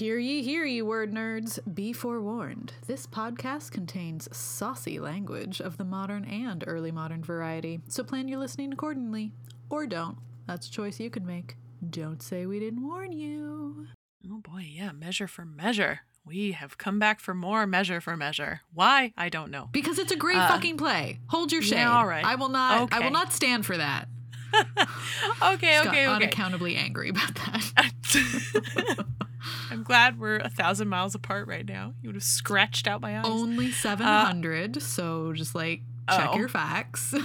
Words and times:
Hear 0.00 0.16
ye, 0.16 0.40
hear 0.42 0.64
ye, 0.64 0.80
word 0.80 1.12
nerds. 1.12 1.58
Be 1.74 1.92
forewarned. 1.92 2.72
This 2.86 3.06
podcast 3.06 3.70
contains 3.70 4.34
saucy 4.34 4.98
language 4.98 5.60
of 5.60 5.76
the 5.76 5.84
modern 5.84 6.24
and 6.24 6.64
early 6.66 6.90
modern 6.90 7.22
variety, 7.22 7.80
so 7.86 8.02
plan 8.02 8.26
your 8.26 8.38
listening 8.38 8.72
accordingly. 8.72 9.32
Or 9.68 9.86
don't. 9.86 10.16
That's 10.46 10.68
a 10.68 10.70
choice 10.70 11.00
you 11.00 11.10
can 11.10 11.26
make. 11.26 11.56
Don't 11.90 12.22
say 12.22 12.46
we 12.46 12.58
didn't 12.58 12.82
warn 12.82 13.12
you. 13.12 13.88
Oh 14.26 14.38
boy, 14.38 14.70
yeah, 14.72 14.92
measure 14.92 15.28
for 15.28 15.44
measure. 15.44 16.00
We 16.24 16.52
have 16.52 16.78
come 16.78 16.98
back 16.98 17.20
for 17.20 17.34
more 17.34 17.66
measure 17.66 18.00
for 18.00 18.16
measure. 18.16 18.62
Why? 18.72 19.12
I 19.18 19.28
don't 19.28 19.50
know. 19.50 19.68
Because 19.70 19.98
it's 19.98 20.12
a 20.12 20.16
great 20.16 20.38
Uh, 20.38 20.48
fucking 20.48 20.78
play. 20.78 21.20
Hold 21.26 21.52
your 21.52 21.60
shade. 21.60 21.76
yeah, 21.76 21.94
all 21.94 22.06
right. 22.06 22.24
I 22.24 22.36
will 22.36 22.48
not 22.48 22.80
okay. 22.84 22.96
I 22.96 23.00
will 23.00 23.10
not 23.10 23.34
stand 23.34 23.66
for 23.66 23.76
that. 23.76 24.08
okay, 25.42 25.74
Just 25.74 25.88
okay, 25.88 26.04
got 26.04 26.22
okay. 26.22 26.26
unaccountably 26.26 26.76
angry 26.76 27.08
about 27.10 27.34
that. 27.34 29.04
I'm 29.70 29.82
glad 29.82 30.18
we're 30.20 30.36
a 30.38 30.48
thousand 30.48 30.88
miles 30.88 31.14
apart 31.14 31.46
right 31.48 31.66
now. 31.66 31.94
You 32.02 32.08
would 32.08 32.16
have 32.16 32.22
scratched 32.24 32.86
out 32.86 33.00
my 33.00 33.18
eyes. 33.18 33.24
Only 33.26 33.68
uh, 33.68 33.72
700, 33.72 34.82
so 34.82 35.32
just 35.32 35.54
like 35.54 35.82
check 36.10 36.30
Oh. 36.32 36.36
your 36.36 36.48
facts. 36.48 37.14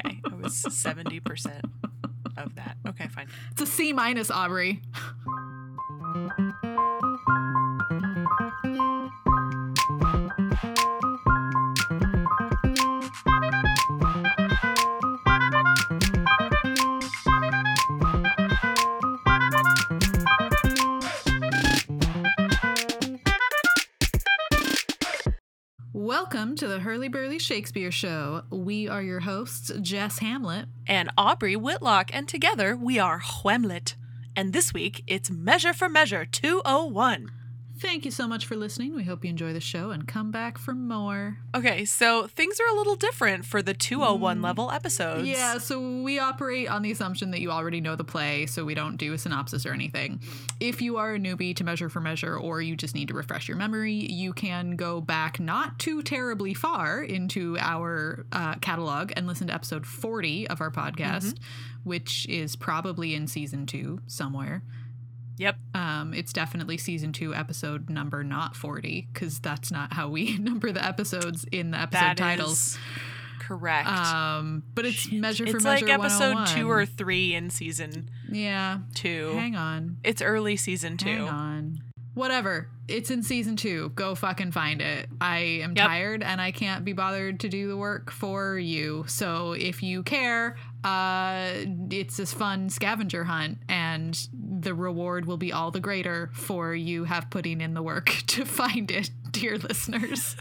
Okay, 0.00 0.20
I 0.30 0.34
was 0.36 0.54
seventy 0.76 1.18
percent 1.18 1.64
of 2.36 2.54
that. 2.54 2.76
Okay, 2.86 3.08
fine. 3.08 3.26
It's 3.50 3.62
a 3.62 3.66
C 3.66 3.92
minus, 3.92 4.30
Aubrey. 4.30 4.80
Welcome 26.30 26.56
to 26.56 26.68
the 26.68 26.80
Hurly 26.80 27.08
Burly 27.08 27.38
Shakespeare 27.38 27.90
Show. 27.90 28.42
We 28.50 28.86
are 28.86 29.00
your 29.00 29.20
hosts, 29.20 29.72
Jess 29.80 30.18
Hamlet. 30.18 30.66
And 30.86 31.08
Aubrey 31.16 31.56
Whitlock, 31.56 32.10
and 32.12 32.28
together 32.28 32.76
we 32.76 32.98
are 32.98 33.20
Whemlet. 33.20 33.94
And 34.36 34.52
this 34.52 34.74
week 34.74 35.02
it's 35.06 35.30
Measure 35.30 35.72
for 35.72 35.88
Measure 35.88 36.26
201. 36.26 37.30
Thank 37.80 38.04
you 38.04 38.10
so 38.10 38.26
much 38.26 38.44
for 38.46 38.56
listening. 38.56 38.96
We 38.96 39.04
hope 39.04 39.24
you 39.24 39.30
enjoy 39.30 39.52
the 39.52 39.60
show 39.60 39.90
and 39.90 40.08
come 40.08 40.32
back 40.32 40.58
for 40.58 40.74
more. 40.74 41.38
Okay, 41.54 41.84
so 41.84 42.26
things 42.26 42.58
are 42.58 42.66
a 42.66 42.76
little 42.76 42.96
different 42.96 43.44
for 43.44 43.62
the 43.62 43.72
201 43.72 44.42
level 44.42 44.72
episodes. 44.72 45.22
Mm. 45.28 45.32
Yeah, 45.32 45.58
so 45.58 46.02
we 46.02 46.18
operate 46.18 46.68
on 46.68 46.82
the 46.82 46.90
assumption 46.90 47.30
that 47.30 47.40
you 47.40 47.52
already 47.52 47.80
know 47.80 47.94
the 47.94 48.02
play, 48.02 48.46
so 48.46 48.64
we 48.64 48.74
don't 48.74 48.96
do 48.96 49.12
a 49.12 49.18
synopsis 49.18 49.64
or 49.64 49.72
anything. 49.72 50.20
If 50.58 50.82
you 50.82 50.96
are 50.96 51.14
a 51.14 51.18
newbie 51.18 51.54
to 51.54 51.62
Measure 51.64 51.88
for 51.88 52.00
Measure 52.00 52.36
or 52.36 52.60
you 52.60 52.74
just 52.74 52.96
need 52.96 53.08
to 53.08 53.14
refresh 53.14 53.46
your 53.46 53.56
memory, 53.56 53.94
you 53.94 54.32
can 54.32 54.74
go 54.74 55.00
back 55.00 55.38
not 55.38 55.78
too 55.78 56.02
terribly 56.02 56.54
far 56.54 57.00
into 57.02 57.56
our 57.60 58.26
uh, 58.32 58.56
catalog 58.56 59.12
and 59.16 59.28
listen 59.28 59.46
to 59.46 59.54
episode 59.54 59.86
40 59.86 60.48
of 60.48 60.60
our 60.60 60.70
podcast, 60.72 61.36
which 61.84 62.26
is 62.28 62.56
probably 62.56 63.14
in 63.14 63.28
season 63.28 63.66
two 63.66 64.00
somewhere. 64.08 64.62
Yep. 65.38 65.56
Um, 65.74 66.14
it's 66.14 66.32
definitely 66.32 66.76
season 66.78 67.12
two, 67.12 67.34
episode 67.34 67.88
number 67.88 68.22
not 68.24 68.56
40, 68.56 69.08
because 69.12 69.38
that's 69.40 69.70
not 69.70 69.92
how 69.92 70.08
we 70.08 70.36
number 70.38 70.72
the 70.72 70.84
episodes 70.84 71.44
in 71.50 71.70
the 71.70 71.78
episode 71.80 72.00
That 72.00 72.16
titles. 72.16 72.78
correct. 73.38 73.88
Um, 73.88 74.62
but 74.74 74.84
it's 74.84 75.10
measure 75.10 75.46
for 75.46 75.56
it's 75.56 75.64
measure. 75.64 75.86
like 75.86 75.94
episode 75.94 76.46
two 76.48 76.70
or 76.70 76.84
three 76.84 77.34
in 77.34 77.50
season 77.50 78.10
yeah. 78.30 78.78
two. 78.94 79.32
Hang 79.34 79.56
on, 79.56 79.96
it's 80.04 80.20
early 80.20 80.56
season 80.56 80.96
two. 80.96 81.08
hang 81.08 81.28
on. 81.28 81.78
Whatever. 82.14 82.68
It's 82.88 83.12
in 83.12 83.22
season 83.22 83.54
two. 83.54 83.90
Go 83.90 84.16
fucking 84.16 84.50
find 84.50 84.80
it. 84.82 85.08
I 85.20 85.38
am 85.62 85.76
Yep. 85.76 85.86
tired 85.86 86.22
and 86.24 86.40
I 86.40 86.50
can't 86.50 86.84
be 86.84 86.92
bothered 86.92 87.38
to 87.40 87.48
do 87.48 87.68
the 87.68 87.76
work 87.76 88.10
for 88.10 88.58
you. 88.58 89.04
So 89.06 89.52
if 89.52 89.84
you 89.84 90.02
care, 90.02 90.56
uh, 90.82 91.50
it's 91.90 92.16
this 92.16 92.32
fun 92.32 92.70
scavenger 92.70 93.22
hunt, 93.24 93.58
and 93.68 94.18
the 94.62 94.74
reward 94.74 95.26
will 95.26 95.36
be 95.36 95.52
all 95.52 95.70
the 95.70 95.80
greater 95.80 96.30
for 96.34 96.74
you 96.74 97.04
have 97.04 97.30
putting 97.30 97.60
in 97.60 97.74
the 97.74 97.82
work 97.82 98.06
to 98.28 98.44
find 98.44 98.90
it, 98.90 99.10
dear 99.30 99.58
listeners. 99.58 100.36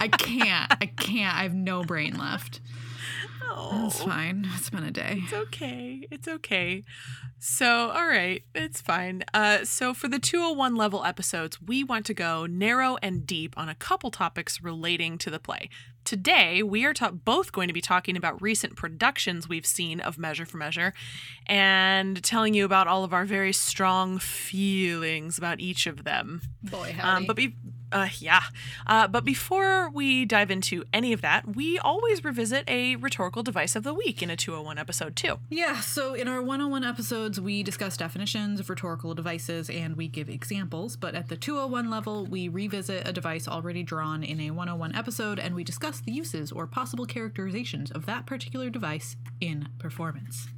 I 0.00 0.08
can't. 0.08 0.72
I 0.80 0.86
can't. 0.86 1.36
I 1.36 1.42
have 1.42 1.54
no 1.54 1.82
brain 1.82 2.18
left. 2.18 2.60
Oh, 3.48 3.86
It's 3.86 4.02
fine. 4.02 4.46
It's 4.54 4.68
been 4.68 4.84
a 4.84 4.90
day. 4.90 5.20
It's 5.24 5.32
okay. 5.32 6.06
It's 6.10 6.28
okay. 6.28 6.84
So, 7.38 7.90
all 7.90 8.06
right, 8.06 8.42
it's 8.54 8.80
fine. 8.80 9.24
Uh, 9.32 9.64
so, 9.64 9.94
for 9.94 10.08
the 10.08 10.18
201 10.18 10.74
level 10.74 11.04
episodes, 11.04 11.60
we 11.62 11.82
want 11.84 12.04
to 12.06 12.14
go 12.14 12.46
narrow 12.46 12.98
and 13.02 13.26
deep 13.26 13.56
on 13.56 13.68
a 13.68 13.74
couple 13.74 14.10
topics 14.10 14.62
relating 14.62 15.16
to 15.18 15.30
the 15.30 15.38
play. 15.38 15.70
Today, 16.06 16.62
we 16.62 16.84
are 16.84 16.94
ta- 16.94 17.10
both 17.10 17.50
going 17.50 17.66
to 17.66 17.74
be 17.74 17.80
talking 17.80 18.16
about 18.16 18.40
recent 18.40 18.76
productions 18.76 19.48
we've 19.48 19.66
seen 19.66 19.98
of 20.00 20.18
Measure 20.18 20.46
for 20.46 20.56
Measure 20.56 20.94
and 21.46 22.22
telling 22.22 22.54
you 22.54 22.64
about 22.64 22.86
all 22.86 23.02
of 23.02 23.12
our 23.12 23.24
very 23.24 23.52
strong 23.52 24.20
feelings 24.20 25.36
about 25.36 25.58
each 25.58 25.88
of 25.88 26.04
them. 26.04 26.42
Boy, 26.62 26.94
Um, 27.02 27.26
but 27.26 27.34
be, 27.34 27.56
uh, 27.92 28.08
yeah. 28.18 28.42
Uh, 28.86 29.06
but 29.06 29.24
before 29.24 29.88
we 29.90 30.24
dive 30.24 30.50
into 30.50 30.84
any 30.92 31.12
of 31.12 31.20
that, 31.22 31.54
we 31.56 31.78
always 31.78 32.24
revisit 32.24 32.64
a 32.68 32.96
rhetorical 32.96 33.42
device 33.42 33.76
of 33.76 33.84
the 33.84 33.94
week 33.94 34.22
in 34.22 34.30
a 34.30 34.36
201 34.36 34.78
episode 34.78 35.16
too. 35.16 35.38
Yeah, 35.48 35.80
so 35.80 36.14
in 36.14 36.28
our 36.28 36.40
101 36.40 36.84
episodes, 36.84 37.40
we 37.40 37.62
discuss 37.62 37.96
definitions 37.96 38.60
of 38.60 38.68
rhetorical 38.68 39.14
devices 39.14 39.70
and 39.70 39.96
we 39.96 40.08
give 40.08 40.28
examples, 40.28 40.96
but 40.96 41.14
at 41.14 41.28
the 41.28 41.36
201 41.36 41.88
level, 41.90 42.26
we 42.26 42.48
revisit 42.48 43.06
a 43.06 43.12
device 43.12 43.46
already 43.46 43.82
drawn 43.82 44.22
in 44.22 44.40
a 44.40 44.50
101 44.50 44.94
episode 44.94 45.38
and 45.38 45.54
we 45.54 45.64
discuss 45.64 46.00
the 46.00 46.12
uses 46.12 46.50
or 46.50 46.66
possible 46.66 47.06
characterizations 47.06 47.90
of 47.92 48.06
that 48.06 48.26
particular 48.26 48.70
device 48.70 49.16
in 49.40 49.68
performance. 49.78 50.48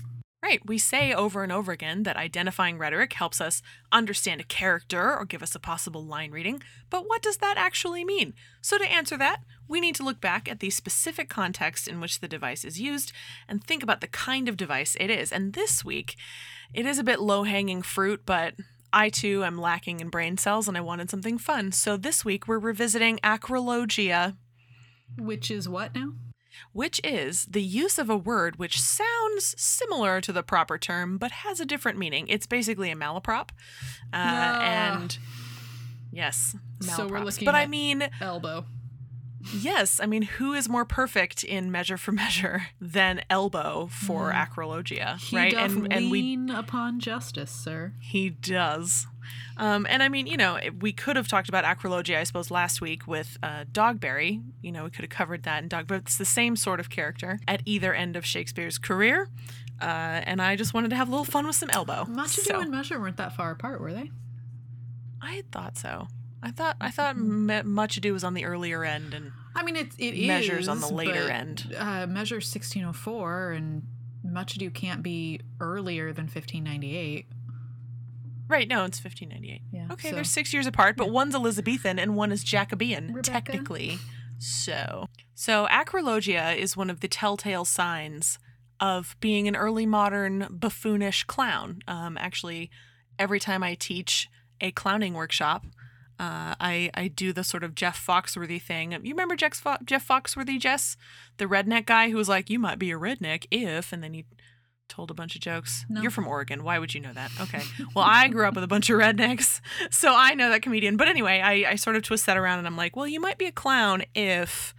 Right. 0.40 0.64
We 0.64 0.78
say 0.78 1.12
over 1.12 1.42
and 1.42 1.50
over 1.50 1.72
again 1.72 2.04
that 2.04 2.16
identifying 2.16 2.78
rhetoric 2.78 3.12
helps 3.14 3.40
us 3.40 3.60
understand 3.90 4.40
a 4.40 4.44
character 4.44 5.16
or 5.16 5.24
give 5.24 5.42
us 5.42 5.54
a 5.56 5.60
possible 5.60 6.04
line 6.04 6.30
reading, 6.30 6.62
but 6.90 7.08
what 7.08 7.22
does 7.22 7.38
that 7.38 7.56
actually 7.58 8.04
mean? 8.04 8.34
So, 8.60 8.78
to 8.78 8.90
answer 8.90 9.18
that, 9.18 9.40
we 9.66 9.80
need 9.80 9.96
to 9.96 10.04
look 10.04 10.20
back 10.20 10.48
at 10.48 10.60
the 10.60 10.70
specific 10.70 11.28
context 11.28 11.88
in 11.88 12.00
which 12.00 12.20
the 12.20 12.28
device 12.28 12.64
is 12.64 12.80
used 12.80 13.12
and 13.48 13.62
think 13.62 13.82
about 13.82 14.00
the 14.00 14.06
kind 14.06 14.48
of 14.48 14.56
device 14.56 14.96
it 15.00 15.10
is. 15.10 15.32
And 15.32 15.54
this 15.54 15.84
week, 15.84 16.14
it 16.72 16.86
is 16.86 17.00
a 17.00 17.04
bit 17.04 17.20
low 17.20 17.42
hanging 17.42 17.82
fruit, 17.82 18.22
but 18.24 18.54
I 18.92 19.08
too 19.08 19.42
am 19.42 19.58
lacking 19.58 19.98
in 19.98 20.08
brain 20.08 20.38
cells 20.38 20.68
and 20.68 20.76
I 20.76 20.82
wanted 20.82 21.10
something 21.10 21.38
fun. 21.38 21.72
So, 21.72 21.96
this 21.96 22.24
week 22.24 22.46
we're 22.46 22.60
revisiting 22.60 23.18
acyrologia 23.24 24.36
Which 25.18 25.50
is 25.50 25.68
what 25.68 25.96
now? 25.96 26.12
Which 26.72 27.00
is 27.04 27.46
the 27.46 27.62
use 27.62 27.98
of 27.98 28.08
a 28.10 28.16
word 28.16 28.58
which 28.58 28.80
sounds 28.80 29.54
similar 29.60 30.20
to 30.20 30.32
the 30.32 30.42
proper 30.42 30.78
term 30.78 31.18
but 31.18 31.30
has 31.30 31.60
a 31.60 31.64
different 31.66 31.98
meaning. 31.98 32.26
It's 32.28 32.46
basically 32.46 32.90
a 32.90 32.96
malaprop. 32.96 33.50
Uh. 34.12 34.16
And 34.16 35.18
yes, 36.12 36.56
So 36.80 37.06
we're 37.06 37.20
looking 37.20 37.44
But 37.44 37.54
I 37.54 37.66
mean, 37.66 38.08
Elbow. 38.20 38.64
yes, 39.54 40.00
I 40.00 40.06
mean, 40.06 40.22
who 40.22 40.52
is 40.52 40.68
more 40.68 40.84
perfect 40.84 41.44
in 41.44 41.70
measure 41.70 41.96
for 41.96 42.12
measure 42.12 42.68
than 42.80 43.22
Elbow 43.30 43.88
for 43.90 44.32
acyrologia, 44.32 45.18
He 45.18 45.36
right? 45.36 45.54
and 45.54 45.92
and 45.92 46.10
we 46.10 46.22
lean 46.22 46.50
upon 46.50 47.00
justice, 47.00 47.50
sir. 47.50 47.92
he 48.00 48.30
does. 48.30 49.06
Um, 49.58 49.86
and 49.90 50.02
I 50.02 50.08
mean, 50.08 50.26
you 50.28 50.36
know, 50.36 50.58
we 50.80 50.92
could 50.92 51.16
have 51.16 51.26
talked 51.26 51.48
about 51.48 51.64
acyrologia, 51.64 52.18
I 52.18 52.24
suppose, 52.24 52.50
last 52.50 52.80
week 52.80 53.06
with 53.06 53.36
uh, 53.42 53.64
Dogberry. 53.70 54.42
You 54.62 54.70
know, 54.72 54.84
we 54.84 54.90
could 54.90 55.02
have 55.02 55.10
covered 55.10 55.42
that 55.42 55.62
in 55.62 55.68
Dog, 55.68 55.88
but 55.88 55.96
it's 55.96 56.16
the 56.16 56.24
same 56.24 56.54
sort 56.54 56.78
of 56.78 56.88
character 56.90 57.40
at 57.48 57.62
either 57.64 57.92
end 57.92 58.14
of 58.16 58.24
Shakespeare's 58.24 58.78
career. 58.78 59.28
Uh, 59.80 59.84
and 60.24 60.40
I 60.40 60.56
just 60.56 60.74
wanted 60.74 60.90
to 60.90 60.96
have 60.96 61.08
a 61.08 61.10
little 61.10 61.24
fun 61.24 61.46
with 61.46 61.56
some 61.56 61.70
elbow. 61.70 62.04
Much 62.06 62.34
ado 62.38 62.42
So, 62.42 62.60
and 62.60 62.70
measure 62.70 63.00
weren't 63.00 63.16
that 63.16 63.34
far 63.34 63.50
apart, 63.50 63.80
were 63.80 63.92
they? 63.92 64.10
I 65.20 65.42
thought 65.50 65.76
so. 65.76 66.06
I 66.42 66.52
thought 66.52 66.76
I 66.80 66.90
thought 66.90 67.16
Me- 67.16 67.62
Much 67.62 67.96
Ado 67.96 68.12
was 68.12 68.22
on 68.22 68.34
the 68.34 68.44
earlier 68.44 68.84
end, 68.84 69.12
and 69.12 69.32
I 69.56 69.64
mean, 69.64 69.74
it's 69.74 69.96
it 69.98 70.14
is 70.14 70.28
Measures 70.28 70.68
on 70.68 70.80
the 70.80 70.88
later 70.88 71.24
but, 71.24 71.30
end. 71.32 71.74
Uh, 71.76 72.06
measure 72.06 72.36
1604 72.36 73.52
and 73.52 73.82
Much 74.22 74.54
Ado 74.54 74.70
can't 74.70 75.02
be 75.02 75.40
earlier 75.58 76.12
than 76.12 76.26
1598. 76.26 77.26
Right, 78.48 78.66
no, 78.66 78.84
it's 78.84 79.02
1598. 79.02 79.60
Yeah. 79.72 79.88
Okay, 79.92 80.08
so- 80.10 80.14
they're 80.14 80.24
six 80.24 80.52
years 80.52 80.66
apart, 80.66 80.96
but 80.96 81.10
one's 81.10 81.34
Elizabethan 81.34 81.98
and 81.98 82.16
one 82.16 82.32
is 82.32 82.42
Jacobean, 82.42 83.08
Rebecca? 83.08 83.30
technically. 83.30 83.98
So, 84.38 85.06
so 85.34 85.66
acyrologia 85.70 86.56
is 86.56 86.76
one 86.76 86.90
of 86.90 87.00
the 87.00 87.08
telltale 87.08 87.64
signs 87.64 88.38
of 88.80 89.16
being 89.20 89.48
an 89.48 89.56
early 89.56 89.84
modern 89.86 90.46
buffoonish 90.50 91.24
clown. 91.24 91.80
Um, 91.88 92.16
actually, 92.16 92.70
every 93.18 93.40
time 93.40 93.62
I 93.64 93.74
teach 93.74 94.28
a 94.60 94.70
clowning 94.70 95.14
workshop, 95.14 95.66
uh, 96.20 96.54
I 96.60 96.90
I 96.94 97.08
do 97.08 97.32
the 97.32 97.44
sort 97.44 97.62
of 97.64 97.74
Jeff 97.74 98.04
Foxworthy 98.04 98.60
thing. 98.62 98.92
You 98.92 99.12
remember 99.14 99.34
Jeff 99.36 99.54
Fo- 99.54 99.76
Jeff 99.84 100.06
Foxworthy, 100.06 100.58
Jess, 100.60 100.96
the 101.38 101.46
redneck 101.46 101.86
guy 101.86 102.10
who 102.10 102.16
was 102.16 102.28
like, 102.28 102.48
"You 102.50 102.58
might 102.60 102.78
be 102.78 102.90
a 102.92 102.98
redneck 102.98 103.46
if," 103.50 103.92
and 103.92 104.02
then 104.02 104.14
he 104.14 104.24
told 104.88 105.10
a 105.10 105.14
bunch 105.14 105.34
of 105.34 105.40
jokes. 105.40 105.84
No. 105.88 106.02
You're 106.02 106.10
from 106.10 106.26
Oregon. 106.26 106.64
Why 106.64 106.78
would 106.78 106.94
you 106.94 107.00
know 107.00 107.12
that? 107.12 107.30
Okay. 107.40 107.62
Well, 107.94 108.04
I 108.04 108.28
grew 108.28 108.46
up 108.46 108.54
with 108.54 108.64
a 108.64 108.68
bunch 108.68 108.90
of 108.90 108.98
rednecks, 108.98 109.60
so 109.90 110.14
I 110.14 110.34
know 110.34 110.50
that 110.50 110.62
comedian. 110.62 110.96
But 110.96 111.08
anyway, 111.08 111.40
I, 111.40 111.70
I 111.70 111.74
sort 111.76 111.96
of 111.96 112.02
twist 112.02 112.26
that 112.26 112.36
around 112.36 112.58
and 112.58 112.66
I'm 112.66 112.76
like, 112.76 112.96
well, 112.96 113.06
you 113.06 113.20
might 113.20 113.38
be 113.38 113.46
a 113.46 113.52
clown 113.52 114.02
if 114.14 114.74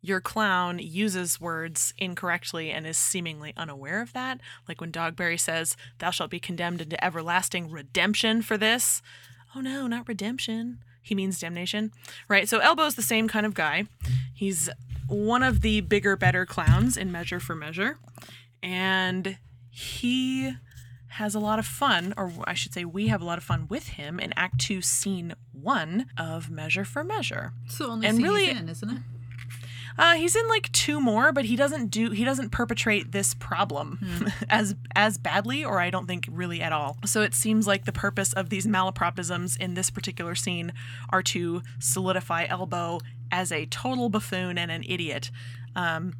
your 0.00 0.20
clown 0.20 0.78
uses 0.78 1.40
words 1.40 1.92
incorrectly 1.98 2.70
and 2.70 2.86
is 2.86 2.96
seemingly 2.96 3.52
unaware 3.56 4.00
of 4.00 4.12
that. 4.12 4.40
Like 4.68 4.80
when 4.80 4.92
Dogberry 4.92 5.38
says, 5.38 5.76
Thou 5.98 6.10
shalt 6.10 6.30
be 6.30 6.40
condemned 6.40 6.80
into 6.80 7.02
everlasting 7.04 7.70
redemption 7.70 8.42
for 8.42 8.56
this. 8.56 9.02
Oh 9.56 9.60
no, 9.60 9.86
not 9.86 10.08
redemption. 10.08 10.78
He 11.02 11.14
means 11.14 11.40
damnation. 11.40 11.92
Right? 12.28 12.48
So 12.48 12.58
Elbow's 12.58 12.94
the 12.94 13.02
same 13.02 13.28
kind 13.28 13.46
of 13.46 13.54
guy. 13.54 13.84
He's 14.34 14.70
one 15.08 15.42
of 15.42 15.62
the 15.62 15.80
bigger, 15.80 16.16
better 16.16 16.44
clowns 16.44 16.96
in 16.96 17.10
Measure 17.10 17.40
for 17.40 17.54
Measure. 17.54 17.98
And 18.62 19.38
he 19.78 20.52
has 21.12 21.34
a 21.34 21.40
lot 21.40 21.58
of 21.58 21.66
fun, 21.66 22.12
or 22.16 22.32
I 22.44 22.54
should 22.54 22.72
say, 22.74 22.84
we 22.84 23.06
have 23.08 23.22
a 23.22 23.24
lot 23.24 23.38
of 23.38 23.44
fun 23.44 23.66
with 23.68 23.88
him 23.90 24.18
in 24.20 24.32
Act 24.36 24.58
Two, 24.60 24.82
Scene 24.82 25.34
One 25.52 26.06
of 26.18 26.50
Measure 26.50 26.84
for 26.84 27.02
Measure. 27.04 27.52
So 27.68 27.90
only 27.90 28.06
And 28.06 28.16
scene 28.16 28.24
really- 28.26 28.46
he's 28.46 28.60
in, 28.60 28.68
isn't 28.68 28.90
it? 28.90 28.98
Uh, 30.00 30.14
he's 30.14 30.36
in 30.36 30.46
like 30.48 30.70
two 30.70 31.00
more, 31.00 31.32
but 31.32 31.46
he 31.46 31.56
doesn't 31.56 31.88
do 31.90 32.10
he 32.10 32.24
doesn't 32.24 32.50
perpetrate 32.50 33.10
this 33.10 33.34
problem 33.34 33.98
as 34.48 34.76
as 34.94 35.18
badly, 35.18 35.64
or 35.64 35.80
I 35.80 35.90
don't 35.90 36.06
think 36.06 36.28
really 36.30 36.60
at 36.62 36.70
all. 36.72 36.98
So 37.04 37.22
it 37.22 37.34
seems 37.34 37.66
like 37.66 37.84
the 37.84 37.90
purpose 37.90 38.32
of 38.32 38.48
these 38.48 38.64
malapropisms 38.64 39.56
in 39.58 39.74
this 39.74 39.90
particular 39.90 40.36
scene 40.36 40.72
are 41.10 41.22
to 41.24 41.62
solidify 41.80 42.44
Elbow 42.48 43.00
as 43.32 43.50
a 43.50 43.66
total 43.66 44.08
buffoon 44.08 44.56
and 44.56 44.70
an 44.70 44.84
idiot. 44.86 45.32
Um, 45.74 46.14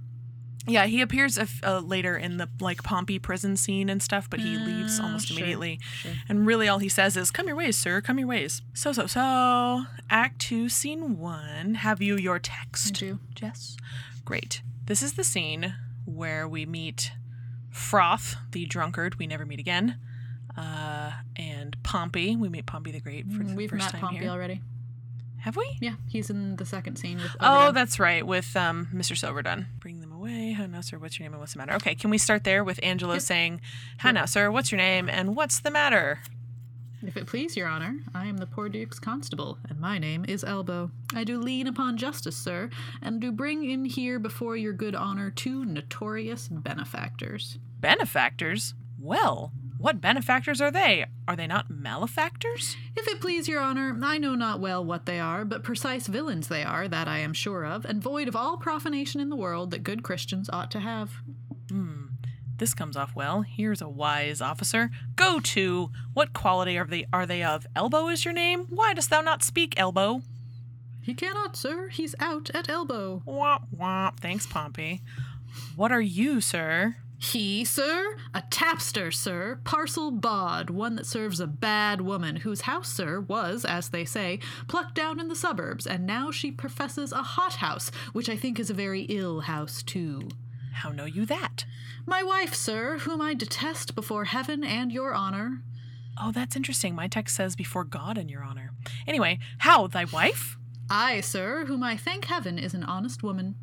yeah, 0.69 0.87
he 0.87 1.01
appears 1.01 1.37
a 1.39 1.43
f- 1.43 1.61
uh, 1.65 1.81
later 1.81 2.17
in 2.17 2.37
the 2.37 2.49
like 2.61 2.83
Pompey 2.83 3.19
prison 3.19 3.57
scene 3.57 3.89
and 3.89 4.03
stuff, 4.03 4.29
but 4.31 4.41
he 4.41 4.57
leaves 4.59 5.01
Uh, 5.01 5.05
almost 5.05 5.29
sure, 5.29 5.37
immediately. 5.39 5.81
sure. 5.93 6.13
And 6.29 6.47
really, 6.47 6.69
all 6.69 6.79
he 6.79 6.89
says 6.89 7.17
is, 7.17 7.31
"Come 7.31 7.47
your 7.47 7.57
ways, 7.57 7.77
sir. 7.79 8.01
Come 8.01 8.19
your 8.19 8.29
ways." 8.29 8.63
So, 8.75 8.93
so, 8.93 9.07
so. 9.07 9.85
Act 10.11 10.39
two, 10.41 10.69
scene 10.69 11.19
one. 11.19 11.75
Have 11.77 12.01
you 12.03 12.17
your 12.17 12.39
text? 12.39 12.97
I 12.97 13.01
do. 13.01 13.19
Jess. 13.35 13.77
Great. 14.25 14.63
This 14.85 15.03
is 15.03 15.15
the 15.15 15.25
scene 15.25 15.75
where 16.05 16.49
we 16.49 16.65
meet 16.67 17.13
Froth, 17.71 18.37
the 18.53 18.65
drunkard. 18.67 19.19
We 19.19 19.27
never 19.27 19.45
meet 19.47 19.61
again. 19.61 19.99
Uh, 20.57 21.13
and 21.37 21.77
Pompey. 21.83 22.35
We 22.37 22.49
meet 22.49 22.67
Pompey 22.67 22.91
the 22.91 23.01
Great 23.01 23.31
for 23.31 23.45
the 23.45 23.53
Mm, 23.53 23.55
We've 23.55 23.71
first 23.71 23.85
met 23.85 23.93
time 23.93 24.01
Pompey 24.01 24.19
here. 24.21 24.31
already. 24.31 24.61
Have 25.49 25.57
we? 25.57 25.79
Yeah, 25.81 25.95
he's 26.07 26.29
in 26.29 26.57
the 26.57 26.67
second 26.67 26.97
scene 26.97 27.17
with. 27.17 27.35
Oh, 27.41 27.55
Overdone. 27.55 27.75
that's 27.75 27.99
right, 27.99 28.27
with 28.27 28.55
um, 28.55 28.87
Mr. 28.95 29.17
Silverdun. 29.17 29.65
Bring 29.81 30.03
them 30.03 30.13
away. 30.13 30.53
How 30.53 30.67
now, 30.67 30.83
sir? 30.83 30.99
What's 30.99 31.19
your 31.19 31.25
name 31.25 31.33
and 31.33 31.41
what's 31.41 31.55
the 31.55 31.59
matter? 31.61 31.73
Okay, 31.77 31.95
can 31.95 32.11
we 32.11 32.19
start 32.19 32.45
there 32.45 32.63
with 32.63 32.79
Angelo 32.83 33.15
Yep. 33.15 33.23
saying, 33.23 33.61
"How 33.97 34.11
now, 34.11 34.27
sir? 34.27 34.51
What's 34.51 34.71
your 34.71 34.77
name 34.77 35.09
and 35.09 35.35
what's 35.35 35.59
the 35.61 35.71
matter?" 35.71 36.21
If 37.03 37.17
it 37.17 37.27
please 37.27 37.57
your 37.57 37.67
honor, 37.67 37.97
I 38.15 38.27
am 38.27 38.37
the 38.37 38.45
poor 38.45 38.69
duke's 38.69 38.99
constable, 38.99 39.57
and 39.71 39.81
my 39.81 39.97
name 39.99 40.27
is 40.29 40.45
Elbow. 40.45 40.91
I 41.15 41.25
do 41.25 41.39
lean 41.41 41.67
upon 41.67 41.97
justice, 41.97 42.37
sir, 42.37 42.69
and 43.01 43.19
do 43.19 43.33
bring 43.33 43.65
in 43.65 43.87
here 43.87 44.19
before 44.19 44.55
your 44.55 44.75
good 44.75 44.95
honor 44.95 45.31
two 45.31 45.65
notorious 45.65 46.49
benefactors. 46.49 47.57
Benefactors? 47.81 48.75
Well, 49.01 49.53
what 49.79 50.01
benefactors 50.01 50.61
are 50.61 50.71
they? 50.71 51.07
Are 51.27 51.37
they 51.37 51.47
not 51.47 51.71
malefactors? 51.71 52.77
If 52.97 53.07
it 53.07 53.21
please 53.21 53.49
your 53.49 53.61
honor, 53.61 53.97
I 54.03 54.19
know 54.19 54.35
not 54.35 54.61
well 54.61 54.85
what 54.85 55.07
they 55.07 55.21
are, 55.21 55.45
but 55.45 55.63
precise 55.63 56.09
villains 56.09 56.49
they 56.49 56.65
are, 56.65 56.89
that 56.89 57.07
I 57.09 57.19
am 57.19 57.33
sure 57.33 57.65
of, 57.65 57.85
and 57.85 58.03
void 58.03 58.29
of 58.29 58.37
all 58.37 58.57
profanation 58.57 59.21
in 59.21 59.29
the 59.29 59.37
world 59.37 59.71
that 59.71 59.85
good 59.85 60.03
Christians 60.03 60.51
ought 60.53 60.71
to 60.73 60.81
have. 60.81 61.13
Hmm. 61.69 62.07
This 62.57 62.75
comes 62.75 62.97
off 62.97 63.15
well. 63.15 63.43
Here's 63.43 63.81
a 63.81 63.89
wise 63.89 64.41
officer. 64.41 64.91
Go 65.15 65.39
to. 65.39 65.91
What 66.13 66.33
quality 66.33 66.77
are 66.77 66.85
they 66.85 67.07
are 67.13 67.25
they 67.25 67.45
of? 67.45 67.67
Elbow 67.77 68.09
is 68.09 68.25
your 68.25 68.35
name? 68.35 68.67
Why 68.71 68.95
dost 68.95 69.11
thou 69.11 69.21
not 69.21 69.45
speak, 69.45 69.79
Elbow? 69.79 70.23
He 71.01 71.15
cannot, 71.15 71.57
sir. 71.57 71.89
He's 71.89 72.17
out 72.19 72.51
at 72.53 72.69
elbow. 72.69 73.23
Womp 73.27 73.63
womp. 73.75 74.19
Thanks, 74.19 74.45
Pompey. 74.45 75.03
What 75.77 75.93
are 75.93 76.01
you, 76.01 76.41
sir? 76.41 76.97
He, 77.21 77.65
sir? 77.65 78.17
A 78.33 78.43
tapster, 78.43 79.13
sir. 79.13 79.59
Parcel 79.65 80.13
bawd, 80.13 80.71
one 80.71 80.95
that 80.95 81.07
serves 81.07 81.41
a 81.41 81.49
bad 81.49 82.01
woman, 82.01 82.37
whose 82.37 82.63
house, 82.63 82.89
sir, 82.89 83.21
was, 83.21 83.65
as 83.65 83.89
they 83.89 84.05
say, 84.05 84.39
plucked 84.69 84.95
down 84.95 85.19
in 85.19 85.27
the 85.27 85.35
suburbs, 85.35 85.85
and 85.85 86.07
now 86.07 86.31
she 86.31 86.53
professes 86.53 87.11
a 87.11 87.23
hot 87.23 87.55
house, 87.55 87.91
which 88.13 88.29
I 88.29 88.37
think 88.37 88.61
is 88.61 88.71
a 88.71 88.75
very 88.75 89.03
ill 89.03 89.41
house, 89.41 89.83
too. 89.83 90.29
How 90.75 90.91
know 90.91 91.07
you 91.07 91.27
that? 91.27 91.65
My 92.07 92.23
wife, 92.23 92.55
sir, 92.55 92.99
whom 92.99 93.21
I 93.21 93.35
detest 93.35 93.97
before 93.97 94.27
heaven 94.27 94.63
and 94.63 94.93
your 94.93 95.13
honor. 95.13 95.63
Oh, 96.21 96.31
that's 96.31 96.55
interesting. 96.55 96.95
My 96.95 97.09
text 97.09 97.35
says 97.35 97.57
before 97.57 97.85
God 97.85 98.17
and 98.17 98.31
your 98.31 98.45
honor. 98.45 98.71
Anyway, 99.09 99.41
how, 99.59 99.89
thy 99.89 100.05
wife? 100.05 100.57
I, 100.89 101.21
sir, 101.21 101.65
whom 101.67 101.83
I 101.83 101.97
thank 101.97 102.27
heaven 102.27 102.59
is 102.59 102.75
an 102.75 102.85
honest 102.85 103.25
woman. 103.25 103.57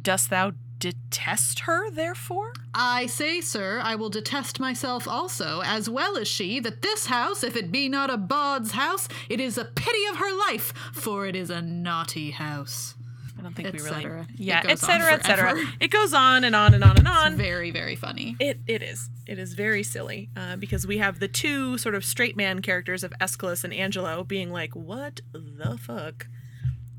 Dost 0.00 0.28
thou 0.28 0.52
detest 0.78 1.60
her, 1.60 1.90
therefore? 1.90 2.52
I 2.74 3.06
say, 3.06 3.40
sir, 3.40 3.80
I 3.82 3.94
will 3.94 4.10
detest 4.10 4.60
myself 4.60 5.08
also, 5.08 5.62
as 5.64 5.88
well 5.88 6.16
as 6.16 6.28
she, 6.28 6.60
that 6.60 6.82
this 6.82 7.06
house, 7.06 7.42
if 7.42 7.56
it 7.56 7.72
be 7.72 7.88
not 7.88 8.10
a 8.10 8.16
bawd's 8.16 8.72
house, 8.72 9.08
it 9.28 9.40
is 9.40 9.58
a 9.58 9.64
pity 9.64 10.06
of 10.10 10.16
her 10.16 10.36
life, 10.36 10.72
for 10.92 11.26
it 11.26 11.34
is 11.36 11.50
a 11.50 11.62
naughty 11.62 12.30
house. 12.30 12.94
I 13.38 13.42
don't 13.42 13.54
think 13.54 13.72
we 13.72 13.78
really. 13.78 14.02
cetera. 14.02 14.26
Yeah, 14.36 14.62
goes 14.62 14.82
on 14.82 14.90
etc., 14.90 15.12
etc. 15.12 15.50
forever. 15.50 15.70
It 15.80 15.90
goes 15.92 16.12
on 16.12 16.42
and 16.42 16.56
on 16.56 16.74
and 16.74 16.82
on 16.82 16.98
and 16.98 17.06
on. 17.06 17.36
Very, 17.36 17.70
very 17.70 17.94
funny. 17.94 18.36
It 18.40 18.58
it 18.66 18.82
is. 18.82 19.10
It 19.28 19.38
is 19.38 19.54
very 19.54 19.84
silly 19.84 20.28
uh, 20.36 20.56
because 20.56 20.88
we 20.88 20.98
have 20.98 21.20
the 21.20 21.28
two 21.28 21.78
sort 21.78 21.94
of 21.94 22.04
straight 22.04 22.36
man 22.36 22.62
characters 22.62 23.04
of 23.04 23.12
Escalus 23.20 23.62
and 23.62 23.72
Angelo 23.72 24.24
being 24.24 24.50
like, 24.50 24.74
"What 24.74 25.20
the 25.32 25.78
fuck 25.78 26.26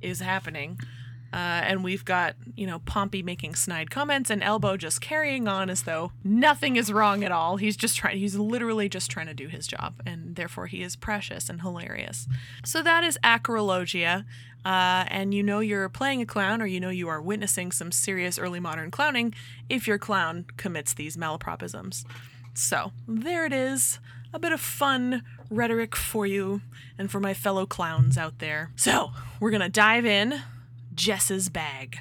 is 0.02 0.22
happening?" 0.22 0.80
Uh, 1.32 1.62
and 1.64 1.84
we've 1.84 2.06
got 2.06 2.36
you 2.56 2.66
know 2.66 2.80
Pompey 2.80 3.22
making 3.22 3.56
snide 3.56 3.90
comments 3.92 4.30
and 4.30 4.42
Elbow 4.42 4.78
just 4.78 5.00
carrying 5.02 5.48
on 5.48 5.70
as 5.70 5.84
though 5.84 6.12
nothing 6.24 6.76
is 6.76 6.92
wrong 6.92 7.24
at 7.24 7.32
all. 7.32 7.58
He's 7.58 7.78
just 7.78 7.98
trying. 7.98 8.18
He's 8.18 8.36
literally 8.36 8.90
just 8.90 9.12
trying 9.12 9.28
to 9.28 9.34
do 9.34 9.48
his 9.48 9.68
job, 9.68 10.02
and 10.06 10.36
therefore 10.36 10.68
he 10.68 10.82
is 10.82 10.96
precious 10.96 11.50
and 11.50 11.62
hilarious. 11.62 12.28
So 12.66 12.82
that 12.84 13.04
is 13.04 13.18
acyrologia. 13.24 14.26
Uh, 14.66 15.06
and 15.08 15.34
you 15.34 15.42
know 15.42 15.60
you're 15.62 15.88
playing 15.88 16.22
a 16.22 16.26
clown, 16.26 16.62
or 16.62 16.66
you 16.66 16.80
know 16.80 16.90
you 16.90 17.08
are 17.08 17.22
witnessing 17.22 17.72
some 17.72 17.92
serious 17.92 18.38
early 18.38 18.60
modern 18.60 18.92
clowning 18.92 19.34
if 19.70 19.88
your 19.88 19.98
clown 19.98 20.46
commits 20.58 20.94
these 20.94 21.16
malapropisms. 21.16 22.04
So 22.54 22.92
there 23.08 23.46
it 23.46 23.54
is. 23.54 24.00
A 24.34 24.40
bit 24.40 24.52
of 24.52 24.60
fun 24.60 25.24
rhetoric 25.50 25.96
for 25.96 26.28
you 26.28 26.62
and 26.98 27.10
for 27.10 27.20
my 27.20 27.34
fellow 27.34 27.66
clowns 27.66 28.18
out 28.18 28.40
there. 28.40 28.72
So 28.76 29.12
we're 29.40 29.52
gonna 29.52 29.70
dive 29.70 30.06
in. 30.06 30.42
Jess's 31.04 31.48
bag. 31.48 32.00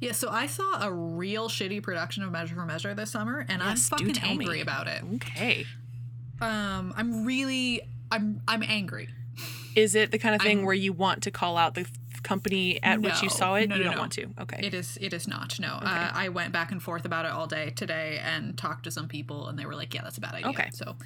Yeah, 0.00 0.12
so 0.12 0.30
I 0.30 0.46
saw 0.46 0.82
a 0.86 0.90
real 0.90 1.48
shitty 1.50 1.82
production 1.82 2.22
of 2.22 2.32
Measure 2.32 2.54
for 2.54 2.64
Measure 2.64 2.94
this 2.94 3.10
summer, 3.10 3.44
and 3.48 3.60
Yes, 3.60 3.90
I'm 3.92 3.98
fucking 3.98 4.14
tell 4.14 4.34
me. 4.34 4.44
angry 4.44 4.60
about 4.62 4.88
it. 4.88 5.02
Okay. 5.16 5.66
Um, 6.40 6.94
I'm 6.96 7.24
really, 7.26 7.82
I'm, 8.10 8.40
I'm 8.48 8.62
angry. 8.62 9.08
Is 9.76 9.94
it 9.94 10.10
the 10.10 10.18
kind 10.18 10.34
of 10.34 10.40
thing 10.40 10.58
I'm- 10.58 10.66
where 10.66 10.74
you 10.74 10.92
want 10.94 11.22
to 11.24 11.30
call 11.30 11.56
out 11.58 11.74
the 11.74 11.86
company 12.22 12.82
at 12.82 13.02
which 13.02 13.22
you 13.22 13.28
saw 13.28 13.56
it? 13.56 13.68
No, 13.68 13.74
you 13.76 13.82
no, 13.82 13.88
don't 13.88 13.96
no. 13.96 14.00
want 14.00 14.12
to. 14.12 14.26
Okay. 14.40 14.60
It 14.66 14.72
is, 14.72 14.96
it 15.02 15.12
is 15.12 15.28
not. 15.28 15.58
No, 15.60 15.68
uh, 15.82 16.10
I 16.14 16.30
went 16.30 16.52
back 16.52 16.72
and 16.72 16.82
forth 16.82 17.04
about 17.04 17.26
it 17.26 17.32
all 17.32 17.46
day 17.46 17.70
today, 17.70 18.20
and 18.24 18.56
talked 18.56 18.84
to 18.84 18.90
some 18.90 19.06
people, 19.08 19.48
and 19.48 19.58
they 19.58 19.66
were 19.66 19.74
like, 19.74 19.92
"Yeah, 19.92 20.02
that's 20.02 20.16
a 20.16 20.20
bad 20.22 20.34
idea." 20.34 20.48
Okay. 20.50 20.70
so 20.72 20.96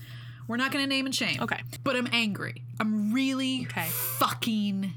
we're 0.47 0.57
not 0.59 0.71
gonna 0.71 0.87
name 0.87 1.07
and 1.07 1.15
shame. 1.15 1.41
Okay. 1.41 1.61
but 1.83 1.97
I'm 1.97 2.09
angry. 2.13 2.63
I'm 2.79 3.13
really 3.13 3.67
Okay. 3.69 3.87
fucking 3.91 4.93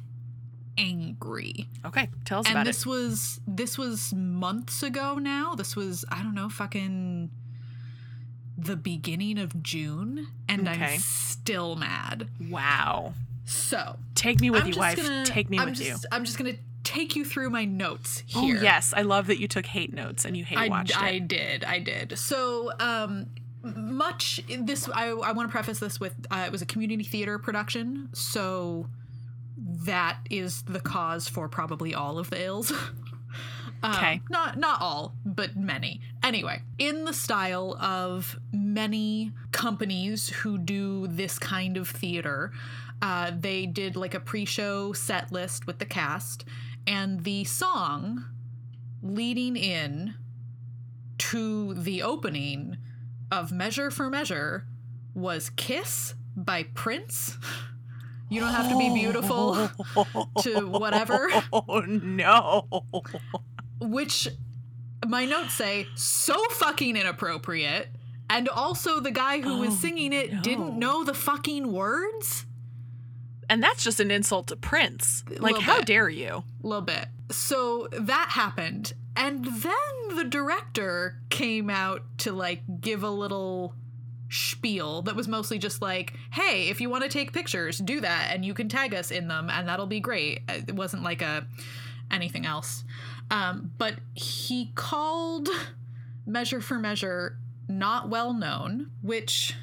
angry. 0.81 1.67
okay. 1.85 2.09
Tell 2.25 2.39
us 2.39 2.47
and 2.47 2.55
about 2.55 2.65
this 2.65 2.81
it. 2.81 2.85
was 2.89 3.39
this 3.47 3.77
was 3.77 4.13
months 4.13 4.81
ago 4.83 5.15
now. 5.15 5.55
This 5.55 5.75
was 5.75 6.03
I 6.09 6.23
don't 6.23 6.35
know 6.35 6.49
fucking 6.49 7.29
the 8.57 8.75
beginning 8.75 9.37
of 9.39 9.61
June 9.63 10.27
and 10.49 10.67
Okay. 10.67 10.93
I'm 10.95 10.99
still 10.99 11.75
mad. 11.75 12.27
Wow. 12.49 13.13
So, 13.45 13.97
Take 14.15 14.39
me 14.39 14.49
with 14.49 14.63
I'm 14.63 14.69
you, 14.71 14.77
wife. 14.79 14.97
gonna 14.97 15.25
Take 15.25 15.49
me 15.49 15.57
I'm 15.59 15.65
with 15.69 15.75
just, 15.75 16.03
you. 16.03 16.09
I'm 16.11 16.23
just 16.25 16.37
going 16.37 16.53
to 16.53 16.59
take 16.83 17.15
you 17.15 17.25
through 17.25 17.49
my 17.49 17.65
notes 17.65 18.23
Oh 18.35 18.41
here. 18.45 18.61
yes, 18.61 18.93
I 18.95 19.01
love 19.01 19.27
that 19.27 19.39
you 19.39 19.47
took 19.47 19.65
hate 19.65 19.93
notes 19.93 20.25
and 20.25 20.37
you 20.37 20.43
hate 20.45 20.57
I, 20.59 20.67
watched 20.67 20.95
I 21.01 21.09
it. 21.11 21.27
did. 21.27 21.63
I 21.63 21.79
did. 21.79 22.17
So, 22.17 22.71
um, 22.79 23.27
much 23.63 24.41
this 24.59 24.89
I, 24.93 25.09
I 25.09 25.31
want 25.33 25.47
to 25.49 25.51
preface 25.51 25.79
this 25.79 25.99
with 25.99 26.13
uh, 26.31 26.43
it 26.45 26.51
was 26.51 26.61
a 26.61 26.65
community 26.65 27.03
theater 27.03 27.37
production, 27.39 28.09
so 28.13 28.87
that 29.85 30.17
is 30.29 30.63
the 30.63 30.79
cause 30.79 31.27
for 31.27 31.47
probably 31.47 31.93
all 31.93 32.17
of 32.19 32.29
the 32.29 32.43
ills. 32.43 32.71
Um, 33.83 33.95
Okay. 33.95 34.21
not 34.29 34.59
not 34.59 34.79
all, 34.79 35.15
but 35.25 35.55
many. 35.55 36.01
Anyway, 36.21 36.61
in 36.77 37.03
the 37.05 37.13
style 37.13 37.75
of 37.81 38.37
many 38.53 39.31
companies 39.51 40.29
who 40.29 40.59
do 40.59 41.07
this 41.07 41.39
kind 41.39 41.77
of 41.77 41.89
theater, 41.89 42.51
uh, 43.01 43.31
they 43.35 43.65
did 43.65 43.95
like 43.95 44.13
a 44.13 44.19
pre-show 44.19 44.93
set 44.93 45.31
list 45.31 45.65
with 45.65 45.79
the 45.79 45.85
cast, 45.85 46.45
and 46.85 47.23
the 47.23 47.43
song 47.43 48.25
leading 49.01 49.55
in 49.55 50.13
to 51.17 51.73
the 51.73 52.03
opening 52.03 52.77
of 53.31 53.51
Measure 53.51 53.89
for 53.89 54.11
Measure 54.11 54.67
was 55.15 55.49
Kiss 55.49 56.13
by 56.35 56.63
Prince. 56.75 57.37
You 58.31 58.39
don't 58.39 58.53
have 58.53 58.69
to 58.69 58.77
be 58.77 58.89
beautiful 58.93 59.69
to 60.41 60.65
whatever. 60.67 61.29
Oh 61.53 61.81
no. 61.81 62.65
which 63.81 64.27
my 65.05 65.25
notes 65.25 65.53
say 65.53 65.87
so 65.95 66.41
fucking 66.51 66.95
inappropriate. 66.95 67.89
And 68.29 68.47
also, 68.47 69.01
the 69.01 69.11
guy 69.11 69.41
who 69.41 69.57
was 69.59 69.71
Oh, 69.71 69.75
singing 69.75 70.13
it 70.13 70.31
no. 70.31 70.41
didn't 70.41 70.79
know 70.79 71.03
the 71.03 71.13
fucking 71.13 71.73
words. 71.73 72.45
And 73.49 73.61
that's 73.61 73.83
just 73.83 73.99
an 73.99 74.09
insult 74.11 74.47
to 74.47 74.55
Prince. 74.55 75.25
Like, 75.37 75.57
how 75.57 75.77
bit. 75.79 75.87
dare 75.87 76.07
you? 76.07 76.45
A 76.63 76.67
little 76.67 76.81
bit. 76.81 77.07
So 77.31 77.89
that 77.91 78.29
happened. 78.29 78.93
And 79.17 79.43
then 79.43 80.15
the 80.15 80.23
director 80.23 81.17
came 81.29 81.69
out 81.69 82.03
to 82.19 82.31
like 82.31 82.61
give 82.79 83.03
a 83.03 83.09
little 83.09 83.75
spiel 84.31 85.01
that 85.03 85.15
was 85.15 85.27
mostly 85.27 85.59
just 85.59 85.81
like, 85.81 86.13
hey, 86.31 86.69
if 86.69 86.79
you 86.79 86.89
want 86.89 87.03
to 87.03 87.09
take 87.09 87.33
pictures, 87.33 87.77
do 87.77 87.99
that 88.01 88.29
and 88.33 88.45
you 88.45 88.53
can 88.53 88.69
tag 88.69 88.93
us 88.93 89.11
in 89.11 89.27
them 89.27 89.49
and 89.49 89.67
that'll 89.67 89.87
be 89.87 89.99
great. 89.99 90.41
It 90.47 90.73
wasn't 90.73 91.03
like 91.03 91.21
a 91.21 91.45
anything 92.09 92.45
else. 92.45 92.83
Um, 93.29 93.71
but 93.77 93.95
he 94.13 94.71
called 94.75 95.49
Measure 96.25 96.61
for 96.61 96.77
Measure 96.77 97.37
not 97.67 98.09
well 98.09 98.33
known, 98.33 98.91
which 99.01 99.55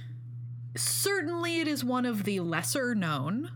certainly 0.77 1.61
it 1.61 1.69
is 1.69 1.85
one 1.85 2.07
of 2.07 2.25
the 2.25 2.41
lesser 2.41 2.95
known 2.95 3.51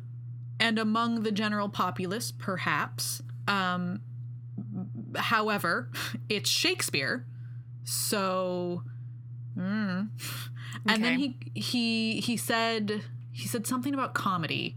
and 0.61 0.79
among 0.79 1.23
the 1.23 1.33
general 1.33 1.69
populace, 1.69 2.33
perhaps. 2.33 3.23
Um, 3.49 4.01
however, 5.17 5.91
it's 6.29 6.49
Shakespeare, 6.49 7.27
so. 7.85 8.83
mm. 9.57 10.09
And 10.87 11.05
then 11.05 11.19
he 11.19 11.37
he 11.55 12.21
he 12.21 12.37
said 12.37 13.03
he 13.31 13.47
said 13.49 13.67
something 13.67 13.95
about 13.95 14.15
comedy, 14.15 14.77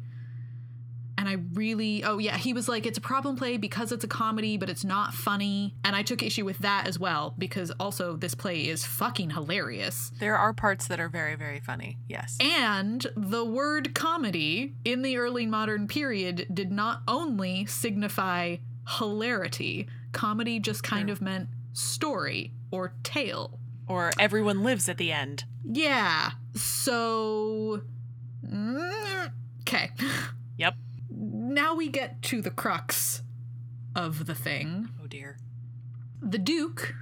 and 1.17 1.27
I 1.27 1.38
really 1.53 2.03
oh 2.03 2.19
yeah 2.19 2.38
he 2.38 2.53
was 2.53 2.69
like 2.69 2.85
it's 2.85 2.97
a 2.97 3.01
problem 3.01 3.35
play 3.35 3.57
because 3.57 3.91
it's 3.91 4.03
a 4.03 4.07
comedy 4.07 4.57
but 4.57 4.69
it's 4.69 4.83
not 4.83 5.13
funny, 5.13 5.75
and 5.83 5.95
I 5.95 6.03
took 6.03 6.21
issue 6.21 6.45
with 6.45 6.59
that 6.59 6.88
as 6.88 7.00
well 7.00 7.33
because 7.38 7.71
also 7.79 8.15
this 8.15 8.35
play 8.35 8.67
is 8.67 8.85
fucking 8.85 9.31
hilarious. 9.31 10.12
There 10.19 10.38
are 10.38 10.53
parts 10.53 10.88
that 10.88 11.00
are 11.00 11.09
very, 11.09 11.35
very 11.35 11.59
funny. 11.59 11.97
Yes. 12.07 12.38
And 12.39 13.05
the 13.15 13.43
word 13.43 13.95
comedy 13.95 14.75
in 14.85 15.01
the 15.01 15.17
early 15.17 15.45
modern 15.45 15.88
period 15.88 16.47
did 16.53 16.71
not 16.71 17.01
only 17.07 17.65
signify 17.65 18.57
hilarity, 18.88 19.88
comedy 20.12 20.59
just 20.59 20.83
kind 20.83 21.07
True. 21.07 21.13
of 21.13 21.21
meant 21.21 21.50
story 21.74 22.53
or 22.71 22.93
tale. 23.03 23.59
Or 23.88 24.12
everyone 24.20 24.63
lives 24.63 24.89
at 24.89 24.98
the 24.98 25.12
end. 25.12 25.46
Yeah. 25.63 26.32
So. 26.56 27.82
Mm, 28.48 29.32
okay. 29.62 29.92
Yep. 30.58 30.75
Now 31.10 31.75
we 31.75 31.89
get 31.89 32.22
to 32.24 32.42
the 32.42 32.50
crux 32.50 33.22
of 33.94 34.25
the 34.25 34.34
thing. 34.36 34.88
Oh 35.04 35.08
dear. 35.08 35.38
The 36.22 36.38
Duke 36.38 36.96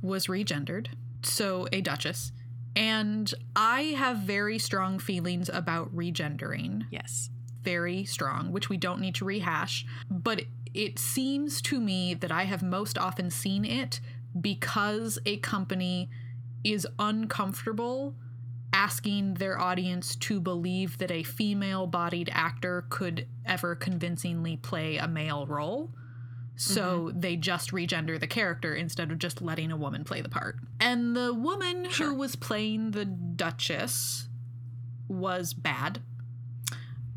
was 0.00 0.26
regendered, 0.26 0.86
so 1.22 1.68
a 1.70 1.82
Duchess. 1.82 2.32
And 2.74 3.32
I 3.54 3.82
have 3.98 4.18
very 4.18 4.58
strong 4.58 4.98
feelings 4.98 5.50
about 5.52 5.94
regendering. 5.94 6.84
Yes. 6.90 7.28
very 7.62 8.04
strong, 8.04 8.52
which 8.52 8.68
we 8.70 8.76
don't 8.78 9.00
need 9.00 9.14
to 9.16 9.24
rehash. 9.26 9.84
But 10.10 10.44
it 10.72 10.98
seems 10.98 11.60
to 11.62 11.78
me 11.80 12.14
that 12.14 12.32
I 12.32 12.44
have 12.44 12.62
most 12.62 12.96
often 12.98 13.30
seen 13.30 13.64
it 13.66 14.00
because 14.40 15.18
a 15.26 15.36
company 15.38 16.08
is 16.64 16.86
uncomfortable 16.98 18.14
asking 18.72 19.34
their 19.34 19.58
audience 19.60 20.16
to 20.16 20.40
believe 20.40 20.98
that 20.98 21.10
a 21.10 21.22
female 21.22 21.86
bodied 21.86 22.28
actor 22.32 22.84
could 22.88 23.26
ever 23.46 23.76
convincingly 23.76 24.56
play 24.56 24.96
a 24.96 25.06
male 25.06 25.46
role. 25.46 25.90
So 26.56 27.10
they 27.14 27.36
just 27.36 27.70
regender 27.72 28.18
the 28.18 28.26
character 28.28 28.74
instead 28.74 29.10
of 29.12 29.18
just 29.18 29.42
letting 29.42 29.70
a 29.72 29.76
woman 29.76 30.04
play 30.04 30.20
the 30.20 30.28
part. 30.28 30.56
And 30.80 31.16
the 31.16 31.32
woman 31.34 31.88
Sure. 31.90 32.08
who 32.10 32.14
was 32.14 32.36
playing 32.36 32.92
the 32.92 33.04
Duchess 33.04 34.28
was 35.08 35.52
bad. 35.52 36.00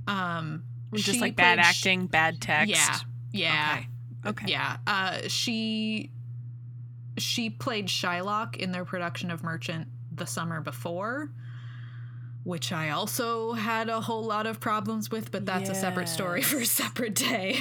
Um, 0.08 0.63
Just 0.94 1.20
like 1.22 1.36
bad 1.36 1.58
played 1.58 1.66
sh- 1.66 1.68
acting, 1.70 2.08
bad 2.08 2.42
text. 2.42 2.70
Yeah, 2.72 2.98
yeah, 3.32 3.75
Okay. 3.77 3.88
Okay. 4.30 4.46
yeah. 4.51 4.77
Uh, 4.88 5.20
she 5.27 6.12
she 7.18 7.50
played 7.50 7.88
Shylock 7.88 8.56
in 8.56 8.72
their 8.72 8.86
production 8.86 9.32
of 9.32 9.44
Merchant 9.44 9.88
the 10.14 10.26
summer 10.26 10.62
before, 10.62 11.30
which 12.44 12.72
I 12.72 12.90
also 12.90 13.54
had 13.54 13.90
a 13.90 14.02
whole 14.02 14.24
lot 14.24 14.48
of 14.48 14.60
problems 14.60 15.12
with, 15.12 15.32
but 15.32 15.46
that's 15.46 15.70
a 15.70 15.76
separate 15.76 16.10
story 16.10 16.42
for 16.42 16.58
a 16.58 16.66
separate 16.66 17.16
day. 17.16 17.58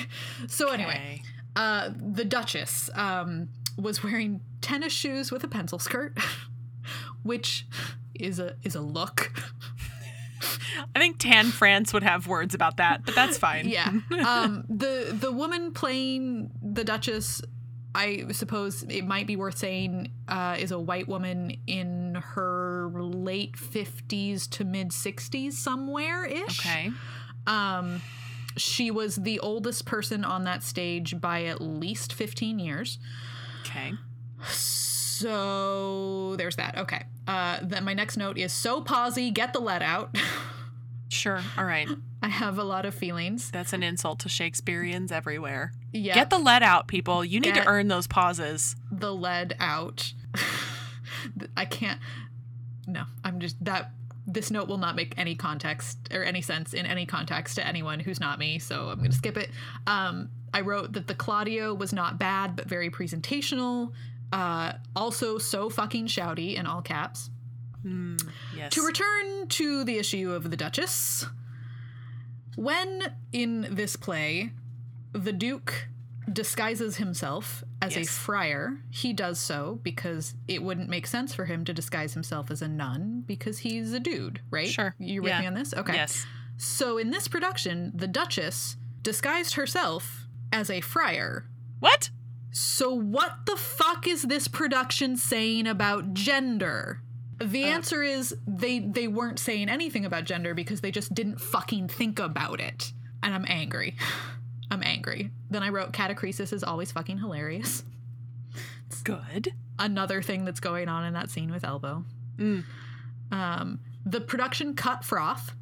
So 0.47 0.71
anyway, 0.71 1.23
uh, 1.55 1.91
the 1.97 2.25
Duchess 2.25 2.91
um, 2.95 3.49
was 3.77 4.03
wearing 4.03 4.41
tennis 4.61 4.93
shoes 4.93 5.33
with 5.33 5.43
a 5.45 5.49
pencil 5.49 5.79
skirt, 5.79 6.17
which 7.23 7.67
is 8.15 8.39
a 8.39 8.57
is 8.63 8.75
a 8.75 8.81
look. 8.81 9.33
I 10.95 10.99
think 10.99 11.19
Tan 11.19 11.47
France 11.47 11.93
would 11.93 12.03
have 12.03 12.27
words 12.27 12.55
about 12.55 12.77
that, 12.77 13.05
but 13.05 13.15
that's 13.15 13.39
fine. 13.39 13.69
Yeah. 13.69 13.93
Um, 14.27 14.65
the 14.69 15.17
the 15.19 15.31
woman 15.31 15.73
playing 15.73 16.51
the 16.63 16.85
Duchess, 16.85 17.43
I 17.97 18.27
suppose 18.33 18.83
it 18.83 19.07
might 19.07 19.27
be 19.27 19.37
worth 19.37 19.57
saying, 19.57 20.13
uh, 20.29 20.57
is 20.59 20.71
a 20.71 20.79
white 20.79 21.09
woman 21.09 21.57
in 21.67 22.15
her 22.15 22.91
late 22.93 23.57
fifties 23.57 24.47
to 24.49 24.65
mid 24.65 24.93
sixties, 24.93 25.57
somewhere 25.57 26.27
ish. 26.27 26.61
Okay. 26.61 26.91
Um, 27.47 28.03
she 28.59 28.91
was 28.91 29.17
the 29.17 29.41
oldest 29.41 29.87
person 29.87 30.25
on 30.25 30.45
that 30.45 30.63
stage 30.63 31.19
by 31.19 31.45
at 31.45 31.63
least 31.63 32.13
fifteen 32.13 32.59
years. 32.59 32.99
Okay. 33.63 33.93
So 34.51 36.37
there's 36.37 36.57
that. 36.57 36.77
Okay. 36.77 37.03
Uh, 37.27 37.61
then 37.63 37.83
my 37.85 37.95
next 37.95 38.19
note 38.19 38.37
is 38.37 38.53
so 38.53 38.83
posy, 38.83 39.31
get 39.31 39.55
the 39.55 39.61
lead 39.61 39.83
out. 39.83 40.15
Sure. 41.09 41.41
All 41.57 41.65
right. 41.65 41.89
I 42.23 42.29
have 42.29 42.59
a 42.59 42.65
lot 42.65 42.85
of 42.87 42.95
feelings. 42.95 43.51
That's 43.51 43.73
an 43.73 43.83
insult 43.83 44.19
to 44.21 44.29
Shakespeareans 44.29 45.13
everywhere. 45.13 45.73
Yeah. 45.93 46.15
Get 46.15 46.31
the 46.31 46.39
lead 46.39 46.63
out, 46.63 46.89
people. 46.89 47.25
You 47.25 47.41
need 47.41 47.55
Get- 47.55 47.65
to 47.65 47.69
earn 47.69 47.89
those 47.89 48.07
pauses. 48.07 48.75
the 48.91 49.15
lead 49.15 49.55
out. 49.61 50.13
I 51.57 51.65
can't. 51.65 52.01
No, 52.87 53.05
I'm 53.25 53.41
just 53.41 53.63
that. 53.65 53.91
This 54.29 54.51
note 54.51 54.67
will 54.69 54.79
not 54.79 54.97
make 54.97 55.15
any 55.17 55.37
context 55.37 55.99
or 56.13 56.25
any 56.25 56.43
sense 56.43 56.75
in 56.75 56.85
any 56.85 57.07
context 57.07 57.55
to 57.57 57.67
anyone 57.67 58.01
who's 58.01 58.19
not 58.19 58.39
me, 58.41 58.59
so 58.59 58.89
I'm 58.89 58.99
gonna 58.99 59.13
skip 59.13 59.37
it. 59.37 59.51
Um, 59.87 60.31
I 60.53 60.63
wrote 60.63 60.95
that 60.95 61.07
the 61.07 61.15
Claudio 61.15 61.73
was 61.75 61.93
not 61.93 62.19
bad, 62.19 62.57
but 62.57 62.67
very 62.69 62.91
presentational. 62.91 63.93
Uh, 64.33 64.73
also, 64.97 65.39
so 65.39 65.71
fucking 65.71 66.09
shouty 66.09 66.57
in 66.57 66.67
all 66.67 66.83
caps. 66.83 67.31
Hmm. 67.87 68.17
yes. 68.57 68.73
To 68.73 68.85
return 68.85 69.47
to 69.49 69.85
the 69.85 69.97
issue 69.99 70.33
of 70.33 70.51
the 70.51 70.57
Duchess, 70.57 71.27
when 72.57 73.15
in 73.33 73.69
this 73.71 73.95
play, 73.97 74.51
the 75.13 75.33
Duke 75.33 75.87
disguises 76.33 76.97
himself 76.97 77.63
as 77.81 77.97
a 77.97 78.05
friar, 78.05 78.79
he 78.91 79.13
does 79.13 79.39
so 79.39 79.79
because 79.85 80.35
it 80.49 80.63
wouldn't 80.63 80.89
make 80.89 81.07
sense 81.07 81.33
for 81.33 81.45
him 81.45 81.65
to 81.65 81.73
disguise 81.73 82.15
himself 82.15 82.51
as 82.51 82.61
a 82.63 82.67
nun 82.67 83.23
because 83.27 83.59
he's 83.59 83.93
a 83.93 84.01
dude, 84.01 84.41
right? 84.51 84.69
Sure. 84.69 84.95
You 84.99 85.23
with 85.23 85.31
Yeah. 85.31 85.41
me 85.43 85.47
on 85.47 85.55
this? 85.55 85.73
Okay. 85.73 85.95
Yes. 85.95 86.27
So 86.57 86.99
in 86.99 87.11
this 87.11 87.29
production, 87.29 87.93
the 87.95 88.09
Duchess 88.09 88.77
disguised 89.03 89.55
herself 89.55 90.27
as 90.53 90.71
a 90.71 90.81
friar. 90.81 91.47
What? 91.79 92.11
So 92.51 92.93
what 92.93 93.47
the 93.47 93.57
fuck 93.57 94.09
is 94.09 94.23
this 94.23 94.49
production 94.49 95.17
saying 95.17 95.67
about 95.69 96.15
gender? 96.15 97.03
The 97.39 97.65
Uh. 97.65 97.69
answer 97.69 98.03
is 98.03 98.35
they 98.47 98.79
they 98.79 99.09
weren't 99.09 99.39
saying 99.39 99.69
anything 99.69 100.05
about 100.05 100.25
gender 100.25 100.55
because 100.55 100.81
they 100.81 100.91
just 100.91 101.15
didn't 101.15 101.41
fucking 101.41 101.89
think 101.89 102.19
about 102.19 102.61
it. 102.61 102.93
And 103.23 103.35
I'm 103.35 103.45
angry. 103.49 103.97
I'm 104.71 104.83
angry. 104.83 105.31
Then 105.51 105.63
I 105.63 105.69
wrote 105.69 105.93
catachresis 105.93 106.53
is 106.53 106.65
always 106.65 106.91
fucking 106.93 107.19
hilarious. 107.19 107.85
It's 108.87 109.03
Good. 109.03 109.53
Another 109.79 110.23
thing 110.23 110.45
that's 110.45 110.61
going 110.61 110.89
on 110.89 111.05
in 111.05 111.13
that 111.15 111.29
scene 111.31 111.51
with 111.53 111.65
Elbow. 111.65 112.05
Mm. 112.39 112.65
Um 113.31 113.81
the 114.05 114.21
production 114.21 114.75
cut 114.75 115.05
froth. 115.05 115.53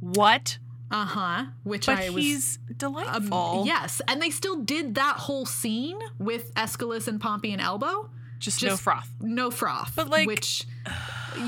What? 0.00 0.58
Uh-huh. 0.90 1.44
Which 1.62 1.86
But 1.86 1.98
I 1.98 2.10
was 2.10 2.24
he's 2.24 2.58
Um, 2.68 2.74
delightful. 2.76 3.62
yes, 3.64 4.02
and 4.08 4.20
they 4.20 4.30
still 4.30 4.56
did 4.56 4.96
that 4.96 5.16
whole 5.18 5.46
scene 5.46 5.98
with 6.18 6.50
Escalus 6.56 7.06
and 7.06 7.20
Pompey 7.20 7.52
and 7.52 7.60
Elbow. 7.62 8.10
Just, 8.40 8.62
no 8.62 8.76
froth. 8.76 9.08
No 9.20 9.50
froth. 9.50 9.92
But, 9.94 10.08
like- 10.08 10.26
which, 10.26 10.66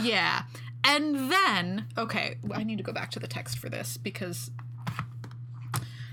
yeah. 0.00 0.42
And 0.84 1.30
then, 1.32 1.86
okay, 1.96 2.36
I 2.54 2.62
need 2.64 2.76
to 2.78 2.84
go 2.84 2.92
back 2.92 3.10
to 3.12 3.18
the 3.18 3.26
text 3.28 3.58
for 3.58 3.68
this 3.68 3.96
because. 3.96 4.50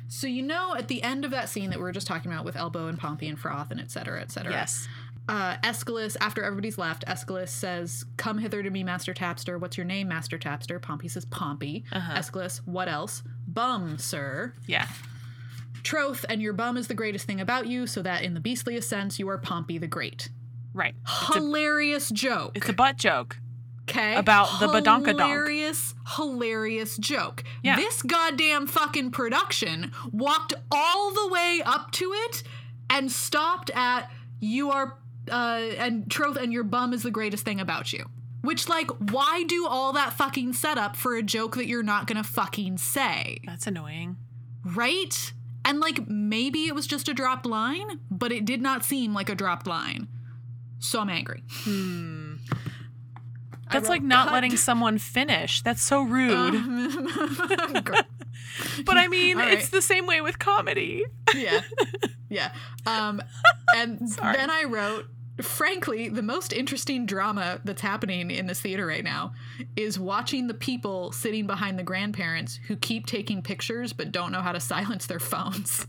So 0.08 0.26
you 0.26 0.42
know, 0.42 0.74
at 0.76 0.88
the 0.88 1.04
end 1.04 1.24
of 1.24 1.32
that 1.32 1.50
scene 1.50 1.70
that 1.70 1.78
we 1.78 1.84
were 1.84 1.92
just 1.92 2.08
talking 2.08 2.32
about 2.32 2.44
with 2.44 2.56
Elbow 2.56 2.88
and 2.88 2.98
Pompey 2.98 3.28
and 3.28 3.38
Froth 3.38 3.70
and 3.70 3.80
et 3.80 3.92
cetera, 3.92 4.20
et 4.22 4.32
cetera. 4.32 4.52
Yes. 4.52 4.88
uh, 5.28 5.58
Escalus, 5.64 6.18
after 6.20 6.44
everybody's 6.44 6.80
left, 6.80 7.04
Escalus 7.08 7.52
says, 7.52 8.06
Come 8.18 8.40
hither 8.40 8.64
to 8.64 8.70
me, 8.72 8.84
Master 8.84 9.14
Tapster. 9.14 9.60
What's 9.60 9.78
your 9.78 9.86
name, 9.86 10.08
Master 10.08 10.40
Tapster? 10.40 10.82
Pompey 10.82 11.08
says, 11.10 11.26
Pompey. 11.26 11.84
Uh-huh. 11.92 12.14
Escalus, 12.14 12.60
what 12.66 12.88
else? 12.88 13.22
Bum, 13.48 14.00
sir. 14.00 14.54
Yeah. 14.66 14.88
Troth, 15.84 16.26
and 16.28 16.42
your 16.42 16.54
bum 16.54 16.76
is 16.76 16.88
the 16.88 16.94
greatest 16.96 17.26
thing 17.28 17.40
about 17.40 17.68
you, 17.68 17.86
so 17.86 18.02
that 18.02 18.24
in 18.24 18.34
the 18.34 18.40
beastliest 18.40 18.90
sense, 18.90 19.20
you 19.20 19.30
are 19.30 19.38
Pompey 19.38 19.78
the 19.78 19.88
Great. 19.88 20.30
Right. 20.74 20.96
It's 21.04 21.36
a, 21.36 21.40
Hilarious 21.40 22.10
joke. 22.10 22.52
it's 22.56 22.70
a 22.70 22.74
butt 22.74 22.98
joke. 22.98 23.38
Okay. 23.90 24.16
About 24.16 24.60
the 24.60 24.68
badonkadonk. 24.68 25.20
Hilarious, 25.20 25.96
hilarious 26.16 26.96
joke. 26.98 27.44
Yeah. 27.64 27.76
This 27.76 28.04
goddamn 28.04 28.68
fucking 28.68 29.12
production 29.12 29.92
walked 30.12 30.54
all 30.72 31.12
the 31.12 31.28
way 31.30 31.62
up 31.66 31.92
to 31.94 32.14
it 32.14 32.44
and 32.90 33.12
stopped 33.12 33.72
at 33.74 34.12
you 34.40 34.70
are 34.72 34.98
uh 35.32 35.62
and 35.78 36.10
troth 36.10 36.38
and 36.38 36.54
your 36.54 36.64
bum 36.64 36.94
is 36.94 37.02
the 37.04 37.12
greatest 37.12 37.46
thing 37.46 37.60
about 37.60 37.92
you. 37.92 38.06
Which 38.42 38.70
like 38.70 38.90
why 39.12 39.44
do 39.48 39.66
all 39.68 39.94
that 39.94 40.14
fucking 40.14 40.54
setup 40.54 40.96
for 40.96 41.16
a 41.16 41.24
joke 41.24 41.56
that 41.56 41.66
you're 41.68 41.84
not 41.84 42.06
gonna 42.06 42.24
fucking 42.24 42.78
say? 42.78 43.40
That's 43.44 43.66
annoying. 43.66 44.18
Right? 44.64 45.34
And 45.66 45.80
like 45.80 46.08
maybe 46.08 46.68
it 46.68 46.76
was 46.76 46.86
just 46.86 47.10
a 47.10 47.14
dropped 47.14 47.48
line, 47.48 48.00
but 48.12 48.32
it 48.32 48.46
did 48.46 48.62
not 48.62 48.86
seem 48.86 49.16
like 49.16 49.30
a 49.30 49.36
dropped 49.36 49.66
line. 49.66 50.08
So 50.80 51.02
I'm 51.02 51.10
angry. 51.10 51.44
I 51.68 52.38
That's 53.74 53.90
like 53.90 54.02
not 54.02 54.28
"Cut." 54.28 54.34
letting 54.34 54.58
someone 54.58 54.98
finish. 54.98 55.62
That's 55.62 55.82
so 55.82 56.02
rude. 56.02 56.54
Girl. 57.86 58.02
but 58.86 58.98
I 58.98 59.08
mean, 59.08 59.40
All 59.40 59.48
it's 59.48 59.70
the 59.70 59.82
same 59.82 60.06
way 60.08 60.22
with 60.22 60.40
comedy. 60.40 61.04
yeah 61.36 61.62
yeah 62.30 62.52
um 62.86 63.22
and 63.76 64.00
then 64.22 64.50
i 64.52 64.64
wrote 64.64 65.06
frankly 65.42 66.10
the 66.10 66.22
most 66.22 66.54
interesting 66.54 67.06
drama 67.08 67.60
that's 67.64 67.82
happening 67.82 68.30
in 68.32 68.46
this 68.48 68.62
theater 68.62 68.86
right 68.86 69.04
now 69.04 69.32
is 69.76 69.98
watching 70.00 70.46
the 70.48 70.54
people 70.54 71.12
sitting 71.12 71.48
behind 71.48 71.78
the 71.80 71.84
grandparents 71.84 72.60
who 72.68 72.76
keep 72.76 73.06
taking 73.08 73.42
pictures 73.42 73.94
but 73.94 74.12
don't 74.12 74.32
know 74.32 74.42
how 74.42 74.52
to 74.52 74.60
silence 74.60 75.06
their 75.08 75.20
phones 75.20 75.86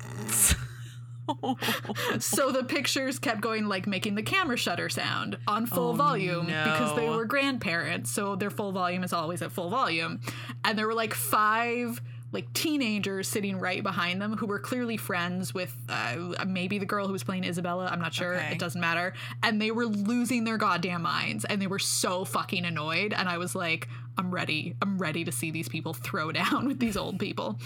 so 2.18 2.50
the 2.52 2.64
pictures 2.64 3.18
kept 3.18 3.40
going 3.40 3.66
like 3.66 3.86
making 3.86 4.14
the 4.14 4.22
camera 4.22 4.56
shutter 4.56 4.88
sound 4.88 5.36
on 5.46 5.66
full 5.66 5.90
Oh, 5.90 5.92
volume 5.94 6.46
because 6.46 6.94
they 6.96 7.08
were 7.08 7.24
grandparents 7.24 8.10
so 8.10 8.36
their 8.36 8.50
full 8.50 8.72
volume 8.72 9.02
is 9.04 9.12
always 9.12 9.42
at 9.42 9.52
full 9.52 9.70
volume 9.70 10.20
and 10.64 10.78
there 10.78 10.86
were 10.86 10.94
like 10.94 11.14
five 11.14 12.00
like 12.32 12.52
teenagers 12.52 13.26
sitting 13.26 13.58
right 13.58 13.82
behind 13.82 14.22
them 14.22 14.36
who 14.36 14.46
were 14.46 14.60
clearly 14.60 14.96
friends 14.96 15.52
with 15.52 15.76
uh, 15.88 16.14
maybe 16.46 16.78
the 16.78 16.86
girl 16.86 17.06
who 17.08 17.12
was 17.12 17.24
playing 17.24 17.42
Isabella. 17.42 17.88
I'm 17.90 17.98
not 18.00 18.14
sure. 18.14 18.36
Okay. 18.36 18.52
It 18.52 18.60
doesn't 18.60 18.80
matter. 18.80 19.14
And 19.42 19.60
they 19.60 19.72
were 19.72 19.86
losing 19.86 20.44
their 20.44 20.56
goddamn 20.56 21.02
minds 21.02 21.44
and 21.44 21.60
they 21.60 21.66
were 21.66 21.80
so 21.80 22.24
fucking 22.24 22.64
annoyed. 22.64 23.12
And 23.14 23.28
I 23.28 23.38
was 23.38 23.56
like, 23.56 23.88
I'm 24.16 24.30
ready. 24.30 24.76
I'm 24.80 24.96
ready 24.98 25.24
to 25.24 25.32
see 25.32 25.50
these 25.50 25.68
people 25.68 25.92
throw 25.92 26.30
down 26.40 26.68
with 26.68 26.78
these 26.78 26.96
old 26.96 27.18
people. 27.18 27.58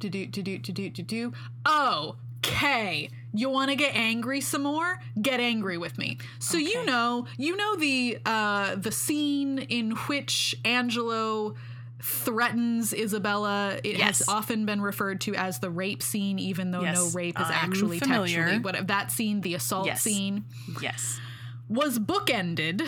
Do 0.00 0.10
do, 0.10 0.26
do 0.26 0.42
do, 0.42 0.58
do, 0.58 0.90
to 0.90 1.02
do. 1.02 1.32
Oh, 1.64 2.16
Okay, 2.44 3.08
you 3.32 3.48
want 3.50 3.70
to 3.70 3.76
get 3.76 3.94
angry 3.94 4.40
some 4.40 4.62
more? 4.64 4.98
Get 5.20 5.38
angry 5.40 5.78
with 5.78 5.96
me. 5.96 6.18
So 6.40 6.58
you 6.58 6.84
know, 6.84 7.26
you 7.38 7.56
know 7.56 7.76
the 7.76 8.18
uh, 8.26 8.74
the 8.74 8.90
scene 8.92 9.58
in 9.58 9.92
which 9.92 10.54
Angelo 10.64 11.54
threatens 12.02 12.92
Isabella. 12.92 13.78
It 13.84 13.96
Yes. 13.98 14.18
has 14.18 14.28
often 14.28 14.66
been 14.66 14.80
referred 14.80 15.20
to 15.22 15.36
as 15.36 15.60
the 15.60 15.70
rape 15.70 16.02
scene, 16.02 16.40
even 16.40 16.72
though 16.72 16.80
no 16.80 17.08
rape 17.10 17.38
is 17.40 17.46
I'm 17.46 17.52
actually 17.52 18.00
familiar. 18.00 18.38
textually. 18.46 18.58
What 18.58 18.88
that 18.88 19.12
scene, 19.12 19.40
the 19.42 19.54
assault 19.54 19.86
Yes. 19.86 20.02
scene, 20.02 20.44
yes. 20.80 21.20
was 21.68 22.00
bookended, 22.00 22.86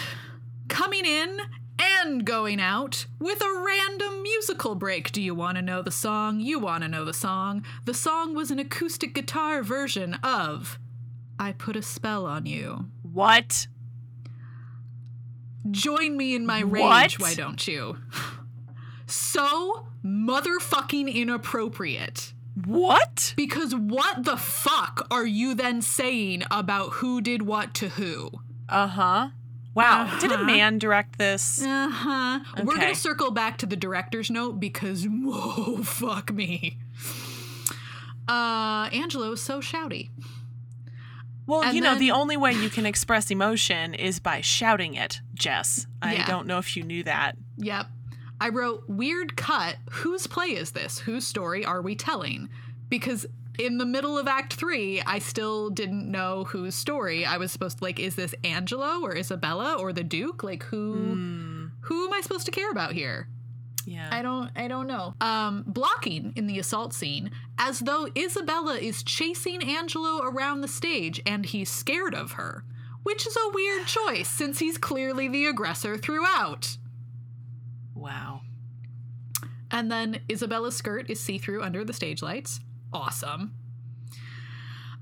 coming 0.68 1.06
in 1.06 1.38
and 1.78 2.24
going 2.24 2.60
out 2.60 3.06
with 3.18 3.40
a 3.42 3.62
random 3.64 4.22
musical 4.22 4.74
break. 4.74 5.10
Do 5.12 5.20
you 5.22 5.34
want 5.34 5.56
to 5.56 5.62
know 5.62 5.82
the 5.82 5.90
song? 5.90 6.40
You 6.40 6.58
want 6.58 6.82
to 6.82 6.88
know 6.88 7.04
the 7.04 7.12
song. 7.14 7.64
The 7.84 7.94
song 7.94 8.34
was 8.34 8.50
an 8.50 8.58
acoustic 8.58 9.14
guitar 9.14 9.62
version 9.62 10.14
of 10.22 10.78
I 11.38 11.52
Put 11.52 11.76
a 11.76 11.82
Spell 11.82 12.26
on 12.26 12.46
You. 12.46 12.86
What? 13.02 13.66
Join 15.70 16.16
me 16.16 16.34
in 16.34 16.44
my 16.46 16.60
rage, 16.60 16.82
What? 16.82 17.12
why 17.18 17.34
don't 17.34 17.66
you? 17.66 17.96
So 19.06 19.86
motherfucking 20.04 21.12
inappropriate. 21.14 22.32
What? 22.64 23.34
Because 23.36 23.74
what 23.74 24.24
the 24.24 24.36
fuck 24.38 25.06
are 25.10 25.26
you 25.26 25.54
then 25.54 25.82
saying 25.82 26.42
about 26.50 26.94
who 26.94 27.20
did 27.20 27.42
what 27.42 27.74
to 27.74 27.90
who? 27.90 28.30
Uh 28.68 28.86
huh. 28.86 29.28
Wow. 29.74 30.18
Did 30.20 30.30
a 30.30 30.34
Uh-huh. 30.34 30.44
man 30.44 30.78
direct 30.78 31.18
this? 31.18 31.60
Uh 31.62 31.88
huh. 31.90 32.40
We're 32.62 32.76
gonna 32.76 32.94
circle 32.94 33.30
back 33.30 33.58
to 33.58 33.66
the 33.66 33.76
director's 33.76 34.30
note 34.30 34.60
because 34.60 35.04
whoa, 35.10 35.82
fuck 35.82 36.32
me. 36.32 36.78
Uh, 38.28 38.88
Angelo 38.92 39.32
is 39.32 39.42
so 39.42 39.60
shouty. 39.60 40.10
Well, 41.46 41.62
And 41.62 41.74
you 41.76 41.82
know, 41.82 41.94
the 41.98 42.10
only 42.12 42.38
way 42.38 42.52
you 42.52 42.70
can 42.70 42.86
express 42.86 43.30
emotion 43.30 43.92
is 43.92 44.18
by 44.18 44.40
shouting 44.40 44.94
it, 44.94 45.20
Jess. 45.34 45.86
I 46.00 46.14
Yeah. 46.14 46.26
don't 46.26 46.46
know 46.46 46.56
if 46.58 46.74
you 46.76 46.82
knew 46.84 47.02
that. 47.02 47.36
Yep. 47.58 47.86
I 48.40 48.48
wrote 48.48 48.88
weird 48.88 49.36
cut. 49.36 49.76
Whose 49.90 50.26
play 50.26 50.48
is 50.48 50.70
this? 50.70 51.00
Whose 51.00 51.26
story 51.26 51.64
are 51.64 51.82
we 51.82 51.94
telling? 51.96 52.48
Because 52.88 53.26
in 53.58 53.78
the 53.78 53.86
middle 53.86 54.18
of 54.18 54.26
Act 54.26 54.54
Three, 54.54 55.00
I 55.02 55.18
still 55.18 55.70
didn't 55.70 56.10
know 56.10 56.44
whose 56.44 56.74
story 56.74 57.24
I 57.24 57.36
was 57.36 57.52
supposed 57.52 57.78
to 57.78 57.84
like. 57.84 57.98
Is 58.00 58.16
this 58.16 58.34
Angelo 58.44 59.00
or 59.02 59.16
Isabella 59.16 59.74
or 59.78 59.92
the 59.92 60.04
Duke? 60.04 60.42
Like 60.42 60.62
who? 60.64 60.92
Hmm. 60.94 61.66
Who 61.82 62.06
am 62.06 62.12
I 62.12 62.20
supposed 62.20 62.46
to 62.46 62.50
care 62.52 62.70
about 62.70 62.92
here? 62.92 63.28
Yeah. 63.86 64.08
I 64.10 64.22
don't 64.22 64.50
I 64.56 64.66
don't 64.68 64.86
know. 64.86 65.14
Um 65.20 65.64
blocking 65.66 66.32
in 66.36 66.46
the 66.46 66.58
assault 66.58 66.94
scene 66.94 67.30
as 67.58 67.80
though 67.80 68.08
Isabella 68.16 68.76
is 68.76 69.02
chasing 69.02 69.62
Angelo 69.62 70.22
around 70.22 70.62
the 70.62 70.68
stage 70.68 71.20
and 71.26 71.44
he's 71.44 71.68
scared 71.70 72.14
of 72.14 72.32
her, 72.32 72.64
which 73.02 73.26
is 73.26 73.36
a 73.36 73.50
weird 73.52 73.86
choice 73.86 74.28
since 74.28 74.58
he's 74.58 74.78
clearly 74.78 75.28
the 75.28 75.46
aggressor 75.46 75.98
throughout. 75.98 76.78
wow. 77.94 78.40
And 79.70 79.90
then 79.90 80.20
Isabella's 80.28 80.76
skirt 80.76 81.10
is 81.10 81.18
see-through 81.20 81.62
under 81.62 81.84
the 81.84 81.92
stage 81.92 82.22
lights. 82.22 82.60
Awesome. 82.94 83.52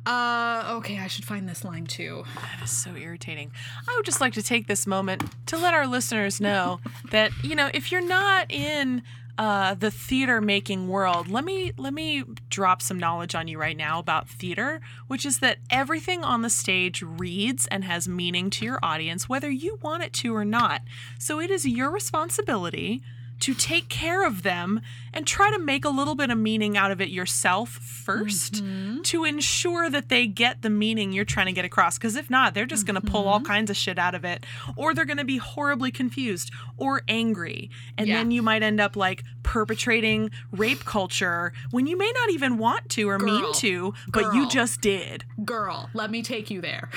Uh 0.04 0.74
okay, 0.78 0.98
I 0.98 1.06
should 1.06 1.24
find 1.24 1.48
this 1.48 1.62
line 1.62 1.86
too. 1.86 2.24
That 2.34 2.64
is 2.64 2.70
so 2.70 2.96
irritating. 2.96 3.52
I 3.88 3.94
would 3.94 4.04
just 4.04 4.20
like 4.20 4.32
to 4.32 4.42
take 4.42 4.66
this 4.66 4.84
moment 4.84 5.22
to 5.46 5.56
let 5.56 5.74
our 5.74 5.86
listeners 5.86 6.40
know 6.40 6.80
that 7.12 7.30
you 7.44 7.54
know 7.54 7.70
if 7.72 7.92
you're 7.92 8.00
not 8.04 8.50
in 8.50 9.02
uh, 9.38 9.74
the 9.74 9.90
theater 9.90 10.40
making 10.40 10.88
world, 10.88 11.28
let 11.28 11.44
me 11.44 11.72
let 11.76 11.94
me 11.94 12.24
drop 12.48 12.82
some 12.82 12.98
knowledge 12.98 13.34
on 13.34 13.48
you 13.48 13.58
right 13.58 13.76
now 13.76 13.98
about 13.98 14.28
theater, 14.28 14.80
which 15.06 15.24
is 15.24 15.38
that 15.38 15.58
everything 15.70 16.22
on 16.24 16.42
the 16.42 16.50
stage 16.50 17.02
reads 17.02 17.66
and 17.68 17.84
has 17.84 18.08
meaning 18.08 18.50
to 18.50 18.64
your 18.64 18.78
audience, 18.82 19.28
whether 19.28 19.50
you 19.50 19.78
want 19.82 20.02
it 20.02 20.12
to 20.12 20.34
or 20.34 20.44
not. 20.44 20.82
So 21.18 21.40
it 21.40 21.50
is 21.50 21.66
your 21.66 21.90
responsibility 21.90 23.02
to 23.42 23.54
take 23.54 23.88
care 23.88 24.24
of 24.24 24.44
them 24.44 24.80
and 25.12 25.26
try 25.26 25.50
to 25.50 25.58
make 25.58 25.84
a 25.84 25.88
little 25.88 26.14
bit 26.14 26.30
of 26.30 26.38
meaning 26.38 26.76
out 26.76 26.92
of 26.92 27.00
it 27.00 27.08
yourself 27.08 27.78
1st 28.06 28.62
mm-hmm. 28.62 29.02
to 29.02 29.24
ensure 29.24 29.90
that 29.90 30.08
they 30.08 30.28
get 30.28 30.62
the 30.62 30.70
meaning 30.70 31.12
you're 31.12 31.24
trying 31.24 31.46
to 31.46 31.52
get 31.52 31.64
across. 31.64 31.98
Because 31.98 32.14
if 32.14 32.30
not, 32.30 32.54
they're 32.54 32.66
just 32.66 32.86
going 32.86 33.00
to 33.00 33.06
pull 33.06 33.26
all 33.26 33.38
mm-hmm. 33.38 33.46
kinds 33.46 33.68
of 33.68 33.76
shit 33.76 33.98
out 33.98 34.14
of 34.14 34.24
it, 34.24 34.46
or 34.76 34.94
they're 34.94 35.04
going 35.04 35.18
to 35.18 35.24
be 35.24 35.38
horribly 35.38 35.90
confused 35.90 36.52
or 36.76 37.02
angry. 37.08 37.68
And 37.98 38.06
Yeah. 38.06 38.18
then 38.18 38.30
you 38.30 38.42
might 38.42 38.62
end 38.62 38.80
up 38.80 38.94
like 38.94 39.24
perpetrating 39.42 40.30
rape 40.52 40.84
culture 40.84 41.52
when 41.72 41.88
you 41.88 41.98
may 41.98 42.12
not 42.14 42.30
even 42.30 42.58
want 42.58 42.88
to 42.90 43.08
or 43.08 43.18
mean 43.18 43.52
to, 43.54 43.92
but 44.08 44.34
you 44.34 44.48
just 44.48 44.80
did. 44.80 45.24
Girl, 45.44 45.90
let 45.94 46.12
me 46.12 46.22
take 46.22 46.48
you 46.48 46.60
there. 46.60 46.90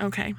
Okay. 0.00 0.34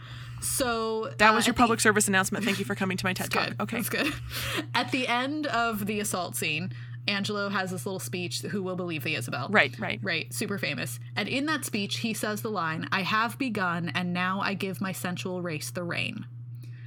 So 0.45 1.11
That 1.17 1.31
uh, 1.31 1.35
was 1.35 1.45
your 1.47 1.53
at 1.53 1.55
the- 1.57 1.61
public 1.61 1.79
service 1.79 2.07
announcement. 2.07 2.45
Thank 2.45 2.59
you 2.59 2.65
for 2.65 2.75
coming 2.75 2.97
to 2.97 3.05
my 3.05 3.13
TED 3.13 3.31
Good. 3.31 3.39
Talk. 3.57 3.61
Okay. 3.61 3.77
That's 3.77 3.89
good. 3.89 4.13
At 4.75 4.91
the 4.91 5.07
end 5.07 5.47
of 5.47 5.85
the 5.85 5.99
assault 5.99 6.35
scene, 6.35 6.71
Angelo 7.07 7.49
has 7.49 7.71
this 7.71 7.85
little 7.85 7.99
speech, 7.99 8.41
Who 8.41 8.63
Will 8.63 8.75
Believe 8.75 9.03
the 9.03 9.15
Isabel? 9.15 9.47
Right, 9.49 9.77
right. 9.79 9.99
Right, 10.01 10.33
super 10.33 10.57
famous. 10.57 10.99
And 11.15 11.27
in 11.29 11.45
that 11.47 11.63
speech, 11.65 11.97
he 11.97 12.13
says 12.13 12.41
the 12.41 12.49
line, 12.49 12.87
I 12.91 13.01
have 13.01 13.37
begun, 13.37 13.91
and 13.93 14.13
now 14.13 14.39
I 14.41 14.53
give 14.55 14.81
my 14.81 14.91
sensual 14.91 15.41
race 15.41 15.69
the 15.71 15.83
rein. 15.83 16.25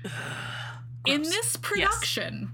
in 1.07 1.23
this 1.23 1.57
production, 1.57 2.53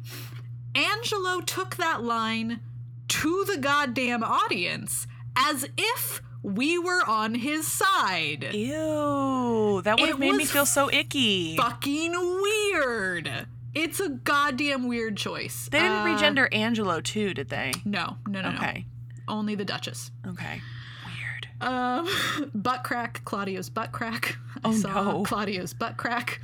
Angelo 0.75 1.41
took 1.41 1.77
that 1.77 2.03
line 2.03 2.61
to 3.09 3.45
the 3.45 3.57
goddamn 3.59 4.23
audience 4.23 5.07
as 5.37 5.67
if 5.77 6.23
we 6.45 6.79
were 6.79 7.03
on 7.09 7.35
his 7.35 7.67
side. 7.67 8.51
Ew. 8.53 9.81
That 9.83 9.99
would 9.99 10.09
have 10.11 10.19
made 10.19 10.35
me 10.37 10.45
feel 10.45 10.67
so 10.67 10.91
icky. 10.93 11.57
Fucking 11.57 12.13
weird. 12.13 13.47
It's 13.75 13.99
a 13.99 14.09
goddamn 14.11 14.87
weird 14.87 15.17
choice. 15.17 15.69
They 15.73 15.81
didn't 15.81 15.97
Uh, 15.97 16.05
regender 16.05 16.49
Angelo 16.53 17.01
too, 17.01 17.35
did 17.35 17.49
they? 17.49 17.73
No, 17.85 18.19
no, 18.29 18.43
no, 18.43 18.51
no. 18.53 18.57
Okay. 18.59 18.87
Only 19.27 19.55
the 19.57 19.65
Duchess. 19.65 20.11
Okay. 20.27 20.61
Weird. 21.07 21.49
Um, 21.61 22.09
butt 22.55 22.85
crack, 22.85 23.23
Claudio's 23.25 23.71
butt 23.71 23.91
crack. 23.91 24.37
I 24.65 24.69
Oh, 24.69 24.73
saw 24.73 25.03
no. 25.13 25.23
Claudio's 25.25 25.73
butt 25.75 25.97
crack. 25.97 26.41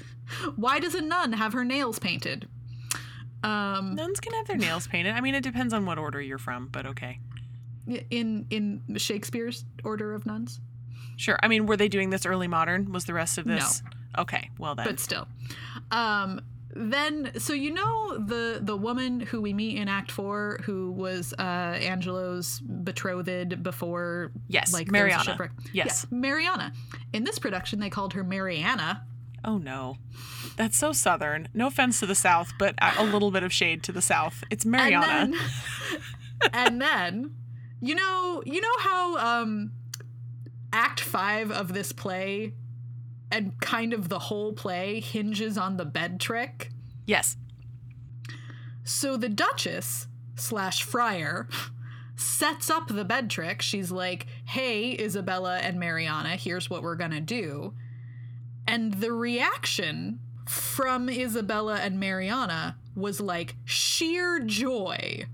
Why 0.56 0.80
does 0.80 0.94
a 0.94 1.00
nun 1.02 1.34
have 1.34 1.52
her 1.52 1.64
nails 1.64 1.98
painted? 1.98 2.48
Um, 3.42 3.94
Nuns 3.94 4.20
can 4.20 4.32
have 4.34 4.46
their 4.46 4.56
nails 4.58 4.86
painted. 4.86 5.14
I 5.14 5.20
mean, 5.20 5.34
it 5.34 5.42
depends 5.42 5.72
on 5.72 5.86
what 5.86 5.98
order 5.98 6.20
you're 6.20 6.38
from, 6.38 6.68
but 6.70 6.84
okay. 6.86 7.20
In 8.10 8.46
in 8.50 8.82
Shakespeare's 8.96 9.64
order 9.84 10.14
of 10.14 10.26
nuns, 10.26 10.60
Sure. 11.20 11.38
I 11.42 11.48
mean, 11.48 11.66
were 11.66 11.76
they 11.76 11.88
doing 11.88 12.08
this 12.08 12.24
early 12.24 12.48
modern? 12.48 12.92
Was 12.92 13.04
the 13.04 13.12
rest 13.12 13.36
of 13.36 13.44
this? 13.44 13.82
No. 14.16 14.22
Okay. 14.22 14.50
Well 14.58 14.74
then. 14.74 14.86
but 14.86 14.98
still. 14.98 15.28
Um, 15.90 16.40
then, 16.74 17.32
so 17.38 17.52
you 17.52 17.74
know 17.74 18.16
the 18.16 18.58
the 18.62 18.74
woman 18.74 19.20
who 19.20 19.42
we 19.42 19.52
meet 19.52 19.76
in 19.76 19.86
Act 19.86 20.10
Four, 20.10 20.60
who 20.64 20.92
was 20.92 21.34
uh, 21.38 21.42
Angelo's 21.42 22.60
betrothed 22.60 23.62
before, 23.62 24.32
yes. 24.48 24.72
like 24.72 24.90
there 24.90 25.04
was 25.04 25.12
a 25.12 25.16
Mariana. 25.16 25.24
shipwreck? 25.24 25.50
Yes. 25.74 26.06
Yeah, 26.10 26.18
Mariana. 26.18 26.72
In 27.12 27.24
this 27.24 27.38
production, 27.38 27.80
they 27.80 27.90
called 27.90 28.14
her 28.14 28.24
Mariana. 28.24 29.04
Oh 29.44 29.58
no. 29.58 29.98
That's 30.56 30.78
so 30.78 30.92
southern. 30.92 31.48
No 31.52 31.66
offense 31.66 32.00
to 32.00 32.06
the 32.06 32.14
South, 32.14 32.52
but 32.58 32.74
a 32.80 33.02
a 33.02 33.04
little 33.04 33.30
bit 33.30 33.42
of 33.42 33.52
shade 33.52 33.82
to 33.82 33.92
the 33.92 34.02
South. 34.02 34.42
It's 34.48 34.64
Mariana. 34.64 35.32
And 36.52 36.54
then, 36.54 36.54
and 36.54 36.80
then, 36.80 37.34
you 37.80 37.94
know, 37.94 38.42
you 38.46 38.60
know 38.60 38.78
how 38.78 39.16
um, 39.42 39.72
Act 40.72 41.00
Five 41.00 41.50
of 41.50 41.72
this 41.72 41.92
play, 41.92 42.54
and 43.30 43.58
kind 43.60 43.92
of 43.92 44.08
the 44.08 44.18
whole 44.18 44.52
play 44.52 45.00
hinges 45.00 45.56
on 45.56 45.76
the 45.76 45.84
bed 45.84 46.20
trick. 46.20 46.70
yes. 47.06 47.36
So 48.82 49.16
the 49.16 49.28
Duchess 49.28 50.08
slash 50.34 50.82
Friar 50.82 51.48
sets 52.16 52.68
up 52.70 52.88
the 52.88 53.04
bed 53.04 53.30
trick. 53.30 53.62
She's 53.62 53.90
like, 53.92 54.26
"Hey, 54.44 54.96
Isabella 54.98 55.58
and 55.58 55.78
Mariana, 55.78 56.30
here's 56.36 56.68
what 56.68 56.82
we're 56.82 56.96
gonna 56.96 57.20
do," 57.20 57.74
and 58.66 58.94
the 58.94 59.12
reaction 59.12 60.18
from 60.48 61.08
Isabella 61.08 61.76
and 61.76 62.00
Mariana 62.00 62.76
was 62.96 63.20
like 63.20 63.54
sheer 63.64 64.40
joy, 64.40 65.24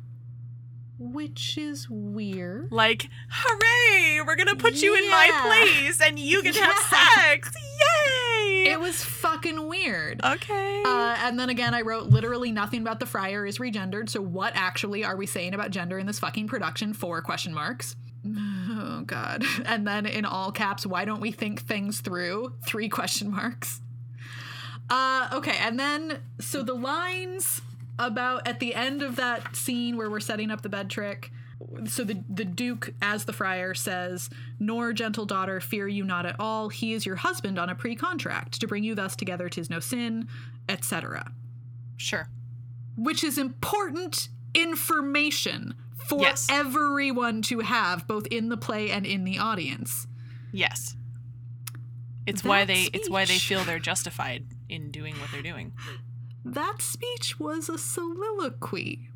which 0.98 1.58
is 1.58 1.88
weird. 1.90 2.70
Like, 2.72 3.08
hooray! 3.28 4.20
We're 4.26 4.36
gonna 4.36 4.56
put 4.56 4.74
you 4.82 4.94
in 4.94 5.08
my 5.10 5.30
place, 5.74 6.00
and 6.00 6.18
you 6.18 6.42
can 6.42 6.54
have 6.54 6.76
sex. 7.14 7.52
Yay! 7.54 8.64
It 8.68 8.80
was 8.80 9.02
fucking 9.04 9.68
weird. 9.68 10.20
okay. 10.24 10.82
Uh, 10.84 11.16
and 11.20 11.38
then 11.38 11.50
again, 11.50 11.74
I 11.74 11.82
wrote 11.82 12.08
literally 12.08 12.50
nothing 12.50 12.80
about 12.82 12.98
the 13.00 13.06
friar 13.06 13.46
is 13.46 13.58
regendered. 13.58 14.08
So 14.08 14.20
what 14.20 14.52
actually 14.56 15.04
are 15.04 15.16
we 15.16 15.26
saying 15.26 15.54
about 15.54 15.70
gender 15.70 15.98
in 15.98 16.06
this 16.06 16.18
fucking 16.18 16.48
production? 16.48 16.92
Four 16.94 17.22
question 17.22 17.52
marks. 17.54 17.96
Oh 18.68 19.02
god. 19.06 19.44
And 19.64 19.86
then 19.86 20.04
in 20.06 20.24
all 20.24 20.50
caps, 20.50 20.84
why 20.84 21.04
don't 21.04 21.20
we 21.20 21.30
think 21.30 21.62
things 21.62 22.00
through? 22.00 22.52
Three 22.66 22.88
question 22.88 23.30
marks. 23.30 23.80
Uh, 24.90 25.28
okay, 25.32 25.56
and 25.60 25.78
then 25.78 26.18
so 26.40 26.62
the 26.62 26.74
lines 26.74 27.60
about 27.98 28.46
at 28.46 28.60
the 28.60 28.74
end 28.74 29.02
of 29.02 29.16
that 29.16 29.56
scene 29.56 29.96
where 29.96 30.10
we're 30.10 30.20
setting 30.20 30.50
up 30.50 30.62
the 30.62 30.68
bed 30.68 30.90
trick. 30.90 31.30
So 31.86 32.04
the 32.04 32.22
the 32.28 32.44
Duke, 32.44 32.92
as 33.00 33.24
the 33.24 33.32
friar, 33.32 33.72
says, 33.74 34.28
"Nor 34.60 34.92
gentle 34.92 35.24
daughter, 35.24 35.58
fear 35.60 35.88
you 35.88 36.04
not 36.04 36.26
at 36.26 36.36
all. 36.38 36.68
He 36.68 36.92
is 36.92 37.06
your 37.06 37.16
husband 37.16 37.58
on 37.58 37.70
a 37.70 37.74
pre-contract. 37.74 38.60
To 38.60 38.66
bring 38.68 38.84
you 38.84 38.94
thus 38.94 39.16
together, 39.16 39.48
tis 39.48 39.70
no 39.70 39.80
sin, 39.80 40.28
etc." 40.68 41.32
sure. 41.96 42.28
Which 42.98 43.24
is 43.24 43.38
important 43.38 44.28
information 44.54 45.74
for 45.96 46.20
Yes. 46.20 46.46
everyone 46.50 47.40
to 47.42 47.60
have, 47.60 48.06
both 48.06 48.26
in 48.26 48.50
the 48.50 48.56
play 48.58 48.90
and 48.90 49.06
in 49.06 49.24
the 49.24 49.38
audience. 49.38 50.06
Yes. 50.52 50.94
It's 52.26 52.44
why 52.44 52.60
That 52.64 52.74
they 52.74 52.82
it's 52.92 53.08
why 53.08 53.24
they 53.24 53.38
feel 53.38 53.64
they're 53.64 53.78
justified 53.78 54.44
in 54.68 54.90
doing 54.90 55.14
what 55.20 55.30
they're 55.30 55.42
doing. 55.42 55.72
That 56.48 56.80
speech 56.80 57.40
was 57.40 57.68
a 57.68 57.76
soliloquy 57.76 59.08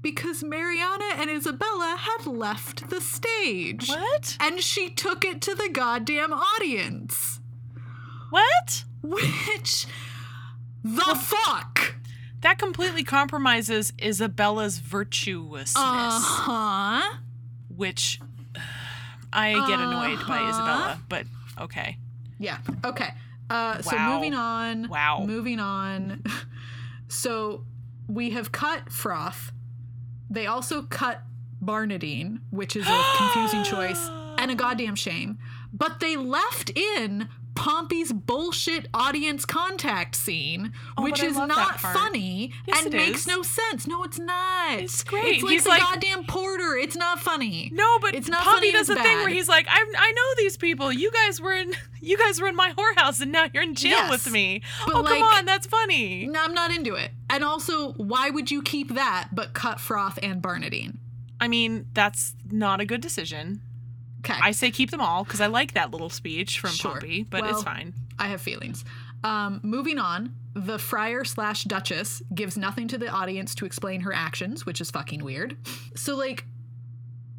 because 0.00 0.42
Mariana 0.42 1.04
and 1.16 1.28
Isabella 1.30 1.96
had 1.98 2.26
left 2.26 2.88
the 2.88 3.00
stage. 3.02 3.86
What? 3.88 4.36
And 4.40 4.60
she 4.60 4.88
took 4.90 5.24
it 5.26 5.42
to 5.42 5.54
the 5.54 5.68
goddamn 5.70 6.32
audience. 6.32 7.40
What? 8.30 8.84
Which 9.02 9.86
the 10.82 11.14
fuck? 11.14 11.96
That 12.40 12.58
completely 12.58 13.04
compromises 13.04 13.92
Isabella's 13.98 14.78
virtuousness, 14.78 15.76
Uh 15.76 16.20
huh. 16.20 17.16
which 17.74 18.20
I 19.32 19.52
get 19.68 19.80
annoyed 19.80 20.26
by 20.26 20.38
Uh-huh. 20.38 20.50
Isabella, 20.50 20.98
but 21.08 21.26
okay. 21.60 21.98
Yeah. 22.38 22.58
Okay. 22.84 23.10
Uh, 23.50 23.80
so 23.82 23.96
moving 23.98 24.32
on. 24.34 24.88
Wow. 24.88 25.24
Moving 25.26 25.60
on. 25.60 26.22
so 27.08 27.64
we 28.08 28.30
have 28.30 28.52
cut 28.52 28.86
Froth. 28.86 29.50
They 30.30 30.46
also 30.46 30.82
cut 30.82 31.22
Barnardine, 31.62 32.40
which 32.50 32.76
is 32.76 32.86
a 32.86 33.04
confusing 33.16 33.64
choice 33.64 34.08
and 34.38 34.50
a 34.50 34.54
goddamn 34.64 34.96
shame. 34.96 35.38
But 35.72 36.00
they 36.00 36.16
left 36.16 36.70
in 36.70 37.28
Pompey's 37.54 38.12
bullshit 38.12 38.88
audience 38.92 39.44
contact 39.44 40.16
scene, 40.16 40.72
Oh, 40.98 41.02
which 41.04 41.22
is 41.22 41.36
not 41.36 41.80
funny 41.80 42.52
Yes, 42.66 42.84
and 42.84 42.92
makes 42.94 43.20
is. 43.20 43.26
no 43.28 43.42
sense. 43.42 43.86
No, 43.86 44.02
it's 44.02 44.18
not. 44.18 44.80
It's 44.80 45.04
great. 45.04 45.36
It's 45.36 45.42
like 45.44 45.52
He's 45.52 45.62
the 45.64 45.68
like- 45.70 45.80
goddamn 45.82 46.24
porter. 46.24 46.76
It's 46.76 46.96
not 46.96 47.20
funny. 47.20 47.70
No, 47.72 47.98
but 48.00 48.14
It's 48.14 48.28
not 48.28 48.42
Pompey 48.42 48.58
funny, 48.58 48.72
does 48.72 48.88
a 48.90 48.96
thing 48.96 49.18
where 49.18 49.28
he's 49.28 49.48
like, 49.48 49.66
I, 49.68 49.84
I 49.96 50.12
know 50.12 50.34
these 50.36 50.56
people. 50.56 50.92
You 50.92 51.10
guys 51.12 51.40
were 51.40 51.52
in 51.54 51.74
you 52.00 52.18
guys 52.18 52.40
were 52.40 52.48
in 52.48 52.56
my 52.56 52.72
whorehouse 52.72 53.20
and 53.20 53.30
now 53.32 53.46
you're 53.54 53.62
in 53.62 53.74
jail 53.76 53.90
Yes, 53.92 54.10
with 54.10 54.30
me. 54.32 54.62
but 54.86 54.96
oh 54.96 55.02
come 55.04 55.22
on, 55.22 55.44
that's 55.44 55.66
funny. 55.66 56.26
No, 56.26 56.42
I'm 56.42 56.54
not 56.54 56.70
into 56.74 56.94
it. 56.94 57.12
And 57.30 57.44
also, 57.44 57.92
why 57.92 58.30
would 58.30 58.50
you 58.50 58.62
keep 58.62 58.94
that 58.94 59.28
but 59.32 59.54
cut 59.54 59.78
Froth 59.78 60.18
and 60.22 60.42
Barnardine? 60.42 60.96
I 61.40 61.48
mean, 61.48 61.86
that's 61.94 62.34
not 62.50 62.80
a 62.80 62.84
good 62.84 63.00
decision. 63.00 63.60
Okay. 64.24 64.38
I 64.42 64.52
say 64.52 64.70
keep 64.70 64.90
them 64.90 65.00
all 65.00 65.24
because 65.24 65.40
I 65.40 65.46
like 65.46 65.74
that 65.74 65.90
little 65.90 66.10
speech 66.10 66.58
from 66.60 66.70
Sure. 66.70 66.92
Pompey, 66.92 67.24
but 67.24 67.42
Well- 67.42 67.50
it's 67.54 67.62
fine. 67.62 67.92
I 68.18 68.28
have 68.28 68.40
feelings. 68.40 68.84
Um, 69.22 69.60
moving 69.62 69.98
on, 69.98 70.34
the 70.54 70.78
friar 70.78 71.24
slash 71.24 71.64
duchess 71.64 72.22
gives 72.34 72.56
nothing 72.56 72.88
to 72.88 72.98
the 72.98 73.08
audience 73.08 73.54
to 73.56 73.64
explain 73.66 74.02
her 74.02 74.12
actions, 74.12 74.64
which 74.66 74.80
is 74.80 74.90
fucking 74.90 75.24
weird. 75.24 75.56
So 75.96 76.14
like 76.16 76.44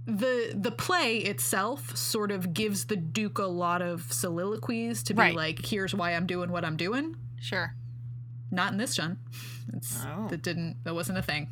the 0.08 0.52
the 0.56 0.72
play 0.72 1.18
itself 1.18 1.96
sort 1.98 2.32
of 2.32 2.54
gives 2.54 2.86
the 2.86 2.96
duke 2.96 3.40
a 3.40 3.46
lot 3.46 3.82
of 3.82 4.12
soliloquies 4.12 5.02
to 5.04 5.14
be 5.14 5.20
Right. 5.20 5.36
like, 5.36 5.66
here's 5.66 5.96
why 5.96 6.12
I'm 6.16 6.28
doing 6.28 6.52
what 6.52 6.64
I'm 6.66 6.78
doing. 6.78 7.16
Sure. 7.40 7.76
Not 8.52 8.72
in 8.72 8.78
this, 8.78 8.96
John. 8.96 9.18
It's, 9.74 10.04
Oh. 10.06 10.28
That 10.30 10.42
didn't. 10.44 10.78
That 10.84 10.94
wasn't 10.94 11.18
a 11.18 11.22
thing. 11.24 11.50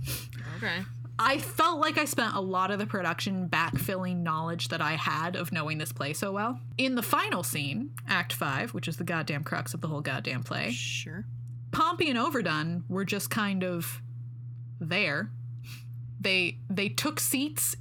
Okay. 0.57 0.83
I 1.19 1.37
felt 1.37 1.79
like 1.79 1.97
I 1.97 2.05
spent 2.05 2.35
a 2.35 2.39
lot 2.41 2.71
of 2.71 2.79
the 2.79 2.85
production 2.87 3.47
backfilling 3.47 4.23
knowledge 4.23 4.69
that 4.69 4.81
I 4.81 4.93
had 4.93 5.35
of 5.35 5.51
knowing 5.51 5.77
this 5.77 5.91
play 5.91 6.13
so 6.13 6.31
well. 6.31 6.59
In 6.77 6.95
the 6.95 7.03
final 7.03 7.43
scene, 7.43 7.91
Act 8.07 8.33
5, 8.33 8.73
which 8.73 8.87
is 8.87 8.97
the 8.97 9.03
goddamn 9.03 9.43
crux 9.43 9.73
of 9.73 9.81
the 9.81 9.87
whole 9.87 10.01
goddamn 10.01 10.43
play, 10.43 10.71
Sure. 10.71 11.25
Pompey 11.71 12.09
and 12.09 12.17
Overdone 12.19 12.83
were 12.89 13.05
just 13.05 13.29
kind 13.29 13.63
of 13.63 14.01
there. 14.79 15.29
They 16.19 16.57
they 16.69 16.89
took 16.89 17.19
seats 17.19 17.75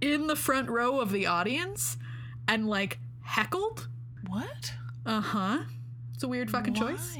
in 0.00 0.26
the 0.26 0.36
front 0.36 0.68
row 0.68 1.00
of 1.00 1.10
the 1.12 1.26
audience 1.26 1.96
and 2.48 2.68
like 2.68 2.98
heckled. 3.22 3.88
What? 4.28 4.72
Uh-huh. 5.06 5.58
It's 6.14 6.22
a 6.24 6.28
weird 6.28 6.50
fucking 6.50 6.74
Why? 6.74 6.92
choice. 6.92 7.16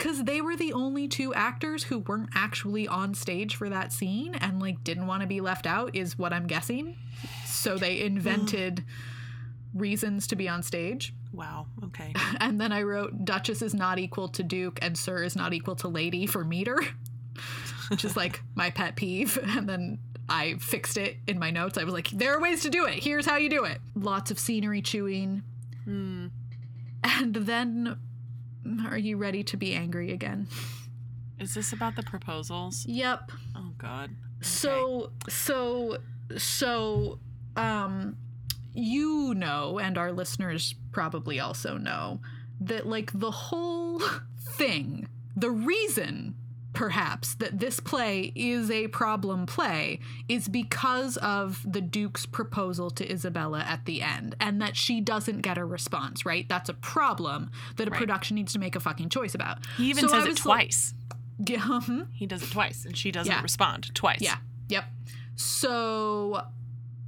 Cause 0.00 0.24
they 0.24 0.40
were 0.40 0.56
the 0.56 0.72
only 0.72 1.06
two 1.06 1.32
actors 1.34 1.84
who 1.84 1.98
weren't 2.00 2.30
actually 2.34 2.88
on 2.88 3.14
stage 3.14 3.54
for 3.54 3.68
that 3.68 3.92
scene 3.92 4.34
and 4.34 4.60
like 4.60 4.82
didn't 4.82 5.06
want 5.06 5.20
to 5.20 5.28
be 5.28 5.40
left 5.40 5.66
out, 5.66 5.94
is 5.94 6.18
what 6.18 6.32
I'm 6.32 6.46
guessing. 6.46 6.96
So 7.44 7.76
they 7.76 8.00
invented 8.00 8.84
reasons 9.74 10.26
to 10.28 10.36
be 10.36 10.48
on 10.48 10.62
stage. 10.62 11.14
Wow. 11.32 11.66
Okay. 11.84 12.12
And 12.40 12.60
then 12.60 12.72
I 12.72 12.82
wrote 12.82 13.24
Duchess 13.24 13.62
is 13.62 13.74
not 13.74 13.98
equal 13.98 14.28
to 14.28 14.42
Duke 14.42 14.78
and 14.82 14.96
Sir 14.96 15.22
is 15.22 15.36
not 15.36 15.52
equal 15.52 15.76
to 15.76 15.88
Lady 15.88 16.26
for 16.26 16.44
meter, 16.44 16.78
which 17.88 18.04
is 18.04 18.16
like 18.16 18.42
my 18.54 18.70
pet 18.70 18.96
peeve. 18.96 19.38
And 19.56 19.68
then 19.68 19.98
I 20.28 20.54
fixed 20.54 20.96
it 20.96 21.18
in 21.26 21.38
my 21.38 21.50
notes. 21.50 21.76
I 21.76 21.84
was 21.84 21.92
like, 21.92 22.08
there 22.10 22.34
are 22.34 22.40
ways 22.40 22.62
to 22.62 22.70
do 22.70 22.86
it. 22.86 23.02
Here's 23.02 23.26
how 23.26 23.36
you 23.36 23.50
do 23.50 23.64
it. 23.64 23.80
Lots 23.94 24.30
of 24.30 24.38
scenery 24.38 24.80
chewing. 24.80 25.42
Hmm. 25.84 26.28
And 27.02 27.34
then, 27.34 27.98
are 28.86 28.98
you 28.98 29.16
ready 29.16 29.42
to 29.44 29.56
be 29.56 29.74
angry 29.74 30.12
again? 30.12 30.48
Is 31.38 31.54
this 31.54 31.72
about 31.72 31.96
the 31.96 32.02
proposals? 32.02 32.84
Yep. 32.86 33.32
Oh 33.56 33.72
God. 33.78 34.10
Okay. 34.10 34.14
So, 34.42 35.12
so, 35.28 35.98
so, 36.36 37.18
um, 37.56 38.16
you 38.74 39.34
know, 39.34 39.78
and 39.78 39.98
our 39.98 40.12
listeners 40.12 40.74
probably 40.92 41.40
also 41.40 41.76
know 41.76 42.20
that, 42.60 42.86
like, 42.86 43.10
the 43.12 43.30
whole 43.30 44.00
thing, 44.38 45.08
the 45.36 45.50
reason 45.50 46.36
perhaps 46.72 47.34
that 47.34 47.58
this 47.58 47.80
play 47.80 48.32
is 48.36 48.70
a 48.70 48.86
problem 48.88 49.44
play 49.44 49.98
is 50.28 50.46
because 50.48 51.16
of 51.16 51.60
the 51.70 51.80
duke's 51.80 52.26
proposal 52.26 52.90
to 52.90 53.12
Isabella 53.12 53.60
at 53.66 53.86
the 53.86 54.02
end 54.02 54.36
and 54.40 54.62
that 54.62 54.76
she 54.76 55.00
doesn't 55.00 55.40
get 55.40 55.58
a 55.58 55.64
response 55.64 56.24
right 56.24 56.48
that's 56.48 56.68
a 56.68 56.74
problem 56.74 57.50
that 57.76 57.88
a 57.88 57.90
Right. 57.90 57.98
production 57.98 58.36
needs 58.36 58.52
to 58.52 58.60
make 58.60 58.76
a 58.76 58.80
fucking 58.80 59.08
choice 59.08 59.34
about 59.34 59.58
He 59.76 59.90
even 59.90 60.08
So 60.08 60.14
says 60.14 60.24
it 60.26 60.28
was 60.30 60.46
like- 60.46 60.66
twice. 60.66 60.94
yeah, 61.44 61.58
mhm. 61.58 62.06
He 62.12 62.26
does 62.26 62.42
it 62.42 62.50
twice, 62.52 62.84
and 62.84 62.96
she 62.96 63.10
doesn't 63.10 63.32
Yeah. 63.32 63.42
respond 63.42 63.92
twice. 63.94 64.20
Yeah. 64.20 64.36
Yep. 64.68 64.84
So 65.36 66.42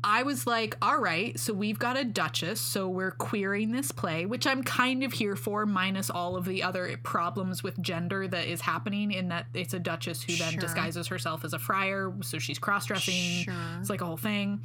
I 0.04 0.24
was 0.24 0.46
like, 0.46 0.76
all 0.82 0.98
right, 0.98 1.38
so 1.38 1.52
we've 1.52 1.78
got 1.78 1.96
a 1.96 2.04
duchess, 2.04 2.60
so 2.60 2.88
we're 2.88 3.12
queering 3.12 3.70
this 3.70 3.92
play, 3.92 4.26
which 4.26 4.46
I'm 4.48 4.64
kind 4.64 5.04
of 5.04 5.12
here 5.12 5.36
for, 5.36 5.64
minus 5.64 6.10
all 6.10 6.34
of 6.36 6.44
the 6.44 6.62
other 6.64 6.98
problems 7.04 7.62
with 7.62 7.80
gender 7.80 8.26
that 8.26 8.46
is 8.48 8.60
happening 8.60 9.12
in 9.12 9.28
that 9.28 9.46
it's 9.54 9.74
a 9.74 9.78
duchess 9.78 10.20
who 10.22 10.34
then 10.34 10.52
Sure. 10.54 10.60
disguises 10.60 11.06
herself 11.06 11.44
as 11.44 11.52
a 11.52 11.58
friar, 11.58 12.12
so 12.22 12.38
she's 12.40 12.58
cross 12.58 12.86
dressing. 12.86 13.44
Sure. 13.44 13.54
It's 13.80 13.90
like 13.90 14.00
a 14.00 14.06
whole 14.06 14.16
thing. 14.16 14.62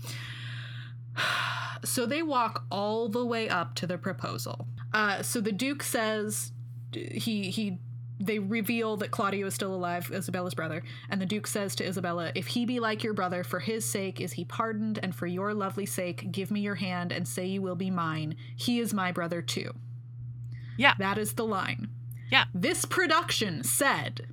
So 1.84 2.06
they 2.06 2.24
walk 2.24 2.66
all 2.72 3.08
the 3.10 3.26
way 3.26 3.50
up 3.50 3.76
to 3.76 3.88
the 3.88 3.98
proposal. 3.98 4.68
Uh, 4.94 5.22
so 5.22 5.40
the 5.42 5.52
Duke 5.52 5.84
says 5.84 6.52
he 6.94 7.50
he 7.52 7.78
they 8.20 8.40
reveal 8.40 8.98
that 8.98 9.12
Claudio 9.12 9.48
is 9.48 9.54
still 9.54 9.74
alive, 9.76 10.12
Isabella's 10.12 10.56
brother, 10.56 10.84
and 11.10 11.22
the 11.22 11.26
Duke 11.26 11.48
says 11.48 11.76
to 11.76 11.88
Isabella, 11.88 12.32
"If 12.34 12.48
he 12.48 12.66
be 12.66 12.80
like 12.80 13.04
your 13.04 13.14
brother, 13.14 13.44
for 13.44 13.60
his 13.60 13.86
sake 13.86 14.20
is 14.20 14.34
he 14.34 14.46
pardoned, 14.46 15.00
and 15.04 15.14
for 15.14 15.28
your 15.28 15.54
lovely 15.54 15.86
sake, 15.86 16.32
give 16.32 16.50
me 16.50 16.62
your 16.62 16.76
hand 16.76 17.12
and 17.12 17.28
say 17.28 17.46
you 17.46 17.62
will 17.62 17.76
be 17.76 17.92
mine. 17.92 18.36
He 18.56 18.80
is 18.80 18.94
my 18.94 19.12
brother 19.12 19.42
too." 19.42 19.74
Yeah. 20.78 20.94
That 20.98 21.18
is 21.18 21.34
the 21.34 21.46
line. 21.46 21.90
Yeah. 22.32 22.46
This 22.54 22.86
production 22.86 23.64
said, 23.64 24.28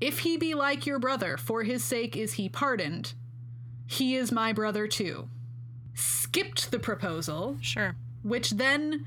"If 0.00 0.20
he 0.20 0.36
be 0.36 0.54
like 0.54 0.84
your 0.86 0.98
brother, 0.98 1.36
for 1.36 1.62
his 1.62 1.82
sake 1.84 2.16
is 2.16 2.34
he 2.34 2.48
pardoned. 2.48 3.14
He 3.86 4.16
is 4.16 4.32
my 4.32 4.52
brother 4.52 4.86
too." 4.88 5.28
Skipped 5.94 6.70
the 6.70 6.78
proposal, 6.78 7.56
Sure. 7.60 7.96
which 8.22 8.50
then 8.50 9.06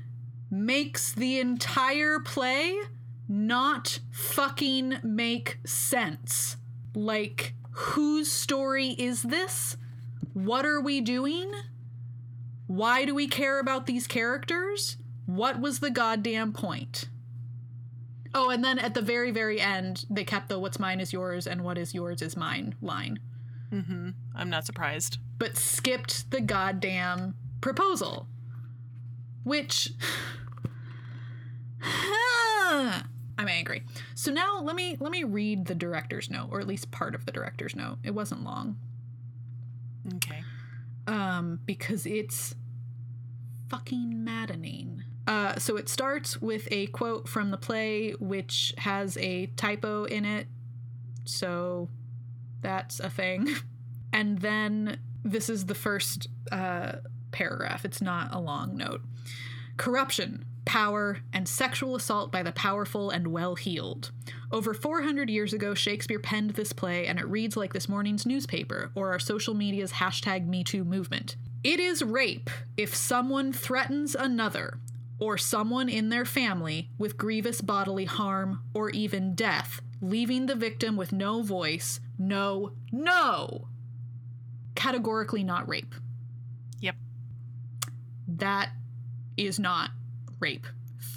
makes 0.50 1.12
the 1.12 1.38
entire 1.38 2.18
play 2.18 2.76
not 3.32 4.00
fucking 4.10 4.96
make 5.04 5.58
sense. 5.64 6.56
Like, 6.94 7.54
whose 7.70 8.30
story 8.30 8.88
is 8.98 9.22
this? 9.22 9.76
What 10.34 10.66
are 10.66 10.80
we 10.80 11.00
doing? 11.00 11.52
Why 12.66 13.04
do 13.04 13.14
we 13.14 13.28
care 13.28 13.60
about 13.60 13.86
these 13.86 14.06
characters? 14.08 14.96
What 15.26 15.60
was 15.60 15.78
the 15.78 15.90
goddamn 15.90 16.52
point? 16.52 17.08
Oh, 18.34 18.50
and 18.50 18.64
then 18.64 18.78
at 18.80 18.94
the 18.94 19.02
very, 19.02 19.30
very 19.30 19.60
end, 19.60 20.04
they 20.10 20.24
kept 20.24 20.48
the 20.48 20.58
what's 20.58 20.78
mine 20.80 20.98
is 21.00 21.12
yours 21.12 21.46
and 21.46 21.62
what 21.62 21.78
is 21.78 21.94
yours 21.94 22.20
is 22.22 22.36
mine 22.36 22.74
line 22.82 23.20
Mm-hmm. 23.72 24.10
I'm 24.34 24.50
not 24.50 24.66
surprised. 24.66 25.18
but 25.38 25.56
skipped 25.56 26.30
the 26.32 26.40
goddamn 26.40 27.34
proposal. 27.60 28.26
Which 29.44 29.92
I'm 33.40 33.48
angry. 33.48 33.82
So 34.14 34.30
now 34.30 34.60
let 34.60 34.76
me 34.76 34.98
let 35.00 35.10
me 35.10 35.24
read 35.24 35.64
the 35.64 35.74
director's 35.74 36.28
note, 36.28 36.48
or 36.50 36.60
at 36.60 36.66
least 36.66 36.90
part 36.90 37.14
of 37.14 37.24
the 37.24 37.32
director's 37.32 37.74
note. 37.74 37.96
It 38.04 38.10
wasn't 38.10 38.44
long. 38.44 38.76
Okay. 40.16 40.42
Um, 41.06 41.60
because 41.64 42.04
it's 42.04 42.54
fucking 43.70 44.22
maddening. 44.22 45.04
Uh, 45.26 45.58
so 45.58 45.76
it 45.76 45.88
starts 45.88 46.42
with 46.42 46.68
a 46.70 46.88
quote 46.88 47.28
from 47.28 47.50
the 47.50 47.56
play, 47.56 48.12
which 48.20 48.74
has 48.76 49.16
a 49.16 49.46
typo 49.56 50.04
in 50.04 50.26
it. 50.26 50.46
So 51.24 51.88
that's 52.60 53.00
a 53.00 53.10
thing. 53.10 53.48
And 54.12 54.40
then 54.40 54.98
this 55.24 55.48
is 55.48 55.66
the 55.66 55.74
first 55.76 56.26
uh, 56.50 56.94
paragraph. 57.30 57.84
It's 57.84 58.02
not 58.02 58.34
a 58.34 58.40
long 58.40 58.76
note. 58.76 59.02
Corruption, 59.76 60.44
power, 60.70 61.18
and 61.32 61.48
sexual 61.48 61.96
assault 61.96 62.30
by 62.30 62.44
the 62.44 62.52
powerful 62.52 63.10
and 63.10 63.26
well 63.26 63.56
heeled. 63.56 64.12
Over 64.52 64.72
400 64.72 65.28
years 65.28 65.52
ago, 65.52 65.74
Shakespeare 65.74 66.20
penned 66.20 66.50
this 66.50 66.72
play, 66.72 67.08
and 67.08 67.18
it 67.18 67.26
reads 67.26 67.56
like 67.56 67.72
this 67.72 67.88
morning's 67.88 68.24
newspaper 68.24 68.92
or 68.94 69.10
our 69.10 69.18
social 69.18 69.52
media's 69.52 69.94
hashtag 69.94 70.48
MeToo 70.48 70.86
movement. 70.86 71.34
It 71.64 71.80
is 71.80 72.04
rape 72.04 72.48
if 72.76 72.94
someone 72.94 73.52
threatens 73.52 74.14
another 74.14 74.78
or 75.18 75.36
someone 75.36 75.88
in 75.88 76.08
their 76.08 76.24
family 76.24 76.90
with 76.98 77.18
grievous 77.18 77.60
bodily 77.60 78.04
harm 78.04 78.62
or 78.72 78.90
even 78.90 79.34
death, 79.34 79.80
leaving 80.00 80.46
the 80.46 80.54
victim 80.54 80.96
with 80.96 81.12
no 81.12 81.42
voice, 81.42 81.98
no, 82.16 82.74
no! 82.92 83.66
Categorically 84.76 85.42
not 85.42 85.68
rape. 85.68 85.96
Yep. 86.78 86.94
That 88.28 88.70
is 89.36 89.58
not 89.58 89.90
rape. 90.40 90.66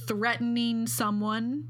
Threatening 0.08 0.88
someone 0.88 1.70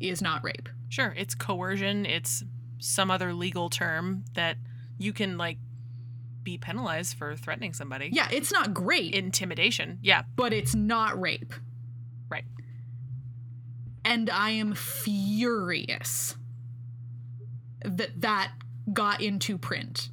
is 0.00 0.20
not 0.20 0.42
rape. 0.44 0.68
Sure. 0.88 1.14
It's 1.16 1.34
coercion. 1.34 2.06
It's 2.06 2.42
some 2.78 3.10
other 3.10 3.32
legal 3.32 3.70
term 3.70 4.24
that 4.34 4.56
you 4.98 5.12
can 5.12 5.38
like 5.38 5.58
be 6.42 6.58
penalized 6.58 7.16
for 7.16 7.34
threatening 7.36 7.72
somebody. 7.74 8.08
Yeah, 8.12 8.28
it's 8.30 8.52
not 8.52 8.72
great, 8.72 9.14
Intimidation. 9.14 9.98
Yeah. 10.02 10.22
but 10.36 10.52
it's 10.52 10.74
not 10.74 11.20
rape. 11.20 11.52
Right. 12.28 12.44
And 14.04 14.30
I 14.30 14.50
am 14.50 14.74
furious 14.74 16.36
that 17.84 18.20
that 18.20 18.52
got 18.92 19.20
into 19.20 19.58
print. 19.58 20.10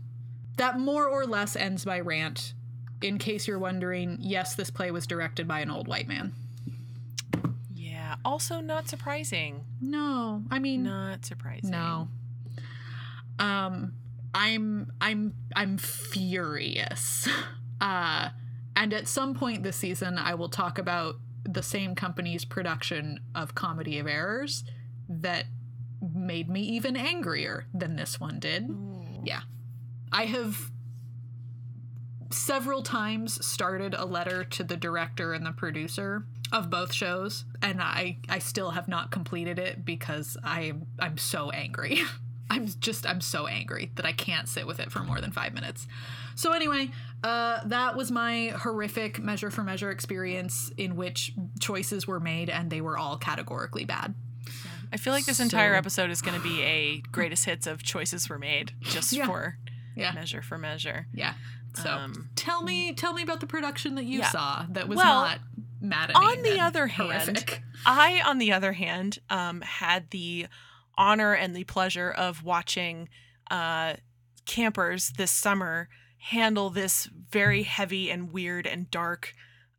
That 0.58 0.80
more 0.80 1.08
or 1.08 1.26
less 1.26 1.56
ends 1.56 1.86
my 1.86 1.99
rant. 1.99 2.54
In 3.03 3.17
case 3.17 3.47
you're 3.47 3.59
wondering, 3.59 4.17
yes, 4.19 4.55
this 4.55 4.71
play 4.71 4.89
was 4.91 5.05
directed 5.05 5.47
by 5.47 5.59
an 5.59 5.69
old 5.69 5.87
white 5.87 6.07
man. 6.07 6.33
Yeah. 7.75 8.15
Also 8.23 8.61
not 8.61 8.87
surprising. 8.87 9.65
No, 9.81 10.43
I 10.49 10.59
mean, 10.59 10.83
Not 10.83 11.25
surprising. 11.25 11.69
No. 11.69 12.07
Um 13.39 13.93
I'm 14.33 14.91
I'm 15.01 15.33
I'm 15.55 15.77
furious. 15.77 17.27
Uh 17.81 18.29
and 18.77 18.93
at 18.93 19.09
some 19.09 19.33
point 19.33 19.63
this 19.63 19.75
season 19.75 20.17
I 20.17 20.35
will 20.35 20.47
talk 20.47 20.77
about 20.77 21.15
the 21.43 21.61
same 21.61 21.95
company's 21.95 22.45
production 22.45 23.19
of 23.35 23.55
Comedy 23.55 23.99
of 23.99 24.07
Errors 24.07 24.63
that 25.09 25.47
made 26.01 26.49
me 26.49 26.61
even 26.61 26.95
angrier 26.95 27.65
than 27.73 27.97
this 27.97 28.21
one 28.21 28.39
did. 28.39 28.69
Ooh. 28.69 29.03
Yeah. 29.25 29.41
I 30.13 30.25
have 30.25 30.71
several 32.34 32.82
times 32.84 33.46
started 33.46 33.93
a 33.93 34.06
letter 34.06 34.43
to 34.43 34.63
the 34.63 34.78
director 34.78 35.34
and 35.34 35.46
the 35.46 35.52
producer 35.52 36.26
of 36.52 36.69
both 36.69 36.93
shows 36.93 37.46
and 37.62 37.82
I 37.82 38.17
I 38.30 38.39
still 38.39 38.72
have 38.72 38.88
not 38.88 39.12
completed 39.12 39.58
it 39.60 39.84
because 39.86 40.38
I 40.43 40.74
I'm 41.00 41.17
so 41.17 41.50
angry. 41.52 42.02
I'm 42.50 42.67
just 42.80 43.08
I'm 43.08 43.22
so 43.22 43.48
angry 43.48 43.91
that 43.96 44.06
I 44.06 44.12
can't 44.12 44.48
sit 44.48 44.67
with 44.67 44.80
it 44.80 44.91
for 44.91 45.00
more 45.00 45.19
than 45.22 45.32
5 45.32 45.54
minutes. 45.54 45.88
So 46.36 46.52
anyway, 46.52 46.91
uh 47.24 47.62
that 47.65 47.96
was 47.96 48.12
my 48.12 48.48
horrific 48.50 49.19
measure 49.19 49.50
for 49.50 49.63
measure 49.63 49.89
experience 49.89 50.72
in 50.78 50.96
which 50.96 51.34
choices 51.60 52.06
were 52.06 52.19
made 52.19 52.50
and 52.50 52.69
they 52.69 52.82
were 52.82 52.98
all 52.98 53.17
categorically 53.17 53.86
bad. 53.86 54.13
I 54.91 54.98
feel 54.98 55.13
like 55.13 55.26
this 55.26 55.39
entire 55.39 55.74
episode 55.74 56.12
is 56.12 56.22
going 56.22 56.39
to 56.39 56.48
be 56.48 56.62
a 56.62 57.00
greatest 57.12 57.46
hits 57.46 57.65
of 57.65 57.82
choices 57.82 58.30
were 58.30 58.38
made 58.38 58.74
just 58.82 59.12
Yeah. 59.12 59.26
for 59.26 59.58
Yeah. 59.96 60.12
measure 60.12 60.43
for 60.43 60.60
measure. 60.60 61.08
Yeah. 61.13 61.34
So 61.75 61.89
Um, 61.89 62.29
tell 62.36 62.62
me 62.63 62.93
tell 62.93 63.13
me 63.13 63.23
about 63.23 63.39
the 63.39 63.47
production 63.47 63.95
that 63.95 64.05
you 64.05 64.19
Yeah. 64.19 64.29
saw 64.29 64.65
that 64.69 64.88
was 64.88 64.97
Well, 64.97 65.23
not 65.23 65.39
maddening. 65.81 66.21
on 66.21 66.41
the 66.43 66.51
and 66.51 66.62
other 66.62 66.88
hand. 66.88 67.62
I, 67.86 68.21
on 68.25 68.38
the 68.38 68.51
other 68.53 68.73
hand, 68.73 69.19
um, 69.29 69.62
had 69.62 70.09
the 70.12 70.47
honor 70.95 71.33
and 71.33 71.55
the 71.55 71.63
pleasure 71.63 72.12
of 72.12 72.43
watching 72.43 73.09
uh, 73.49 73.95
campers 74.45 75.12
this 75.17 75.31
summer 75.31 75.89
handle 76.17 76.69
this 76.69 77.09
very 77.31 77.63
heavy 77.63 78.09
and 78.09 78.31
weird 78.31 78.65
and 78.67 78.89
dark 78.91 79.33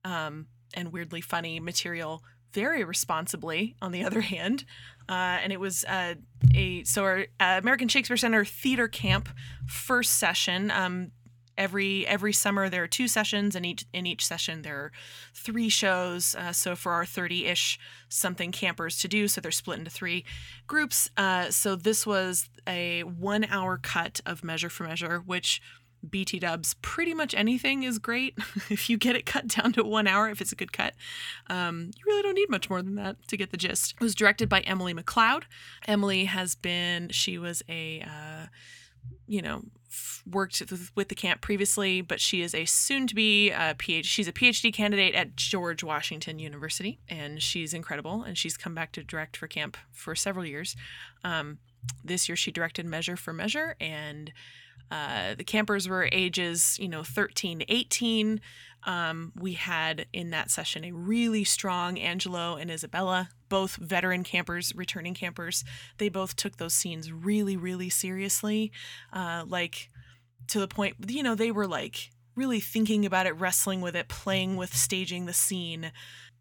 um, 0.05 0.47
and 0.75 0.93
weirdly 0.93 1.21
funny 1.21 1.61
material 1.61 2.23
very 2.53 2.85
responsibly. 2.85 3.75
On 3.81 3.91
the 3.93 4.05
other 4.05 4.21
hand, 4.21 4.65
uh, 5.09 5.13
and 5.43 5.53
it 5.53 5.59
was 5.61 5.85
uh, 5.85 6.15
a 6.55 6.85
so 6.85 7.03
our 7.05 7.21
uh, 7.41 7.59
American 7.63 7.89
Shakespeare 7.89 8.17
Center 8.17 8.45
theater 8.45 8.89
camp 8.89 9.29
first 9.67 10.19
session. 10.19 10.71
Um, 10.71 11.13
every 11.57 12.07
every 12.07 12.33
summer 12.33 12.69
there 12.69 12.83
are 12.83 12.89
two 12.89 13.09
sessions, 13.09 13.55
and 13.55 13.65
each 13.65 13.85
in 13.93 14.07
each 14.07 14.27
session 14.27 14.63
there 14.63 14.77
are 14.77 14.93
three 15.35 15.69
shows. 15.69 16.35
Uh, 16.35 16.53
so 16.53 16.77
for 16.77 16.93
our 16.93 17.07
thirty 17.07 17.47
ish 17.47 17.79
something 18.09 18.53
campers 18.53 18.99
to 19.01 19.09
do, 19.09 19.29
so 19.29 19.41
they're 19.41 19.51
split 19.51 19.79
into 19.79 19.91
three 19.91 20.25
groups. 20.67 21.11
Uh, 21.17 21.51
so 21.51 21.77
this 21.77 22.07
was 22.07 22.49
a 22.67 23.03
one 23.03 23.45
hour 23.45 23.79
cut 23.79 24.21
of 24.27 24.45
Measure 24.45 24.71
for 24.71 24.85
Measure, 24.85 25.19
which 25.19 25.61
BT 26.09 26.39
dubs, 26.39 26.75
pretty 26.83 27.15
much 27.15 27.35
anything 27.35 27.83
is 27.83 27.99
great 27.99 28.35
if 28.71 28.89
you 28.91 28.97
get 28.97 29.17
it 29.17 29.27
cut 29.27 29.49
down 29.49 29.73
to 29.73 29.85
one 29.85 30.07
hour, 30.07 30.29
if 30.29 30.41
it's 30.41 30.53
a 30.53 30.57
good 30.57 30.73
cut. 30.73 30.95
Um, 31.49 31.91
you 31.97 32.03
really 32.07 32.23
don't 32.23 32.35
need 32.35 32.51
much 32.51 32.71
more 32.71 32.83
than 32.83 32.95
that 32.97 33.17
to 33.29 33.37
get 33.37 33.51
the 33.51 33.57
gist. 33.57 33.95
It 33.95 34.05
was 34.05 34.15
directed 34.15 34.49
by 34.49 34.61
Emily 34.61 34.95
McLeod. 34.95 35.45
Emily 35.87 36.27
has 36.27 36.55
been, 36.55 37.09
she 37.11 37.39
was 37.39 37.63
a, 37.69 38.03
uh, 38.03 38.47
you 39.27 39.43
know, 39.43 39.63
worked 40.31 40.63
with, 40.95 41.09
the 41.09 41.15
camp 41.15 41.41
previously, 41.41 42.01
but 42.01 42.21
she 42.21 42.43
is 42.43 42.55
a 42.55 42.65
soon 42.65 43.07
to 43.07 43.15
be 43.15 43.53
uh, 43.53 43.75
PhD. 43.75 44.05
She's 44.05 44.29
a 44.29 44.33
PhD 44.33 44.73
candidate 44.73 45.15
at 45.15 45.37
George 45.37 45.83
Washington 45.83 46.39
University, 46.39 46.99
and 47.09 47.43
she's 47.43 47.75
incredible. 47.75 48.23
And 48.23 48.37
she's 48.37 48.57
come 48.57 48.75
back 48.75 48.93
to 48.93 49.05
direct 49.05 49.37
for 49.37 49.47
camp 49.47 49.77
for 49.93 50.15
several 50.15 50.45
years. 50.45 50.77
Um, 51.23 51.59
this 52.03 52.29
year, 52.29 52.37
she 52.37 52.51
directed 52.51 52.87
Measure 52.87 53.17
for 53.17 53.33
Measure, 53.33 53.77
and 53.81 54.33
uh, 54.91 55.35
the 55.35 55.45
campers 55.45 55.89
were 55.89 56.09
ages, 56.13 56.79
you 56.79 56.89
know, 56.89 57.03
13 57.03 57.61
to 57.61 57.73
18. 57.73 58.41
Um, 58.87 59.33
we 59.35 59.55
had 59.55 60.07
in 60.13 60.31
that 60.31 60.51
session 60.51 60.85
a 60.85 60.93
really 60.93 61.45
strong 61.45 61.99
Angelo 61.99 62.57
and 62.57 62.71
Isabella, 62.71 63.31
both 63.55 63.77
veteran 63.77 64.25
campers, 64.25 64.75
returning 64.75 65.15
campers. 65.15 65.63
They 65.99 66.09
both 66.09 66.35
took 66.35 66.57
those 66.57 66.75
scenes 66.75 67.13
really, 67.13 67.57
really 67.57 67.89
seriously. 67.89 68.73
Uh, 69.13 69.45
like, 69.47 69.91
to 70.49 70.59
the 70.59 70.67
point, 70.67 70.97
you 71.07 71.23
know, 71.23 71.37
they 71.37 71.53
were 71.53 71.69
like 71.69 72.11
really 72.35 72.59
thinking 72.59 73.07
about 73.07 73.27
it, 73.27 73.37
wrestling 73.37 73.81
with 73.81 73.95
it, 73.95 74.09
playing 74.09 74.57
with 74.57 74.75
staging 74.75 75.27
the 75.27 75.33
scene, 75.33 75.93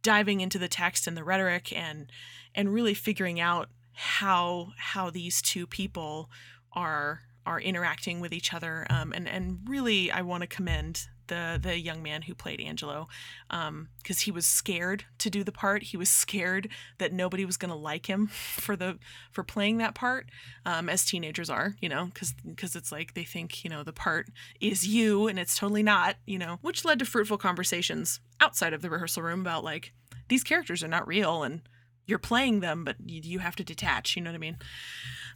diving 0.02 0.42
into 0.42 0.58
the 0.58 0.68
text 0.68 1.06
and 1.06 1.16
the 1.16 1.24
rhetoric, 1.24 1.72
and 1.72 2.12
and 2.56 2.74
really 2.74 2.96
figuring 2.96 3.40
out 3.40 3.70
how 3.92 4.70
how 4.76 5.12
these 5.12 5.40
two 5.40 5.68
people 5.68 6.32
are 6.72 7.22
are 7.46 7.60
interacting 7.60 8.20
with 8.20 8.34
each 8.34 8.54
other. 8.54 8.86
Um, 8.90 9.14
and 9.14 9.28
and 9.28 9.60
really, 9.66 10.12
I 10.12 10.22
want 10.22 10.42
to 10.42 10.48
commend 10.48 11.08
the 11.28 11.60
the 11.62 11.80
young 11.80 12.04
man 12.04 12.24
who 12.24 12.36
played 12.36 12.60
Angelo, 12.60 13.08
because 13.50 13.68
um, 13.68 13.88
he 14.24 14.32
was 14.32 14.46
scared 14.46 15.06
to 15.20 15.30
do 15.30 15.44
the 15.44 15.52
part. 15.52 15.84
He 15.84 15.98
was 15.98 16.10
scared 16.10 16.70
that 16.98 17.14
nobody 17.14 17.46
was 17.46 17.58
going 17.58 17.72
to 17.72 17.78
like 17.78 18.08
him 18.08 18.28
for 18.56 18.76
the 18.76 19.00
for 19.32 19.44
playing 19.44 19.78
that 19.78 19.96
part, 19.96 20.28
um, 20.66 20.90
as 20.90 21.06
teenagers 21.06 21.50
are, 21.50 21.76
you 21.80 21.90
know, 21.90 22.06
because 22.06 22.34
because 22.46 22.76
it's 22.76 22.92
like 22.92 23.14
they 23.14 23.24
think 23.24 23.64
you 23.64 23.70
know 23.70 23.84
the 23.84 23.94
part 23.94 24.28
is 24.60 24.88
you 24.88 25.28
and 25.28 25.40
it's 25.40 25.58
totally 25.58 25.84
not, 25.84 26.18
you 26.26 26.38
know, 26.38 26.60
which 26.62 26.86
led 26.86 27.00
to 27.00 27.06
fruitful 27.06 27.38
conversations 27.38 28.20
outside 28.42 28.74
of 28.74 28.82
the 28.82 28.90
rehearsal 28.90 29.24
room 29.24 29.42
about 29.42 29.64
like 29.64 29.94
these 30.28 30.44
characters 30.44 30.84
are 30.84 30.88
not 30.88 31.08
real 31.08 31.44
and 31.44 31.62
you're 32.06 32.20
playing 32.20 32.60
them, 32.60 32.84
but 32.84 32.98
you, 33.06 33.40
have 33.40 33.56
to 33.56 33.64
detach. 33.64 34.16
You 34.16 34.22
know 34.22 34.32
what 34.32 34.36
I 34.36 34.40
mean? 34.40 34.58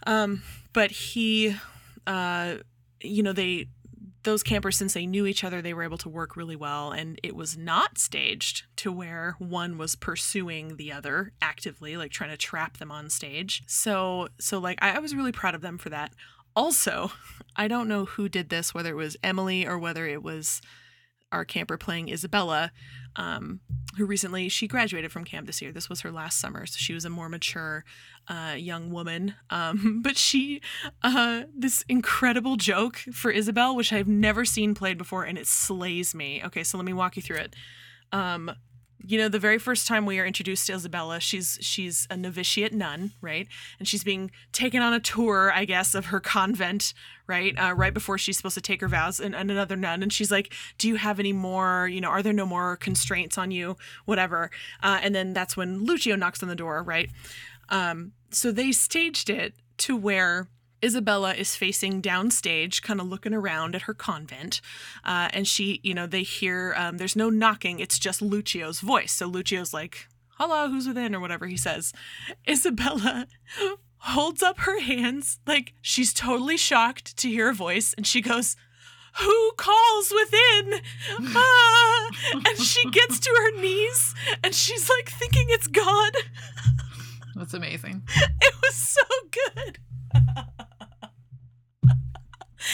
Um, 0.05 0.43
but 0.73 0.91
he 0.91 1.55
uh, 2.07 2.55
you 3.01 3.21
know, 3.21 3.33
they 3.33 3.67
those 4.23 4.43
campers, 4.43 4.75
since 4.75 4.93
they 4.93 5.05
knew 5.05 5.25
each 5.25 5.43
other, 5.43 5.61
they 5.61 5.73
were 5.73 5.83
able 5.83 5.97
to 5.99 6.09
work 6.09 6.35
really 6.35 6.55
well, 6.55 6.91
and 6.91 7.17
it 7.23 7.33
was 7.35 7.55
not 7.57 7.97
staged 7.97 8.63
to 8.75 8.91
where 8.91 9.35
one 9.39 9.77
was 9.77 9.95
pursuing 9.95 10.75
the 10.75 10.91
other 10.91 11.31
actively, 11.41 11.95
like 11.95 12.11
trying 12.11 12.31
to 12.31 12.37
trap 12.37 12.77
them 12.77 12.91
on 12.91 13.09
stage. 13.09 13.63
So, 13.67 14.27
so 14.39 14.57
like 14.57 14.79
I, 14.81 14.97
I 14.97 14.99
was 14.99 15.15
really 15.15 15.31
proud 15.31 15.55
of 15.55 15.61
them 15.61 15.77
for 15.77 15.89
that. 15.89 16.11
Also, 16.55 17.11
I 17.55 17.67
don't 17.67 17.87
know 17.87 18.05
who 18.05 18.27
did 18.27 18.49
this, 18.49 18.73
whether 18.73 18.89
it 18.89 18.95
was 18.95 19.15
Emily 19.23 19.65
or 19.65 19.77
whether 19.77 20.05
it 20.05 20.21
was 20.21 20.61
our 21.31 21.45
camper 21.45 21.77
playing 21.77 22.09
Isabella, 22.09 22.71
um, 23.15 23.59
who 23.97 24.05
recently 24.05 24.49
she 24.49 24.67
graduated 24.67 25.11
from 25.11 25.25
camp 25.25 25.47
this 25.47 25.61
year. 25.61 25.71
This 25.71 25.89
was 25.89 26.01
her 26.01 26.11
last 26.11 26.39
summer, 26.39 26.65
so 26.65 26.77
she 26.77 26.93
was 26.93 27.05
a 27.05 27.09
more 27.09 27.29
mature 27.29 27.83
uh, 28.27 28.55
young 28.57 28.91
woman. 28.91 29.35
Um, 29.49 30.01
but 30.03 30.17
she, 30.17 30.61
uh, 31.03 31.43
this 31.55 31.83
incredible 31.89 32.55
joke 32.55 32.97
for 33.13 33.31
Isabel, 33.31 33.75
which 33.75 33.91
I've 33.91 34.07
never 34.07 34.45
seen 34.45 34.73
played 34.75 34.97
before, 34.97 35.23
and 35.23 35.37
it 35.37 35.47
slays 35.47 36.15
me. 36.15 36.41
Okay, 36.45 36.63
so 36.63 36.77
let 36.77 36.85
me 36.85 36.93
walk 36.93 37.15
you 37.15 37.21
through 37.21 37.37
it. 37.37 37.55
Um, 38.11 38.51
you 39.05 39.17
know 39.17 39.29
the 39.29 39.39
very 39.39 39.57
first 39.57 39.87
time 39.87 40.05
we 40.05 40.19
are 40.19 40.25
introduced 40.25 40.67
to 40.67 40.73
isabella 40.73 41.19
she's 41.19 41.57
she's 41.61 42.07
a 42.09 42.17
novitiate 42.17 42.73
nun 42.73 43.11
right? 43.21 43.47
And 43.79 43.87
she's 43.87 44.03
being 44.03 44.31
taken 44.51 44.81
on 44.81 44.93
a 44.93 44.99
tour 44.99 45.51
i 45.53 45.65
guess 45.65 45.93
of 45.95 46.07
her 46.07 46.19
convent 46.19 46.93
right 47.27 47.57
uh, 47.57 47.73
right 47.73 47.93
before 47.93 48.17
she's 48.17 48.37
supposed 48.37 48.55
to 48.55 48.61
take 48.61 48.81
her 48.81 48.87
vows 48.87 49.19
and, 49.19 49.35
and, 49.35 49.51
another 49.51 49.75
nun. 49.75 50.01
And 50.01 50.11
she's 50.11 50.31
like 50.31 50.53
do 50.77 50.87
you 50.87 50.95
have 50.95 51.19
any 51.19 51.33
more 51.33 51.87
you 51.91 52.01
know 52.01 52.09
are 52.09 52.23
there 52.23 52.33
no 52.33 52.45
more 52.45 52.77
constraints 52.77 53.37
on 53.37 53.51
you? 53.51 53.77
Whatever. 54.05 54.49
Uh, 54.81 54.99
and 55.01 55.13
then 55.13 55.33
that's 55.33 55.55
when 55.55 55.85
lucio 55.85 56.15
knocks 56.15 56.41
on 56.41 56.49
the 56.49 56.55
door 56.55 56.83
right? 56.83 57.09
Um, 57.69 58.13
so 58.31 58.51
they 58.51 58.71
staged 58.71 59.29
it 59.29 59.53
to 59.79 59.95
where 59.95 60.47
Isabella 60.87 61.33
is 61.33 61.57
facing 61.57 62.01
downstage, 62.01 62.81
kind 62.81 63.01
of 63.01 63.07
looking 63.07 63.33
around 63.33 63.75
at 63.75 63.83
her 63.83 63.93
convent. 63.93 64.61
Uh, 65.03 65.27
and 65.33 65.45
she, 65.45 65.81
you 65.83 65.93
know, 65.93 66.07
they 66.07 66.23
hear 66.23 66.73
um, 66.77 66.97
there's 66.97 67.15
no 67.15 67.29
knocking, 67.29 67.81
it's 67.81 67.99
just 67.99 68.21
Lucio's 68.21 68.79
voice. 68.79 69.11
So 69.11 69.27
Lucio's 69.27 69.73
like, 69.73 70.07
hello, 70.37 70.69
who's 70.69 70.87
within, 70.87 71.13
or 71.13 71.19
whatever 71.19 71.45
he 71.47 71.57
says. 71.57 71.91
Isabella 72.49 73.27
holds 73.97 74.41
up 74.41 74.59
her 74.59 74.79
hands, 74.79 75.39
like 75.45 75.73
she's 75.81 76.13
totally 76.13 76.55
shocked 76.55 77.17
to 77.17 77.27
hear 77.27 77.49
a 77.49 77.53
voice, 77.53 77.93
and 77.95 78.07
she 78.07 78.21
goes, 78.21 78.55
who 79.19 79.51
calls 79.57 80.13
within? 80.13 80.81
Ah! 81.35 82.09
and 82.33 82.57
she 82.59 82.89
gets 82.91 83.19
to 83.19 83.29
her 83.29 83.61
knees 83.61 84.15
and 84.43 84.53
she's 84.53 84.89
like 84.89 85.09
thinking 85.09 85.47
it's 85.49 85.67
God. 85.67 86.15
That's 87.35 87.53
amazing. 87.53 88.03
It 88.41 88.53
was 88.61 88.75
so 88.75 89.01
good. 89.31 89.79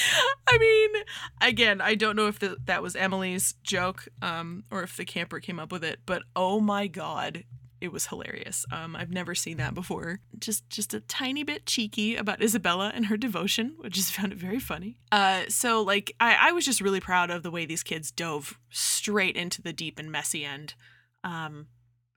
I 0.47 0.57
mean, 0.57 1.03
again, 1.41 1.81
I 1.81 1.95
don't 1.95 2.15
know 2.15 2.27
if 2.27 2.39
the, 2.39 2.57
that 2.65 2.81
was 2.81 2.95
Emily's 2.95 3.55
joke 3.63 4.07
um, 4.21 4.63
or 4.71 4.83
if 4.83 4.97
the 4.97 5.05
camper 5.05 5.39
came 5.39 5.59
up 5.59 5.71
with 5.71 5.83
it, 5.83 5.99
but 6.05 6.23
oh 6.35 6.59
my 6.59 6.87
god, 6.87 7.43
it 7.81 7.91
was 7.91 8.07
hilarious. 8.07 8.65
Um, 8.71 8.95
I've 8.95 9.11
never 9.11 9.35
seen 9.35 9.57
that 9.57 9.73
before. 9.73 10.19
Just 10.39 10.69
just 10.69 10.93
a 10.93 11.01
tiny 11.01 11.43
bit 11.43 11.65
cheeky 11.65 12.15
about 12.15 12.41
Isabella 12.41 12.91
and 12.95 13.07
her 13.07 13.17
devotion, 13.17 13.75
which 13.77 13.95
just 13.95 14.13
found 14.15 14.31
it 14.31 14.37
very 14.37 14.59
funny. 14.59 14.97
Uh, 15.11 15.43
so 15.49 15.81
like 15.81 16.15
I, 16.19 16.37
I 16.39 16.51
was 16.53 16.65
just 16.65 16.81
really 16.81 17.01
proud 17.01 17.29
of 17.29 17.43
the 17.43 17.51
way 17.51 17.65
these 17.65 17.83
kids 17.83 18.09
dove 18.11 18.57
straight 18.69 19.35
into 19.35 19.61
the 19.61 19.73
deep 19.73 19.99
and 19.99 20.11
messy 20.11 20.45
end. 20.45 20.75
Um, 21.25 21.67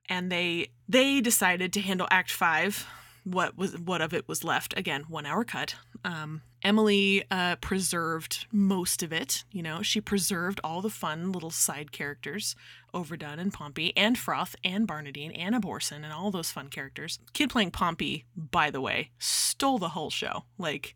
and 0.07 0.31
they 0.31 0.69
they 0.87 1.19
decided 1.19 1.73
to 1.73 1.81
handle 1.81 2.07
Act 2.09 2.31
Five 2.31 2.87
what 3.25 3.57
was 3.57 3.77
what 3.77 4.01
of 4.01 4.13
it 4.13 4.25
was 4.27 4.45
left 4.45 4.73
again 4.77 5.03
one 5.09 5.25
hour 5.25 5.43
cut 5.43 5.75
um, 6.05 6.41
emily 6.67 7.23
uh, 7.31 7.55
preserved 7.57 8.45
most 8.51 9.01
of 9.01 9.11
it 9.13 9.43
you 9.51 9.63
know? 9.63 9.81
She 9.81 10.01
preserved 10.01 10.59
all 10.63 10.81
the 10.81 10.89
fun 10.89 11.31
little 11.31 11.49
side 11.49 11.91
characters 11.91 12.55
overdone 12.93 13.39
and 13.39 13.53
pompey 13.53 13.95
and 13.95 14.17
froth 14.17 14.55
and 14.63 14.87
Barnardine, 14.87 15.31
and 15.37 15.55
Abhorson 15.55 16.03
and 16.03 16.13
all 16.13 16.31
those 16.31 16.51
fun 16.51 16.67
characters. 16.69 17.19
Kid 17.33 17.49
playing 17.49 17.71
pompey 17.71 18.25
by 18.35 18.71
the 18.71 18.81
way 18.81 19.11
stole 19.19 19.77
the 19.77 19.89
whole 19.89 20.09
show 20.09 20.43
like 20.57 20.95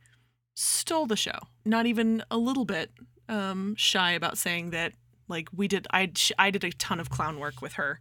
stole 0.53 1.05
the 1.05 1.15
show. 1.15 1.39
Not 1.65 1.85
even 1.85 2.23
a 2.29 2.37
little 2.37 2.65
bit 2.65 2.91
um, 3.29 3.75
shy 3.77 4.11
about 4.11 4.37
saying 4.37 4.71
that 4.71 4.93
like 5.27 5.47
we 5.55 5.67
did 5.67 5.87
i 5.91 6.11
i 6.37 6.51
did 6.51 6.63
a 6.63 6.71
ton 6.71 6.99
of 6.99 7.09
clown 7.09 7.39
work 7.39 7.61
with 7.61 7.73
her 7.73 7.99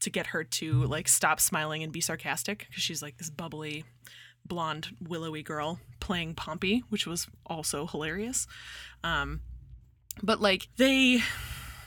to 0.00 0.10
get 0.10 0.28
her 0.28 0.44
to 0.44 0.84
like 0.84 1.08
stop 1.08 1.40
smiling 1.40 1.82
and 1.82 1.92
be 1.92 2.00
sarcastic 2.00 2.66
because 2.68 2.82
she's 2.82 3.02
like 3.02 3.18
this 3.18 3.30
bubbly 3.30 3.84
blonde 4.48 4.96
willowy 5.00 5.42
girl 5.42 5.80
playing 6.00 6.34
Pompey, 6.34 6.82
which 6.88 7.06
was 7.06 7.26
also 7.46 7.86
hilarious. 7.86 8.46
Um, 9.04 9.40
but 10.22 10.40
like 10.40 10.68
they 10.76 11.20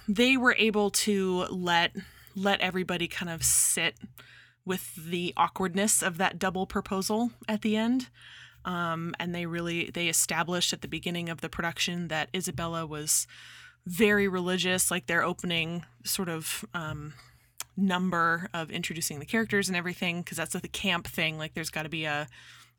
they 0.07 0.37
were 0.37 0.55
able 0.57 0.91
to 0.91 1.45
let 1.49 1.91
let 2.35 2.61
everybody 2.61 3.07
kind 3.07 3.29
of 3.29 3.43
sit 3.43 3.95
with 4.65 4.95
the 4.95 5.33
awkwardness 5.35 6.01
of 6.01 6.17
that 6.17 6.39
double 6.39 6.65
proposal 6.65 7.31
at 7.47 7.61
the 7.61 7.75
end. 7.75 8.09
Um, 8.63 9.15
and 9.19 9.33
they 9.33 9.45
really 9.45 9.89
they 9.89 10.07
established 10.07 10.71
at 10.71 10.81
the 10.81 10.87
beginning 10.87 11.29
of 11.29 11.41
the 11.41 11.49
production 11.49 12.09
that 12.09 12.29
Isabella 12.35 12.85
was 12.85 13.25
very 13.85 14.27
religious, 14.27 14.91
like 14.91 15.07
their 15.07 15.23
opening 15.23 15.83
sort 16.03 16.29
of 16.29 16.63
um, 16.73 17.13
number 17.77 18.49
of 18.53 18.69
introducing 18.71 19.19
the 19.19 19.25
characters 19.25 19.67
and 19.67 19.77
everything 19.77 20.21
because 20.21 20.37
that's 20.37 20.53
the 20.53 20.67
camp 20.67 21.07
thing 21.07 21.37
like 21.37 21.53
there's 21.53 21.69
got 21.69 21.83
to 21.83 21.89
be 21.89 22.05
a 22.05 22.27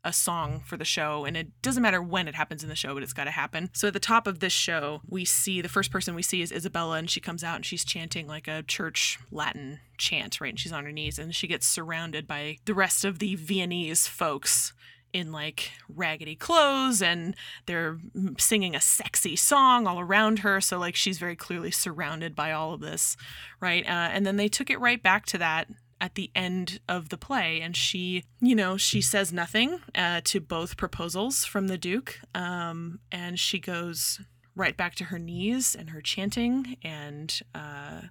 a 0.03 0.11
song 0.11 0.61
for 0.65 0.75
the 0.75 0.83
show 0.83 1.23
and 1.23 1.37
it 1.37 1.61
doesn't 1.61 1.81
matter 1.81 2.01
when 2.01 2.27
it 2.27 2.35
happens 2.35 2.61
in 2.61 2.69
the 2.69 2.75
show 2.75 2.93
but 2.93 3.03
it's 3.03 3.13
got 3.13 3.23
to 3.23 3.31
happen. 3.31 3.69
So 3.73 3.87
at 3.87 3.93
the 3.93 3.99
top 3.99 4.27
of 4.27 4.39
this 4.39 4.51
show 4.51 5.01
we 5.07 5.23
see 5.23 5.61
the 5.61 5.69
first 5.69 5.91
person 5.91 6.13
we 6.13 6.21
see 6.21 6.41
is 6.41 6.51
isabella 6.51 6.97
and 6.97 7.09
she 7.09 7.21
comes 7.21 7.43
out 7.43 7.55
and 7.55 7.65
she's 7.65 7.85
chanting 7.85 8.27
like 8.27 8.47
a 8.47 8.63
church 8.63 9.17
latin 9.31 9.79
chant 9.97 10.41
right 10.41 10.49
and 10.49 10.59
she's 10.59 10.73
on 10.73 10.83
her 10.83 10.91
knees 10.91 11.17
and 11.17 11.33
she 11.33 11.47
gets 11.47 11.65
surrounded 11.65 12.27
by 12.27 12.57
the 12.65 12.73
rest 12.73 13.05
of 13.05 13.19
the 13.19 13.35
viennese 13.35 14.07
folks 14.07 14.73
in 15.13 15.31
like 15.31 15.71
raggedy 15.87 16.35
clothes 16.35 17.01
and 17.01 17.35
they're 17.65 17.99
singing 18.37 18.75
a 18.75 18.81
sexy 18.81 19.35
song 19.35 19.87
all 19.87 19.99
around 19.99 20.39
her. 20.39 20.59
So 20.59 20.79
like 20.79 20.95
she's 20.95 21.19
very 21.19 21.35
clearly 21.35 21.71
surrounded 21.71 22.35
by 22.35 22.51
all 22.51 22.73
of 22.73 22.81
this 22.81 23.15
right? 23.59 23.85
Uh, 23.85 24.09
and 24.11 24.25
then 24.25 24.35
they 24.35 24.47
took 24.49 24.69
it 24.69 24.79
right 24.79 25.01
back 25.01 25.25
to 25.27 25.37
that 25.37 25.69
at 26.01 26.15
the 26.15 26.31
end 26.35 26.79
of 26.89 27.09
the 27.09 27.17
play. 27.17 27.61
And 27.61 27.75
she 27.75 28.23
you 28.41 28.55
know 28.55 28.75
she 28.75 29.01
says 29.01 29.31
nothing 29.31 29.79
uh, 29.95 30.21
to 30.25 30.39
both 30.41 30.75
proposals 30.75 31.45
from 31.45 31.67
the 31.67 31.77
duke 31.77 32.19
um, 32.35 32.99
and 33.11 33.39
she 33.39 33.59
goes 33.59 34.19
right 34.55 34.77
back 34.77 34.95
to 34.95 35.05
her 35.05 35.19
knees 35.19 35.75
and 35.75 35.89
her 35.89 36.01
chanting, 36.01 36.77
and 36.83 37.41
uh, 37.55 38.01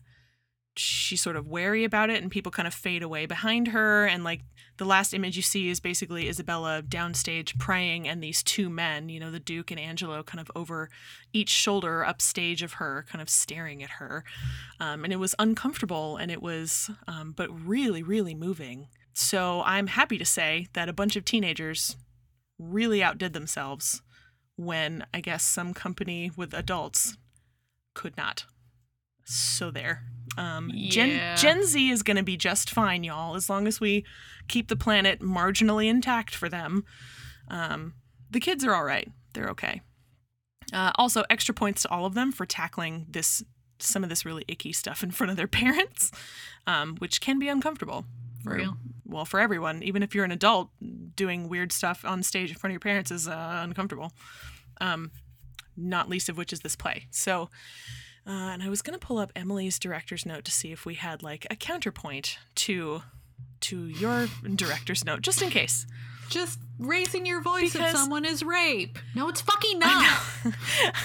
she's 0.77 1.21
sort 1.21 1.37
of 1.37 1.49
wary 1.49 1.85
about 1.85 2.11
it, 2.11 2.23
and 2.23 2.31
people 2.31 2.53
kind 2.53 2.67
of 2.67 2.75
fade 2.75 3.03
away 3.03 3.27
behind 3.27 3.69
her. 3.69 4.07
And 4.07 4.25
like 4.25 4.43
the 4.79 4.85
last 4.85 5.13
image 5.13 5.37
you 5.37 5.43
see 5.43 5.69
is 5.69 5.81
basically 5.81 6.29
Isabella 6.29 6.83
downstage 6.83 7.59
praying, 7.59 8.09
and 8.09 8.23
these 8.23 8.43
two 8.43 8.71
men, 8.71 9.09
you 9.09 9.21
know, 9.21 9.31
the 9.31 9.41
Duke 9.41 9.71
and 9.71 9.81
Angelo, 9.81 10.23
kind 10.23 10.41
of 10.41 10.51
over 10.57 10.89
each 11.33 11.51
shoulder 11.51 12.05
upstage 12.05 12.63
of 12.63 12.75
her, 12.75 13.05
kind 13.09 13.21
of 13.21 13.29
staring 13.29 13.83
at 13.83 13.91
her. 13.91 14.25
Um, 14.81 15.05
and 15.05 15.13
it 15.13 15.19
was 15.19 15.35
uncomfortable, 15.39 16.17
and 16.17 16.31
it 16.31 16.43
was, 16.43 16.91
um, 17.07 17.33
but 17.37 17.49
really, 17.51 18.03
really 18.03 18.35
moving. 18.35 18.89
So 19.13 19.63
I'm 19.67 19.89
happy 19.89 20.17
to 20.19 20.25
say 20.25 20.69
that 20.73 20.89
a 20.89 20.93
bunch 20.95 21.17
of 21.17 21.25
teenagers 21.25 21.97
really 22.59 23.03
outdid 23.03 23.33
themselves 23.33 24.03
when 24.57 25.05
I 25.13 25.21
guess 25.21 25.43
some 25.43 25.75
company 25.75 26.31
with 26.37 26.55
adults 26.55 27.17
could 27.95 28.17
not. 28.17 28.45
So 29.33 29.71
there. 29.71 30.05
Um, 30.37 30.71
Yeah. 30.73 30.91
Gen 30.91 31.37
Gen 31.37 31.67
Z 31.67 31.91
is 31.91 32.03
going 32.03 32.17
to 32.17 32.23
be 32.23 32.37
just 32.37 32.71
fine, 32.71 33.05
y'all, 33.05 33.35
as 33.35 33.51
long 33.51 33.67
as 33.67 33.81
we 33.81 34.05
keep 34.49 34.69
the 34.69 34.77
planet 34.77 35.21
marginally 35.21 35.87
intact 35.87 36.35
for 36.35 36.49
them. 36.49 36.85
Um, 37.49 37.95
the 38.31 38.41
kids 38.41 38.65
are 38.65 38.75
all 38.75 38.85
right; 38.85 39.11
they're 39.35 39.49
okay. 39.51 39.83
Uh, 40.73 40.93
also, 40.95 41.25
extra 41.29 41.55
points 41.55 41.83
to 41.83 41.91
all 41.91 42.07
of 42.07 42.15
them 42.15 42.33
for 42.33 42.47
tackling 42.47 43.07
this 43.11 43.43
some 43.79 44.03
of 44.05 44.09
this 44.09 44.25
really 44.25 44.45
icky 44.49 44.73
stuff 44.73 45.03
in 45.03 45.11
front 45.11 45.31
of 45.31 45.37
their 45.37 45.47
parents, 45.63 46.11
um, 46.67 46.97
which 46.97 47.21
can 47.21 47.39
be 47.39 47.49
uncomfortable. 47.49 48.05
For 48.43 48.55
real. 48.55 48.77
Well, 49.05 49.25
for 49.25 49.39
everyone, 49.39 49.83
even 49.83 50.03
if 50.03 50.15
you're 50.15 50.25
an 50.25 50.33
adult, 50.33 50.71
doing 51.15 51.49
weird 51.49 51.73
stuff 51.73 52.05
on 52.05 52.23
stage 52.23 52.51
in 52.51 52.57
front 52.57 52.71
of 52.71 52.75
your 52.75 52.81
parents 52.81 53.11
is 53.11 53.29
uh, 53.29 53.61
uncomfortable. 53.63 54.13
Um, 54.81 55.11
not 55.77 56.09
least 56.09 56.29
of 56.29 56.37
which 56.37 56.53
is 56.53 56.61
this 56.61 56.75
play. 56.75 57.07
So, 57.11 57.51
uh, 58.27 58.31
and 58.31 58.63
I 58.63 58.69
was 58.69 58.83
gonna 58.83 58.99
pull 58.99 59.19
up 59.19 59.33
Emily's 59.37 59.79
director's 59.79 60.25
note 60.27 60.45
to 60.45 60.51
see 60.53 60.73
if 60.73 60.85
we 60.87 60.95
had 60.95 61.23
like 61.23 61.47
a 61.51 61.57
counterpoint 61.57 62.39
to 62.57 63.03
to 63.61 63.87
your 63.87 64.27
director's 64.55 65.05
note, 65.05 65.23
just 65.23 65.41
in 65.43 65.51
case. 65.51 65.87
Just 66.29 66.59
raising 66.79 67.27
your 67.27 67.43
voice 67.43 67.73
Because- 67.75 67.93
if 67.93 67.99
someone 67.99 68.25
is 68.25 68.43
rape. 68.43 68.99
No, 69.15 69.29
it's 69.29 69.41
fucking 69.43 69.79
not. 69.79 70.21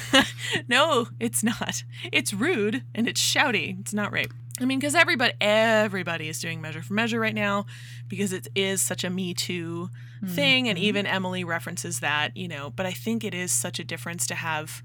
no, 0.68 1.08
it's 1.20 1.44
not. 1.44 1.84
It's 2.12 2.34
rude 2.34 2.84
and 2.96 3.08
it's 3.08 3.22
shouty. 3.22 3.80
It's 3.80 3.94
not 3.94 4.12
rape. 4.12 4.34
I 4.60 4.66
mean, 4.66 4.80
because 4.80 4.96
everybody, 4.96 5.34
everybody 5.40 6.30
is 6.30 6.40
doing 6.40 6.62
Measure 6.62 6.82
for 6.82 6.94
Measure 6.94 7.20
right 7.20 7.36
now, 7.36 7.66
because 8.08 8.34
it 8.34 8.48
is 8.56 8.82
such 8.82 9.04
a 9.04 9.10
Me 9.10 9.34
Too 9.36 9.90
thing, 10.26 10.68
and 10.68 10.80
even 10.80 11.06
Emily 11.06 11.44
references 11.44 12.00
that, 12.00 12.36
you 12.36 12.48
know. 12.48 12.72
But 12.76 12.88
I 12.88 12.92
think 12.92 13.24
it 13.24 13.36
is 13.36 13.52
such 13.52 13.78
a 13.80 13.84
difference 13.84 14.26
to 14.28 14.36
have 14.36 14.82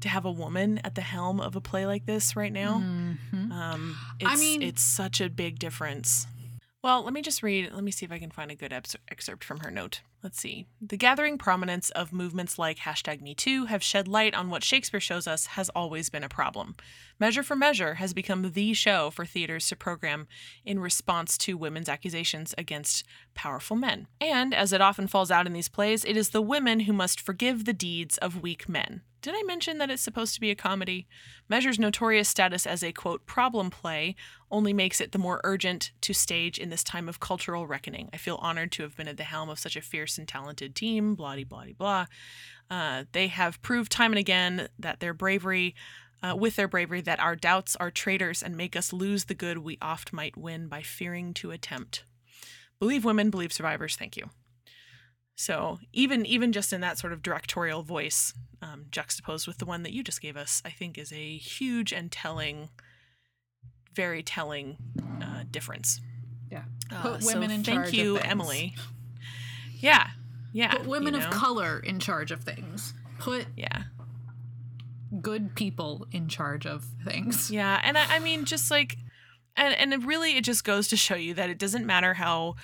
to 0.00 0.08
have 0.08 0.24
a 0.24 0.30
woman 0.32 0.80
at 0.84 0.94
the 0.94 1.00
helm 1.02 1.40
of 1.40 1.56
a 1.56 1.60
play 1.60 1.86
like 1.86 2.06
this 2.06 2.36
right 2.36 2.52
now. 2.52 2.78
Mhm. 2.82 3.50
Um, 3.52 3.96
I 4.24 4.32
it's, 4.32 4.40
mean- 4.40 4.62
it's 4.62 4.82
such 4.82 5.20
a 5.20 5.28
big 5.28 5.58
difference. 5.58 6.26
Well, 6.80 7.02
let 7.02 7.12
me 7.12 7.22
just 7.22 7.42
read. 7.42 7.72
Let 7.72 7.82
me 7.82 7.90
see 7.90 8.06
if 8.06 8.12
I 8.12 8.20
can 8.20 8.30
find 8.30 8.52
a 8.52 8.54
good 8.54 8.72
ex- 8.72 8.94
excerpt 9.10 9.42
from 9.42 9.58
her 9.60 9.70
note. 9.70 10.00
Let's 10.22 10.40
see. 10.40 10.66
The 10.80 10.96
gathering 10.96 11.36
prominence 11.36 11.90
of 11.90 12.12
movements 12.12 12.56
like 12.56 12.78
hashtag 12.78 13.20
MeToo 13.20 13.66
have 13.66 13.82
shed 13.82 14.06
light 14.06 14.32
on 14.32 14.48
what 14.48 14.62
Shakespeare 14.62 15.00
shows 15.00 15.26
us 15.26 15.46
has 15.46 15.68
always 15.70 16.08
been 16.08 16.22
a 16.22 16.28
problem. 16.28 16.76
Measure 17.18 17.42
for 17.42 17.56
Measure 17.56 17.94
has 17.94 18.14
become 18.14 18.52
the 18.52 18.74
show 18.74 19.10
for 19.10 19.26
theaters 19.26 19.68
to 19.68 19.76
program 19.76 20.28
in 20.64 20.78
response 20.78 21.36
to 21.38 21.56
women's 21.58 21.88
accusations 21.88 22.54
against 22.56 23.04
powerful 23.34 23.76
men. 23.76 24.06
And, 24.20 24.54
as 24.54 24.72
it 24.72 24.80
often 24.80 25.08
falls 25.08 25.32
out 25.32 25.46
in 25.48 25.52
these 25.54 25.68
plays, 25.68 26.04
it 26.04 26.16
is 26.16 26.30
the 26.30 26.42
women 26.42 26.80
who 26.80 26.92
must 26.92 27.20
forgive 27.20 27.64
the 27.64 27.72
deeds 27.72 28.18
of 28.18 28.40
weak 28.40 28.68
men. 28.68 29.02
Did 29.20 29.34
I 29.36 29.42
mention 29.42 29.78
that 29.78 29.90
it's 29.90 30.02
supposed 30.02 30.34
to 30.34 30.40
be 30.40 30.50
a 30.50 30.54
comedy? 30.54 31.08
Measure's 31.48 31.78
notorious 31.78 32.28
status 32.28 32.66
as 32.66 32.84
a 32.84 32.92
quote 32.92 33.26
problem 33.26 33.68
play 33.68 34.14
only 34.50 34.72
makes 34.72 35.00
it 35.00 35.10
the 35.10 35.18
more 35.18 35.40
urgent 35.42 35.90
to 36.02 36.12
stage 36.12 36.56
in 36.58 36.70
this 36.70 36.84
time 36.84 37.08
of 37.08 37.18
cultural 37.18 37.66
reckoning. 37.66 38.10
I 38.12 38.16
feel 38.16 38.36
honored 38.36 38.70
to 38.72 38.84
have 38.84 38.96
been 38.96 39.08
at 39.08 39.16
the 39.16 39.24
helm 39.24 39.48
of 39.48 39.58
such 39.58 39.74
a 39.74 39.80
fierce 39.80 40.18
and 40.18 40.28
talented 40.28 40.76
team, 40.76 41.16
blah, 41.16 41.36
blah, 41.48 41.64
blah. 41.76 42.06
Uh, 42.70 43.04
they 43.10 43.26
have 43.26 43.60
proved 43.60 43.90
time 43.90 44.12
and 44.12 44.18
again 44.20 44.68
that 44.78 45.00
their 45.00 45.14
bravery, 45.14 45.74
uh, 46.22 46.36
with 46.36 46.54
their 46.54 46.68
bravery, 46.68 47.00
that 47.00 47.20
our 47.20 47.34
doubts 47.34 47.74
are 47.76 47.90
traitors 47.90 48.40
and 48.40 48.56
make 48.56 48.76
us 48.76 48.92
lose 48.92 49.24
the 49.24 49.34
good 49.34 49.58
we 49.58 49.78
oft 49.82 50.12
might 50.12 50.36
win 50.36 50.68
by 50.68 50.82
fearing 50.82 51.34
to 51.34 51.50
attempt. 51.50 52.04
Believe 52.78 53.04
women, 53.04 53.30
believe 53.30 53.52
survivors. 53.52 53.96
Thank 53.96 54.16
you. 54.16 54.30
So 55.38 55.78
even 55.92 56.26
even 56.26 56.52
just 56.52 56.72
in 56.72 56.80
that 56.80 56.98
sort 56.98 57.12
of 57.12 57.22
directorial 57.22 57.84
voice, 57.84 58.34
um, 58.60 58.86
juxtaposed 58.90 59.46
with 59.46 59.58
the 59.58 59.66
one 59.66 59.84
that 59.84 59.92
you 59.92 60.02
just 60.02 60.20
gave 60.20 60.36
us, 60.36 60.60
I 60.64 60.70
think 60.70 60.98
is 60.98 61.12
a 61.12 61.36
huge 61.36 61.92
and 61.92 62.10
telling, 62.10 62.70
very 63.94 64.20
telling 64.24 64.78
uh, 65.22 65.44
difference. 65.48 66.00
Yeah. 66.50 66.64
Uh, 66.92 67.02
Put 67.02 67.22
so 67.22 67.34
women 67.34 67.52
in 67.52 67.62
thank 67.62 67.76
charge 67.76 67.88
of 67.90 67.94
you. 67.94 68.18
Emily. 68.18 68.74
Yeah, 69.78 70.08
yeah. 70.52 70.72
Put 70.72 70.86
women 70.86 71.14
you 71.14 71.20
of 71.20 71.30
color 71.30 71.78
in 71.78 72.00
charge 72.00 72.32
of 72.32 72.42
things. 72.42 72.92
Put 73.20 73.46
Yeah, 73.56 73.84
good 75.20 75.54
people 75.54 76.08
in 76.10 76.28
charge 76.28 76.66
of 76.66 76.84
things. 77.04 77.48
yeah, 77.48 77.80
and 77.84 77.96
I, 77.96 78.16
I 78.16 78.18
mean, 78.18 78.44
just 78.44 78.72
like, 78.72 78.96
and 79.54 79.72
and 79.72 79.94
it 79.94 80.04
really, 80.04 80.36
it 80.36 80.42
just 80.42 80.64
goes 80.64 80.88
to 80.88 80.96
show 80.96 81.14
you 81.14 81.32
that 81.34 81.48
it 81.48 81.58
doesn't 81.60 81.86
matter 81.86 82.14
how 82.14 82.56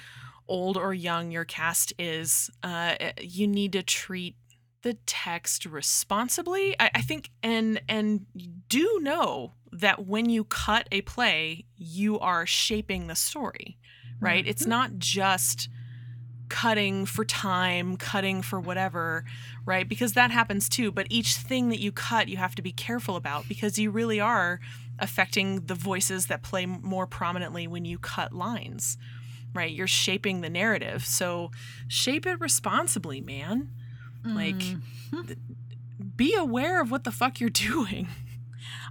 old 0.48 0.76
or 0.76 0.92
young 0.94 1.30
your 1.30 1.44
cast 1.44 1.92
is. 1.98 2.50
Uh, 2.62 2.94
you 3.20 3.46
need 3.46 3.72
to 3.72 3.82
treat 3.82 4.36
the 4.82 4.94
text 5.06 5.64
responsibly. 5.66 6.78
I, 6.78 6.90
I 6.96 7.00
think, 7.00 7.30
and 7.42 7.80
and 7.88 8.26
do 8.68 9.00
know 9.02 9.54
that 9.72 10.06
when 10.06 10.28
you 10.28 10.44
cut 10.44 10.88
a 10.92 11.00
play, 11.02 11.64
you 11.76 12.18
are 12.20 12.46
shaping 12.46 13.06
the 13.06 13.16
story, 13.16 13.78
right? 14.20 14.46
It's 14.46 14.66
not 14.66 14.98
just 14.98 15.68
cutting 16.48 17.06
for 17.06 17.24
time, 17.24 17.96
cutting 17.96 18.42
for 18.42 18.60
whatever, 18.60 19.24
right? 19.64 19.88
Because 19.88 20.12
that 20.12 20.30
happens 20.30 20.68
too. 20.68 20.92
But 20.92 21.06
each 21.10 21.34
thing 21.34 21.70
that 21.70 21.80
you 21.80 21.90
cut, 21.90 22.28
you 22.28 22.36
have 22.36 22.54
to 22.54 22.62
be 22.62 22.70
careful 22.70 23.16
about 23.16 23.48
because 23.48 23.78
you 23.78 23.90
really 23.90 24.20
are 24.20 24.60
affecting 24.98 25.66
the 25.66 25.74
voices 25.74 26.26
that 26.26 26.42
play 26.42 26.66
more 26.66 27.06
prominently 27.06 27.66
when 27.66 27.84
you 27.84 27.98
cut 27.98 28.32
lines, 28.32 28.96
right? 29.54 29.70
You're 29.72 29.86
shaping 29.86 30.40
the 30.40 30.50
narrative. 30.50 31.06
So 31.06 31.50
shape 31.88 32.26
it 32.26 32.40
responsibly, 32.40 33.20
man. 33.20 33.70
Like, 34.24 34.60
th- 35.26 35.38
be 36.16 36.34
aware 36.34 36.80
of 36.82 36.90
what 36.90 37.04
the 37.04 37.12
fuck 37.12 37.40
you're 37.40 37.50
doing. 37.70 38.08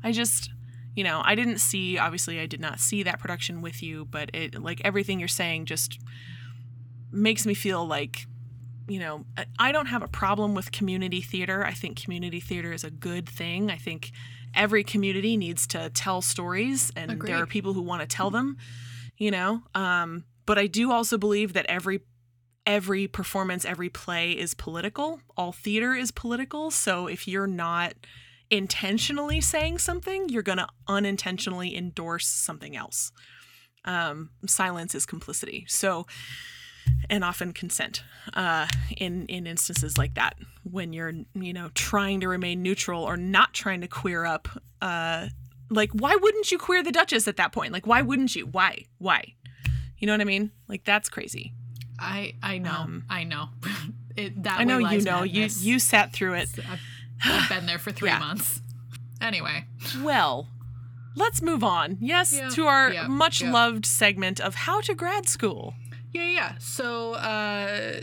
I 0.04 0.12
just, 0.12 0.50
you 0.96 1.04
know, 1.04 1.22
I 1.26 1.36
didn't 1.36 1.58
see, 1.60 1.98
obviously, 1.98 2.40
I 2.40 2.46
did 2.46 2.60
not 2.60 2.80
see 2.80 3.04
that 3.04 3.20
production 3.20 3.62
with 3.62 3.82
you, 3.84 4.06
but 4.06 4.30
it, 4.34 4.62
like, 4.62 4.80
everything 4.86 5.20
you're 5.20 5.28
saying 5.28 5.66
just 5.66 6.00
makes 7.12 7.46
me 7.46 7.54
feel 7.54 7.86
like, 7.86 8.26
you 8.88 9.00
know, 9.00 9.26
I- 9.38 9.46
I 9.60 9.72
don't 9.72 9.88
have 9.88 10.02
a 10.04 10.08
problem 10.08 10.54
with 10.54 10.72
community 10.72 11.22
theater. 11.22 11.66
I 11.66 11.72
think 11.74 12.02
community 12.02 12.40
theater 12.40 12.74
is 12.74 12.84
a 12.84 12.92
good 12.92 13.28
thing. 13.28 13.72
I 13.72 13.78
think 13.78 14.12
every 14.54 14.84
community 14.84 15.38
needs 15.38 15.66
to 15.68 15.90
tell 15.90 16.22
stories, 16.22 16.92
and 16.96 17.12
there 17.28 17.38
are 17.42 17.46
people 17.48 17.74
who 17.74 17.82
want 17.82 18.02
to 18.02 18.08
tell 18.08 18.30
them, 18.30 18.58
you 19.18 19.32
know. 19.32 19.64
Um, 19.74 20.26
but 20.46 20.58
I 20.58 20.68
do 20.68 20.92
also 20.92 21.18
believe 21.18 21.54
that 21.54 21.66
every 21.68 22.02
every 22.66 23.08
performance, 23.08 23.66
every 23.66 23.90
play 23.90 24.32
is 24.32 24.54
political. 24.54 25.20
All 25.36 25.52
theater 25.52 25.94
is 25.94 26.12
political. 26.12 26.72
So 26.72 27.08
if 27.08 27.28
you're 27.28 27.48
not 27.48 27.94
intentionally 28.50 29.42
saying 29.42 29.80
something, 29.80 30.30
you're 30.30 30.44
going 30.44 30.60
to 30.60 30.68
unintentionally 30.88 31.76
endorse 31.76 32.28
something 32.28 32.76
else. 32.76 33.12
Um, 33.86 34.30
silence 34.48 34.96
is 34.96 35.06
complicity. 35.06 35.66
So, 35.68 36.06
and 37.10 37.24
often 37.24 37.54
consent 37.54 38.04
uh, 38.34 38.68
in 38.98 39.26
in 39.28 39.48
instances 39.48 39.98
like 39.98 40.16
that 40.16 40.36
when 40.64 40.94
you're 40.94 41.14
you 41.34 41.54
know 41.54 41.70
trying 41.74 42.20
to 42.22 42.28
remain 42.28 42.62
neutral 42.62 43.04
or 43.04 43.18
not 43.18 43.54
trying 43.54 43.82
to 43.82 43.88
queer 43.88 44.26
up. 44.26 44.48
Uh, 44.82 45.28
like, 45.70 45.92
why 45.92 46.16
wouldn't 46.16 46.52
you 46.52 46.58
queer 46.58 46.84
the 46.84 46.92
Duchess 46.92 47.28
at 47.28 47.38
that 47.38 47.52
point? 47.52 47.74
Like, 47.74 47.88
why 47.88 48.02
wouldn't 48.02 48.36
you? 48.36 48.46
Why? 48.46 48.86
Why? 49.00 49.34
You 49.98 50.08
know 50.08 50.14
what 50.14 50.22
I 50.22 50.26
mean? 50.26 50.52
Like, 50.68 50.84
that's 50.84 51.10
crazy. 51.10 51.54
I 52.00 52.34
I 52.44 52.58
know. 52.58 52.72
Um, 52.72 53.04
I 53.10 53.24
know. 53.24 53.50
it, 54.18 54.44
that 54.44 54.60
I 54.60 54.64
know 54.64 54.78
you 54.80 55.02
know. 55.02 55.24
You 55.24 55.42
madness. 55.42 55.64
you 55.64 55.80
sat 55.80 56.12
through 56.14 56.34
it. 56.36 56.50
I've, 56.70 56.80
I've 57.24 57.50
been 57.50 57.66
there 57.66 57.80
for 57.80 57.92
three 57.98 58.10
Yeah. 58.10 58.20
months. 58.20 58.62
Anyway, 59.22 59.66
Well, 60.02 60.50
let's 61.16 61.42
move 61.42 61.64
on. 61.64 61.98
Yes, 62.02 62.34
Yeah, 62.34 62.50
to 62.50 62.66
our 62.68 62.92
yeah, 62.92 63.08
much 63.08 63.42
loved 63.42 63.86
segment 63.86 64.42
of 64.42 64.56
how 64.56 64.82
to 64.82 64.94
grad 64.94 65.30
school. 65.30 65.76
yeah, 66.12 66.24
yeah. 66.26 66.52
So 66.60 67.14
uh, 67.14 68.02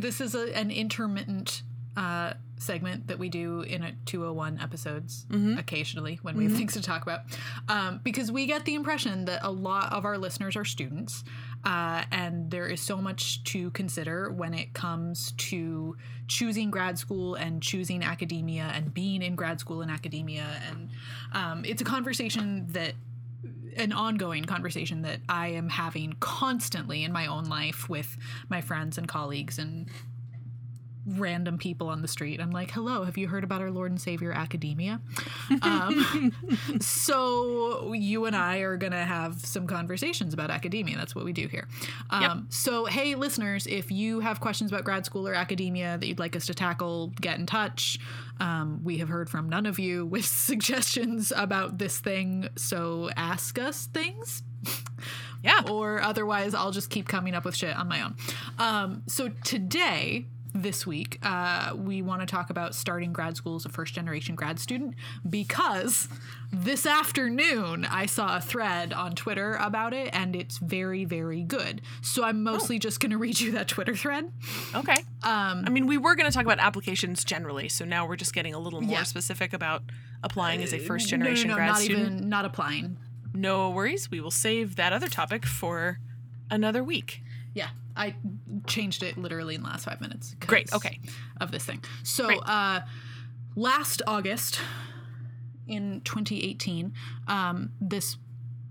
this 0.00 0.20
is 0.20 0.36
a, 0.36 0.54
an 0.56 0.70
intermittent 0.70 1.62
uh, 1.98 2.34
segment 2.58 3.06
that 3.08 3.18
we 3.18 3.28
do 3.28 3.60
in 3.62 3.82
a 3.82 3.92
201 4.06 4.58
episodes 4.60 5.26
Mm-hmm. 5.30 5.58
occasionally 5.58 6.18
when 6.22 6.36
we 6.36 6.44
have 6.44 6.56
things 6.56 6.72
to 6.74 6.82
talk 6.82 7.02
about. 7.02 7.20
Um, 7.68 8.00
because 8.02 8.30
we 8.32 8.46
get 8.46 8.64
the 8.64 8.74
impression 8.74 9.24
that 9.26 9.40
a 9.42 9.50
lot 9.50 9.92
of 9.92 10.04
our 10.04 10.16
listeners 10.18 10.56
are 10.56 10.64
students 10.64 11.24
uh, 11.64 12.02
and 12.12 12.50
there 12.50 12.66
is 12.66 12.80
so 12.80 12.96
much 12.98 13.42
to 13.52 13.70
consider 13.72 14.30
when 14.30 14.54
it 14.54 14.72
comes 14.74 15.32
to 15.50 15.96
choosing 16.28 16.70
grad 16.70 16.98
school 16.98 17.34
and 17.34 17.62
choosing 17.62 18.02
academia 18.02 18.70
and 18.74 18.92
being 18.94 19.22
in 19.22 19.34
grad 19.34 19.58
school 19.60 19.82
and 19.82 19.90
academia. 19.90 20.46
And 20.68 20.90
um, 21.32 21.64
it's 21.64 21.82
a 21.82 21.84
conversation 21.84 22.66
that 22.70 22.92
an 23.76 23.92
ongoing 23.92 24.44
conversation 24.44 25.02
that 25.02 25.20
I 25.28 25.48
am 25.48 25.68
having 25.68 26.16
constantly 26.18 27.04
in 27.04 27.12
my 27.12 27.26
own 27.26 27.44
life 27.44 27.88
with 27.88 28.16
my 28.48 28.60
friends 28.60 28.98
and 28.98 29.06
colleagues 29.06 29.58
and 29.58 29.86
random 31.16 31.58
people 31.58 31.88
on 31.88 32.02
the 32.02 32.08
street. 32.08 32.40
I'm 32.40 32.50
like, 32.50 32.70
hello, 32.70 33.04
have 33.04 33.16
you 33.16 33.28
heard 33.28 33.44
about 33.44 33.60
our 33.62 33.70
Lord 33.70 33.90
and 33.90 34.00
Savior 34.00 34.32
Academia? 34.32 35.00
um, 35.62 36.32
so 36.80 37.92
you 37.92 38.24
and 38.26 38.34
I 38.36 38.58
are 38.58 38.76
going 38.76 38.92
to 38.92 38.98
have 39.04 39.40
some 39.44 39.66
conversations 39.66 40.34
about 40.34 40.50
academia. 40.50 40.96
That's 40.96 41.14
what 41.14 41.24
we 41.24 41.32
do 41.32 41.46
here. 41.48 41.66
Um, 42.10 42.46
So, 42.50 42.84
hey, 42.86 43.14
listeners, 43.14 43.66
if 43.66 43.90
you 43.90 44.20
have 44.20 44.40
questions 44.40 44.70
about 44.70 44.84
grad 44.84 45.04
school 45.06 45.26
or 45.26 45.34
academia 45.34 45.98
that 45.98 46.06
you'd 46.06 46.18
like 46.18 46.36
us 46.36 46.46
to 46.46 46.54
tackle, 46.54 47.12
get 47.20 47.38
in 47.38 47.46
touch. 47.46 47.98
Um, 48.40 48.80
we 48.84 48.98
have 48.98 49.08
heard 49.08 49.28
from 49.28 49.48
none 49.48 49.66
of 49.66 49.78
you 49.78 50.06
with 50.06 50.24
suggestions 50.48 51.32
about 51.34 51.78
this 51.78 51.98
thing, 51.98 52.48
so 52.56 53.10
ask 53.16 53.58
us 53.58 53.86
things 53.86 54.42
Yeah. 55.42 55.62
or 55.70 56.00
otherwise 56.02 56.54
I'll 56.54 56.70
just 56.72 56.90
keep 56.90 57.06
coming 57.08 57.34
up 57.34 57.44
with 57.44 57.54
shit 57.56 57.76
on 57.76 57.88
my 57.88 58.02
own. 58.02 58.16
Um, 58.58 59.02
so 59.06 59.28
today, 59.44 60.26
this 60.54 60.86
week, 60.86 61.18
uh, 61.22 61.72
we 61.76 62.02
want 62.02 62.20
to 62.20 62.26
talk 62.26 62.50
about 62.50 62.74
starting 62.74 63.12
grad 63.12 63.36
school 63.36 63.56
as 63.56 63.64
a 63.64 63.68
first 63.68 63.94
generation 63.94 64.34
grad 64.34 64.58
student 64.58 64.94
because 65.28 66.08
this 66.52 66.86
afternoon 66.86 67.84
I 67.84 68.06
saw 68.06 68.36
a 68.38 68.40
thread 68.40 68.92
on 68.92 69.12
Twitter 69.14 69.54
about 69.60 69.92
it 69.92 70.10
and 70.12 70.34
it's 70.34 70.58
very, 70.58 71.04
very 71.04 71.42
good. 71.42 71.82
So 72.00 72.24
I'm 72.24 72.42
mostly 72.42 72.78
just 72.78 73.00
going 73.00 73.10
to 73.10 73.18
read 73.18 73.38
you 73.38 73.52
that 73.52 73.68
Twitter 73.68 73.94
thread. 73.94 74.32
Okay. 74.74 74.96
Um, 75.22 75.64
I 75.66 75.70
mean, 75.70 75.86
we 75.86 75.98
were 75.98 76.14
going 76.16 76.30
to 76.30 76.34
talk 76.34 76.44
about 76.44 76.58
applications 76.58 77.24
generally, 77.24 77.68
so 77.68 77.84
now 77.84 78.06
we're 78.06 78.16
just 78.16 78.34
getting 78.34 78.54
a 78.54 78.58
little 78.58 78.80
more 78.80 78.92
Yeah. 78.98 79.02
specific 79.04 79.52
about 79.52 79.82
applying 80.22 80.62
as 80.62 80.72
a 80.72 80.78
first 80.78 81.10
no, 81.12 81.18
no, 81.18 81.24
generation 81.24 81.48
no, 81.50 81.54
grad 81.56 81.68
not 81.68 81.78
student. 81.78 82.12
even, 82.16 82.28
not 82.28 82.44
applying. 82.44 82.96
No 83.34 83.70
worries. 83.70 84.10
We 84.10 84.20
will 84.20 84.30
save 84.30 84.76
that 84.76 84.92
other 84.92 85.08
topic 85.08 85.44
for 85.46 85.98
another 86.50 86.82
week. 86.82 87.22
Yeah, 87.54 87.68
I 87.98 88.14
changed 88.66 89.02
it 89.02 89.18
literally 89.18 89.54
in 89.56 89.62
the 89.62 89.68
last 89.68 89.84
five 89.84 90.00
minutes. 90.00 90.34
Great, 90.40 90.72
okay. 90.72 91.00
Of 91.40 91.50
this 91.50 91.64
thing. 91.64 91.82
So, 92.04 92.38
uh, 92.40 92.80
last 93.56 94.00
August 94.06 94.60
in 95.66 96.00
2018, 96.04 96.92
um, 97.26 97.72
this 97.80 98.16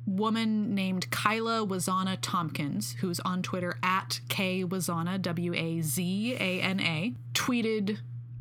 woman 0.08 0.74
named 0.74 1.12
Kyla 1.12 1.68
Wazana 1.68 2.18
Tompkins, 2.22 2.96
who's 3.02 3.20
on 3.20 3.42
Twitter 3.44 3.78
at 3.84 4.22
K 4.30 4.64
Wazana, 4.64 5.22
W 5.22 5.54
A 5.54 5.82
Z 5.82 6.36
A 6.40 6.62
N 6.62 6.80
A, 6.80 7.14
tweeted 7.34 8.00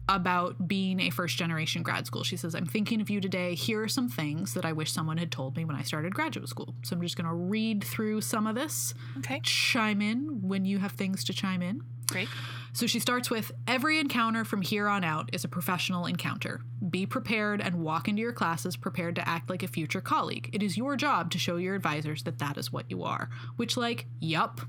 about 0.09 0.69
being 0.69 1.01
a 1.01 1.11
first 1.11 1.37
generation 1.37 1.83
grad 1.83 2.07
school. 2.07 2.23
She 2.23 2.37
says, 2.37 2.55
I'm 2.55 2.67
thinking 2.67 3.01
of 3.01 3.11
you 3.11 3.21
today. 3.21 3.55
Here 3.55 3.83
are 3.83 3.89
some 3.89 4.09
things 4.09 4.55
that 4.55 4.65
I 4.65 4.73
wish 4.73 4.93
someone 4.93 5.17
had 5.19 5.33
told 5.33 5.57
me 5.57 5.65
when 5.65 5.75
I 5.77 5.83
started 5.83 6.15
graduate 6.15 6.49
school. 6.49 6.75
So 6.85 6.95
I'm 6.95 7.03
just 7.03 7.17
going 7.17 7.27
to 7.27 7.35
read 7.35 7.83
through 7.83 8.21
some 8.21 8.47
of 8.47 8.55
this 8.55 8.95
Okay. 9.19 9.41
chime 9.43 10.01
in 10.01 10.41
when 10.43 10.65
you 10.65 10.79
have 10.79 10.93
things 10.93 11.25
to 11.25 11.33
chime 11.33 11.61
in. 11.63 11.83
Great. 12.09 12.29
So 12.73 12.87
she 12.87 13.01
starts 13.01 13.31
with 13.31 13.51
Every 13.67 13.99
encounter 13.99 14.45
from 14.45 14.63
here 14.63 14.87
on 14.87 15.03
out 15.03 15.29
is 15.33 15.43
a 15.43 15.49
professional 15.49 16.07
encounter. 16.07 16.61
Be 16.89 17.05
prepared 17.05 17.61
and 17.61 17.81
walk 17.81 18.07
into 18.07 18.23
your 18.23 18.33
classes 18.33 18.77
prepared 18.77 19.17
to 19.17 19.29
act 19.29 19.51
like 19.51 19.65
a 19.65 19.69
future 19.69 20.01
colleague. 20.01 20.51
It 20.53 20.63
is 20.63 20.77
your 20.77 20.95
job 20.95 21.33
to 21.33 21.39
show 21.39 21.57
your 21.57 21.75
advisors 21.75 22.23
that 22.23 22.39
that 22.39 22.59
is 22.59 22.71
what 22.71 22.89
you 22.89 23.03
are. 23.03 23.29
Which, 23.57 23.77
like, 23.77 24.07
yup, 24.21 24.61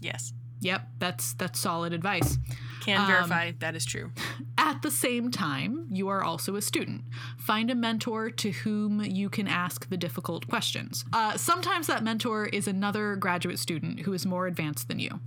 Yes. 0.00 0.32
Yep, 0.60 0.88
that's 0.98 1.34
that's 1.34 1.58
solid 1.58 1.92
advice. 1.92 2.38
Can 2.82 3.00
Um, 3.00 3.06
verify 3.08 3.52
that 3.58 3.74
is 3.74 3.84
true. 3.84 4.12
At 4.56 4.82
the 4.82 4.90
same 4.92 5.30
time, 5.30 5.88
you 5.90 6.08
are 6.08 6.22
also 6.22 6.54
a 6.56 6.62
student. 6.62 7.02
Find 7.36 7.70
a 7.70 7.74
mentor 7.74 8.30
to 8.30 8.50
whom 8.52 9.02
you 9.02 9.28
can 9.28 9.48
ask 9.48 9.88
the 9.88 9.96
difficult 9.96 10.46
questions. 10.46 11.04
Uh, 11.12 11.36
sometimes 11.36 11.88
that 11.88 12.04
mentor 12.04 12.46
is 12.46 12.68
another 12.68 13.16
graduate 13.16 13.58
student 13.58 14.00
who 14.00 14.12
is 14.12 14.24
more 14.24 14.46
advanced 14.46 14.86
than 14.88 14.98
you. 15.00 15.20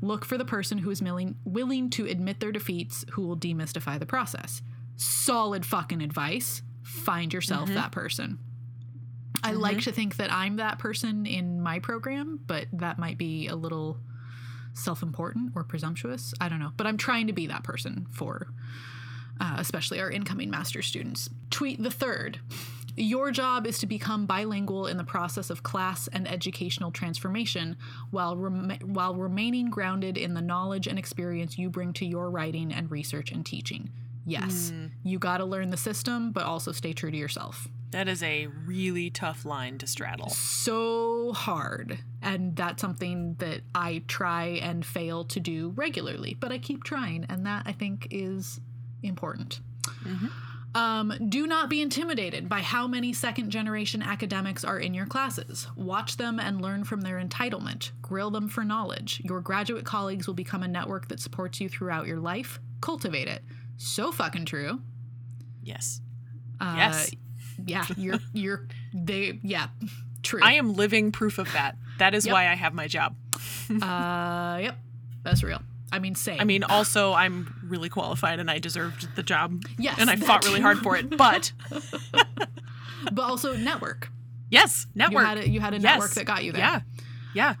Look 0.00 0.24
for 0.24 0.38
the 0.38 0.44
person 0.44 0.78
who 0.78 0.90
is 0.90 1.02
willing, 1.02 1.36
willing 1.44 1.90
to 1.90 2.06
admit 2.06 2.40
their 2.40 2.52
defeats, 2.52 3.04
who 3.12 3.26
will 3.26 3.36
demystify 3.36 3.98
the 3.98 4.06
process. 4.06 4.62
Solid 4.96 5.66
fucking 5.66 6.00
advice. 6.02 6.62
Find 6.82 7.32
yourself 7.32 7.68
that 7.68 7.92
person. 7.92 8.38
I 9.44 9.52
like 9.52 9.80
to 9.82 9.92
think 9.92 10.16
that 10.16 10.32
I'm 10.32 10.56
that 10.56 10.78
person 10.78 11.26
in 11.26 11.60
my 11.60 11.78
program, 11.78 12.40
but 12.46 12.66
that 12.72 12.98
might 12.98 13.18
be 13.18 13.48
a 13.48 13.56
little 13.56 13.98
self 14.74 15.02
important 15.02 15.52
or 15.54 15.64
presumptuous. 15.64 16.34
I 16.40 16.48
don't 16.48 16.60
know. 16.60 16.72
But 16.76 16.86
I'm 16.86 16.96
trying 16.96 17.26
to 17.26 17.32
be 17.32 17.46
that 17.48 17.64
person 17.64 18.06
for 18.10 18.48
uh, 19.40 19.56
especially 19.58 20.00
our 20.00 20.10
incoming 20.10 20.50
master 20.50 20.82
students. 20.82 21.28
Tweet 21.50 21.82
the 21.82 21.90
third. 21.90 22.38
Your 22.94 23.30
job 23.30 23.66
is 23.66 23.78
to 23.78 23.86
become 23.86 24.26
bilingual 24.26 24.86
in 24.86 24.98
the 24.98 25.04
process 25.04 25.48
of 25.48 25.62
class 25.62 26.08
and 26.12 26.30
educational 26.30 26.90
transformation 26.90 27.76
while, 28.10 28.36
rem- 28.36 28.78
while 28.84 29.14
remaining 29.14 29.70
grounded 29.70 30.18
in 30.18 30.34
the 30.34 30.42
knowledge 30.42 30.86
and 30.86 30.98
experience 30.98 31.58
you 31.58 31.70
bring 31.70 31.94
to 31.94 32.04
your 32.04 32.30
writing 32.30 32.72
and 32.72 32.90
research 32.90 33.32
and 33.32 33.46
teaching. 33.46 33.90
Yes, 34.24 34.72
you 35.02 35.18
got 35.18 35.38
to 35.38 35.44
learn 35.44 35.70
the 35.70 35.76
system, 35.76 36.32
but 36.32 36.44
also 36.44 36.72
stay 36.72 36.92
true 36.92 37.10
to 37.10 37.16
yourself. 37.16 37.68
That 37.90 38.08
is 38.08 38.22
a 38.22 38.46
really 38.46 39.10
tough 39.10 39.44
line 39.44 39.76
to 39.78 39.86
straddle. 39.86 40.30
so 40.30 41.32
hard. 41.34 41.98
And 42.22 42.56
that's 42.56 42.80
something 42.80 43.34
that 43.38 43.60
I 43.74 44.02
try 44.08 44.44
and 44.62 44.84
fail 44.86 45.24
to 45.24 45.40
do 45.40 45.72
regularly, 45.76 46.36
but 46.40 46.50
I 46.52 46.58
keep 46.58 46.84
trying. 46.84 47.26
And 47.28 47.44
that 47.46 47.64
I 47.66 47.72
think 47.72 48.08
is 48.10 48.60
important. 49.02 49.60
Um, 50.74 51.12
do 51.28 51.46
not 51.46 51.68
be 51.68 51.82
intimidated 51.82 52.48
by 52.48 52.60
how 52.60 52.86
many 52.86 53.12
second 53.12 53.50
generation 53.50 54.02
academics 54.02 54.64
are 54.64 54.78
in 54.78 54.94
your 54.94 55.04
classes. 55.04 55.66
Watch 55.76 56.16
them 56.16 56.40
and 56.40 56.62
learn 56.62 56.84
from 56.84 57.02
their 57.02 57.22
entitlement. 57.22 57.90
Grill 58.00 58.30
them 58.30 58.48
for 58.48 58.64
knowledge. 58.64 59.20
Your 59.22 59.42
graduate 59.42 59.84
colleagues 59.84 60.26
will 60.26 60.32
become 60.34 60.62
a 60.62 60.68
network 60.68 61.08
that 61.08 61.20
supports 61.20 61.60
you 61.60 61.68
throughout 61.68 62.06
your 62.06 62.20
life. 62.20 62.58
Cultivate 62.80 63.28
it. 63.28 63.42
So 63.76 64.12
fucking 64.12 64.44
true. 64.46 64.80
Yes. 65.62 66.00
Uh, 66.60 66.74
Yes. 66.76 67.10
Yeah, 67.64 67.84
you're 67.96 68.18
you're 68.32 68.66
they 68.94 69.38
yeah, 69.42 69.68
true. 70.22 70.40
I 70.42 70.54
am 70.54 70.74
living 70.74 71.12
proof 71.12 71.38
of 71.38 71.52
that. 71.52 71.76
That 71.98 72.14
is 72.14 72.26
Yep. 72.26 72.32
why 72.32 72.48
I 72.48 72.54
have 72.54 72.74
my 72.74 72.88
job. 72.88 73.14
Uh, 73.70 74.58
yep, 74.62 74.78
that's 75.22 75.42
real. 75.44 75.60
I 75.92 75.98
mean, 75.98 76.14
same. 76.14 76.40
I 76.40 76.44
mean, 76.44 76.64
also, 76.64 77.12
I'm 77.12 77.54
really 77.68 77.88
qualified 77.90 78.40
and 78.40 78.50
I 78.50 78.58
deserved 78.58 79.14
the 79.14 79.22
job. 79.22 79.64
Yes, 79.78 79.96
And 80.00 80.08
I 80.08 80.16
fought 80.16 80.44
really 80.46 80.60
hard 80.60 80.78
for 80.78 80.96
it. 80.96 81.16
But 81.16 81.52
but 83.12 83.22
also 83.22 83.56
network. 83.56 84.08
yes, 84.50 84.86
network. 84.94 85.22
You 85.22 85.26
had 85.28 85.38
a, 85.38 85.48
you 85.48 85.60
had 85.60 85.74
a 85.74 85.76
Yes. 85.76 85.82
network 85.84 86.10
that 86.12 86.24
got 86.24 86.44
you 86.44 86.52
there. 86.52 86.60
Yeah. 86.62 86.80
Yeah. 87.34 87.54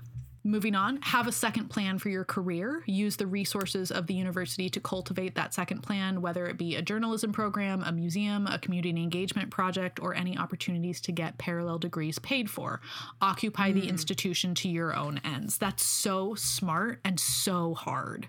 Moving 0.44 0.74
on, 0.74 1.00
have 1.02 1.28
a 1.28 1.32
second 1.32 1.68
plan 1.68 2.00
for 2.00 2.08
your 2.08 2.24
career. 2.24 2.82
Use 2.86 3.14
the 3.14 3.28
resources 3.28 3.92
of 3.92 4.08
the 4.08 4.14
university 4.14 4.68
to 4.70 4.80
cultivate 4.80 5.36
that 5.36 5.54
second 5.54 5.82
plan, 5.82 6.20
whether 6.20 6.46
it 6.46 6.58
be 6.58 6.74
a 6.74 6.82
journalism 6.82 7.32
program, 7.32 7.80
a 7.84 7.92
museum, 7.92 8.48
a 8.48 8.58
community 8.58 9.00
engagement 9.00 9.50
project, 9.50 10.00
or 10.00 10.14
any 10.14 10.36
opportunities 10.36 11.00
to 11.02 11.12
get 11.12 11.38
parallel 11.38 11.78
degrees 11.78 12.18
paid 12.18 12.50
for. 12.50 12.80
Occupy 13.20 13.70
the 13.70 13.82
hmm. 13.82 13.88
institution 13.88 14.52
to 14.56 14.68
your 14.68 14.96
own 14.96 15.20
ends. 15.24 15.58
That's 15.58 15.84
so 15.84 16.34
smart 16.34 16.98
and 17.04 17.20
so 17.20 17.74
hard. 17.74 18.28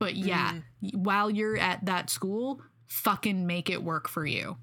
But 0.00 0.14
hmm. 0.14 0.24
yeah, 0.24 0.52
while 0.92 1.30
you're 1.30 1.56
at 1.56 1.84
that 1.84 2.10
school, 2.10 2.62
fucking 2.88 3.46
make 3.46 3.70
it 3.70 3.84
work 3.84 4.08
for 4.08 4.26
you. 4.26 4.56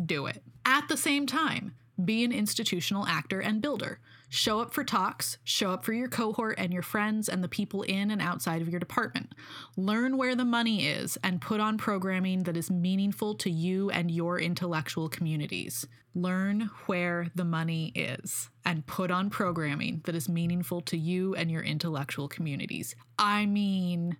Do 0.00 0.26
it. 0.26 0.44
At 0.64 0.86
the 0.88 0.96
same 0.96 1.26
time, 1.26 1.74
be 2.04 2.22
an 2.22 2.30
institutional 2.30 3.04
actor 3.06 3.40
and 3.40 3.60
builder. 3.60 3.98
Show 4.32 4.60
up 4.60 4.72
for 4.72 4.84
talks, 4.84 5.38
show 5.42 5.72
up 5.72 5.84
for 5.84 5.92
your 5.92 6.06
cohort 6.06 6.54
and 6.56 6.72
your 6.72 6.82
friends 6.84 7.28
and 7.28 7.42
the 7.42 7.48
people 7.48 7.82
in 7.82 8.12
and 8.12 8.22
outside 8.22 8.62
of 8.62 8.68
your 8.68 8.78
department. 8.78 9.34
Learn 9.76 10.16
where 10.16 10.36
the 10.36 10.44
money 10.44 10.86
is 10.86 11.18
and 11.24 11.40
put 11.40 11.58
on 11.58 11.76
programming 11.76 12.44
that 12.44 12.56
is 12.56 12.70
meaningful 12.70 13.34
to 13.34 13.50
you 13.50 13.90
and 13.90 14.08
your 14.08 14.38
intellectual 14.38 15.08
communities. 15.08 15.84
Learn 16.14 16.70
where 16.86 17.26
the 17.34 17.44
money 17.44 17.90
is 17.96 18.48
and 18.64 18.86
put 18.86 19.10
on 19.10 19.30
programming 19.30 20.00
that 20.04 20.14
is 20.14 20.28
meaningful 20.28 20.80
to 20.82 20.96
you 20.96 21.34
and 21.34 21.50
your 21.50 21.62
intellectual 21.62 22.28
communities. 22.28 22.94
I 23.18 23.46
mean, 23.46 24.16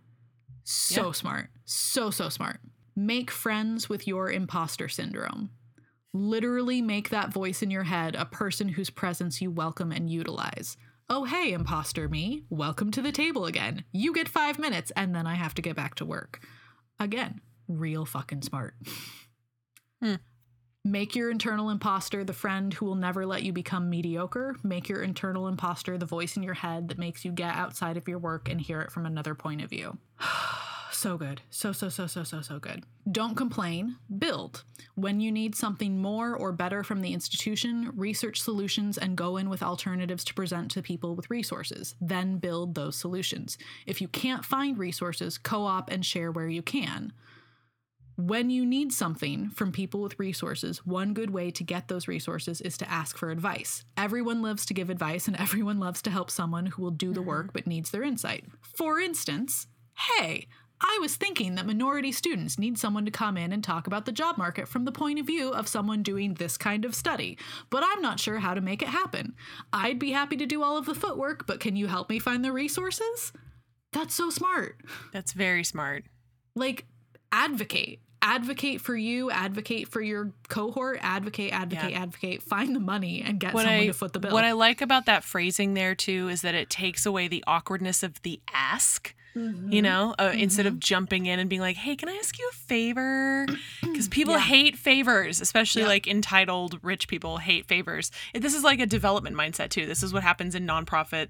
so 0.65 1.07
Yeah. 1.07 1.13
smart. 1.13 1.51
So, 1.65 2.11
so 2.11 2.29
smart. 2.29 2.59
Make 2.97 3.31
friends 3.31 3.89
with 3.89 4.09
your 4.09 4.29
imposter 4.29 4.89
syndrome. 4.89 5.51
Literally 6.13 6.83
make 6.83 7.11
that 7.11 7.33
voice 7.33 7.63
in 7.63 7.71
your 7.71 7.85
head 7.85 8.17
a 8.17 8.25
person 8.25 8.71
whose 8.71 8.91
presence 8.91 9.41
you 9.41 9.49
welcome 9.49 9.93
and 9.93 10.11
utilize. 10.11 10.77
Oh, 11.09 11.23
hey, 11.23 11.53
imposter 11.53 12.09
me. 12.09 12.43
Welcome 12.51 12.91
to 12.93 13.03
the 13.03 13.13
table 13.13 13.47
again. 13.47 13.85
You 13.93 14.13
get 14.13 14.29
five 14.29 14.59
minutes, 14.59 14.91
and 14.97 15.15
then 15.15 15.29
I 15.29 15.35
have 15.35 15.55
to 15.55 15.63
get 15.63 15.77
back 15.77 15.95
to 15.97 16.05
work. 16.05 16.41
Again, 16.99 17.41
real 17.69 18.05
fucking 18.05 18.43
smart. 18.43 18.75
Hmm. 20.03 20.17
Make 20.85 21.15
your 21.15 21.31
internal 21.31 21.71
imposter 21.71 22.25
the 22.25 22.33
friend 22.33 22.75
who 22.75 22.87
will 22.87 22.97
never 22.97 23.25
let 23.25 23.45
you 23.45 23.53
become 23.53 23.89
mediocre. 23.89 24.57
Make 24.65 24.89
your 24.89 25.03
internal 25.03 25.47
imposter 25.47 25.97
the 25.97 26.07
voice 26.07 26.37
in 26.37 26.43
your 26.43 26.55
head 26.55 26.89
that 26.89 26.99
makes 26.99 27.25
you 27.25 27.31
get 27.31 27.55
outside 27.55 27.97
of 27.97 28.09
your 28.09 28.19
work 28.19 28.49
and 28.49 28.61
hear 28.61 28.81
it 28.81 28.91
from 28.91 29.07
another 29.07 29.37
point 29.37 29.63
of 29.63 29.71
view. 29.71 29.97
so 31.01 31.17
good. 31.17 31.41
So, 31.51 31.73
so, 31.73 31.89
so, 31.89 32.07
so, 32.07 32.23
so, 32.23 32.41
so 32.43 32.59
good. 32.59 32.85
Don't 33.11 33.35
complain, 33.35 33.97
build. 34.19 34.63
When 34.95 35.21
you 35.21 35.33
need 35.33 35.55
something 35.55 35.99
more 35.99 36.37
or 36.37 36.53
better 36.53 36.85
from 36.85 37.01
the 37.01 37.13
institution, 37.13 37.91
research 37.97 38.41
solutions 38.41 38.99
and 38.99 39.17
go 39.17 39.37
in 39.37 39.49
with 39.49 39.63
alternatives 39.63 40.25
to 40.25 40.35
present 40.35 40.71
to 40.73 40.83
people 40.83 41.17
with 41.17 41.31
resources. 41.31 41.95
Then 42.01 42.39
build 42.39 42.75
those 42.75 42.97
solutions. 42.97 43.59
If 43.87 44.01
you 44.01 44.09
can't 44.09 44.45
find 44.45 44.79
resources, 44.79 45.39
co 45.39 45.65
op 45.65 45.91
and 45.91 46.05
share 46.05 46.31
where 46.31 46.49
you 46.49 46.63
can. 46.63 47.13
When 48.17 48.51
you 48.51 48.67
need 48.67 48.93
something 48.93 49.49
from 49.49 49.73
people 49.73 50.03
with 50.03 50.19
resources, 50.19 50.85
one 50.85 51.15
good 51.15 51.31
way 51.31 51.51
to 51.53 51.65
get 51.65 51.89
those 51.89 52.07
resources 52.07 52.61
is 52.61 52.77
to 52.79 52.91
ask 52.91 53.17
for 53.17 53.31
advice. 53.31 53.83
Everyone 53.97 54.43
loves 54.43 54.67
to 54.67 54.75
give 54.75 54.91
advice 54.91 55.27
and 55.27 55.41
everyone 55.41 55.81
loves 55.81 56.03
to 56.03 56.11
help 56.11 56.31
someone 56.31 56.67
who 56.67 56.83
will 56.83 56.91
do 56.91 57.15
the 57.15 57.21
mm-hmm. 57.21 57.29
work 57.31 57.53
but 57.55 57.67
needs 57.67 57.91
their 57.91 58.03
insight. 58.03 58.45
For 58.77 59.01
instance, 59.01 59.67
hey, 60.19 60.49
I 60.83 60.99
was 61.01 61.17
thinking 61.17 61.55
that 61.57 61.67
minority 61.67 62.11
students 62.11 62.59
need 62.59 62.79
someone 62.79 63.05
to 63.05 63.11
come 63.11 63.37
in 63.37 63.53
and 63.53 63.63
talk 63.63 63.87
about 63.87 64.07
the 64.07 64.13
job 64.13 64.39
market 64.39 64.67
from 64.67 64.85
the 64.87 64.93
point 64.93 65.19
of 65.19 65.27
view 65.27 65.51
of 65.51 65.69
someone 65.69 66.03
doing 66.03 66.35
this 66.35 66.57
kind 66.57 66.85
of 66.85 66.95
study, 66.95 67.39
but 67.69 67.83
I'm 67.87 68.01
not 68.01 68.19
sure 68.19 68.39
how 68.39 68.55
to 68.55 68.61
make 68.61 68.81
it 68.81 68.89
happen. 68.89 69.35
I'd 69.73 69.99
be 69.99 70.13
happy 70.13 70.37
to 70.39 70.47
do 70.47 70.63
all 70.63 70.79
of 70.79 70.87
the 70.87 70.95
footwork, 70.95 71.47
but 71.47 71.61
can 71.61 71.77
you 71.77 71.87
help 71.87 72.09
me 72.09 72.19
find 72.19 72.43
the 72.45 72.53
resources? 72.53 73.33
That's 73.93 74.15
so 74.15 74.31
smart. 74.31 74.77
That's 75.13 75.33
very 75.33 75.65
smart. 75.65 76.05
Like, 76.55 76.87
advocate. 77.31 78.01
Advocate 78.23 78.81
for 78.83 78.95
you, 78.97 79.31
advocate 79.31 79.89
for 79.89 80.01
your 80.03 80.33
cohort, 80.49 80.99
advocate, 81.03 81.53
advocate, 81.53 81.91
Yeah. 81.93 82.03
advocate. 82.03 82.43
Find 82.43 82.77
the 82.77 82.81
money 82.81 83.23
and 83.23 83.41
get 83.41 83.55
What 83.55 83.65
someone 83.65 83.81
I 83.83 83.87
to 83.87 83.93
foot 83.95 84.13
the 84.13 84.21
bill. 84.21 84.33
what 84.33 84.45
I 84.45 84.53
like 84.53 84.81
about 84.83 85.07
that 85.07 85.25
phrasing 85.25 85.73
there 85.75 85.95
too 85.95 86.29
is 86.29 86.43
that 86.43 86.55
it 86.55 86.69
takes 86.69 87.07
away 87.07 87.29
the 87.29 87.43
awkwardness 87.47 88.03
of 88.03 88.21
the 88.23 88.41
ask. 88.53 89.15
Mm-hmm. 89.37 89.73
You 89.73 89.83
know, 89.83 90.15
uh, 90.19 90.33
instead 90.35 90.67
of 90.67 90.81
jumping 90.81 91.27
in 91.27 91.39
and 91.39 91.49
being 91.49 91.61
like, 91.63 91.77
"Hey, 91.77 91.95
can 91.97 92.09
I 92.09 92.15
ask 92.15 92.39
you 92.39 92.49
a 92.51 92.55
favor?" 92.57 93.47
Because 93.81 94.09
people 94.19 94.35
Yeah. 94.35 94.41
hate 94.41 94.77
favors, 94.77 95.41
especially 95.41 95.83
Yep. 95.83 95.89
like 95.89 96.07
entitled 96.09 96.79
rich 96.83 97.07
people 97.07 97.39
hate 97.39 97.67
favors. 97.67 98.11
This 98.35 98.55
is 98.55 98.65
like 98.65 98.81
a 98.81 98.87
development 98.87 99.37
mindset 99.37 99.69
too. 99.71 99.87
This 99.87 100.03
is 100.03 100.13
what 100.13 100.23
happens 100.25 100.55
in 100.55 100.67
nonprofit 100.67 101.29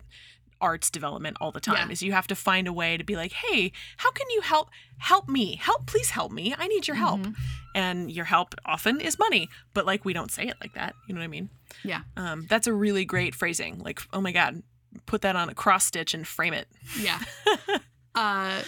arts 0.62 0.90
development 0.90 1.36
all 1.40 1.50
the 1.52 1.60
time 1.60 1.86
Yeah. 1.88 1.92
is 1.92 2.02
you 2.02 2.12
have 2.12 2.26
to 2.26 2.34
find 2.34 2.68
a 2.68 2.72
way 2.72 2.98
to 2.98 3.02
be 3.02 3.16
like 3.16 3.32
hey 3.32 3.72
how 3.96 4.10
can 4.10 4.28
you 4.28 4.42
help 4.42 4.68
help 4.98 5.26
me 5.26 5.56
help 5.56 5.86
please 5.86 6.10
help 6.10 6.30
me 6.32 6.54
i 6.58 6.68
need 6.68 6.86
your 6.86 6.98
help 6.98 7.20
Mm-hmm. 7.20 7.32
and 7.74 8.10
your 8.12 8.26
help 8.26 8.54
often 8.66 9.00
is 9.00 9.18
money 9.18 9.48
but 9.72 9.86
like 9.86 10.04
we 10.04 10.12
don't 10.12 10.30
say 10.30 10.46
it 10.48 10.56
like 10.60 10.74
that 10.74 10.94
you 11.08 11.14
know 11.14 11.20
what 11.20 11.24
i 11.24 11.28
mean 11.28 11.48
yeah. 11.82 12.02
um, 12.18 12.44
that's 12.46 12.66
a 12.66 12.74
really 12.74 13.06
great 13.06 13.34
phrasing 13.34 13.78
like 13.78 14.02
oh 14.12 14.20
my 14.20 14.32
god 14.32 14.62
put 15.06 15.22
that 15.22 15.34
on 15.34 15.48
a 15.48 15.54
cross 15.54 15.86
stitch 15.86 16.12
and 16.12 16.26
frame 16.26 16.52
it 16.52 16.68
Yeah. 17.00 17.20
uh 18.14 18.62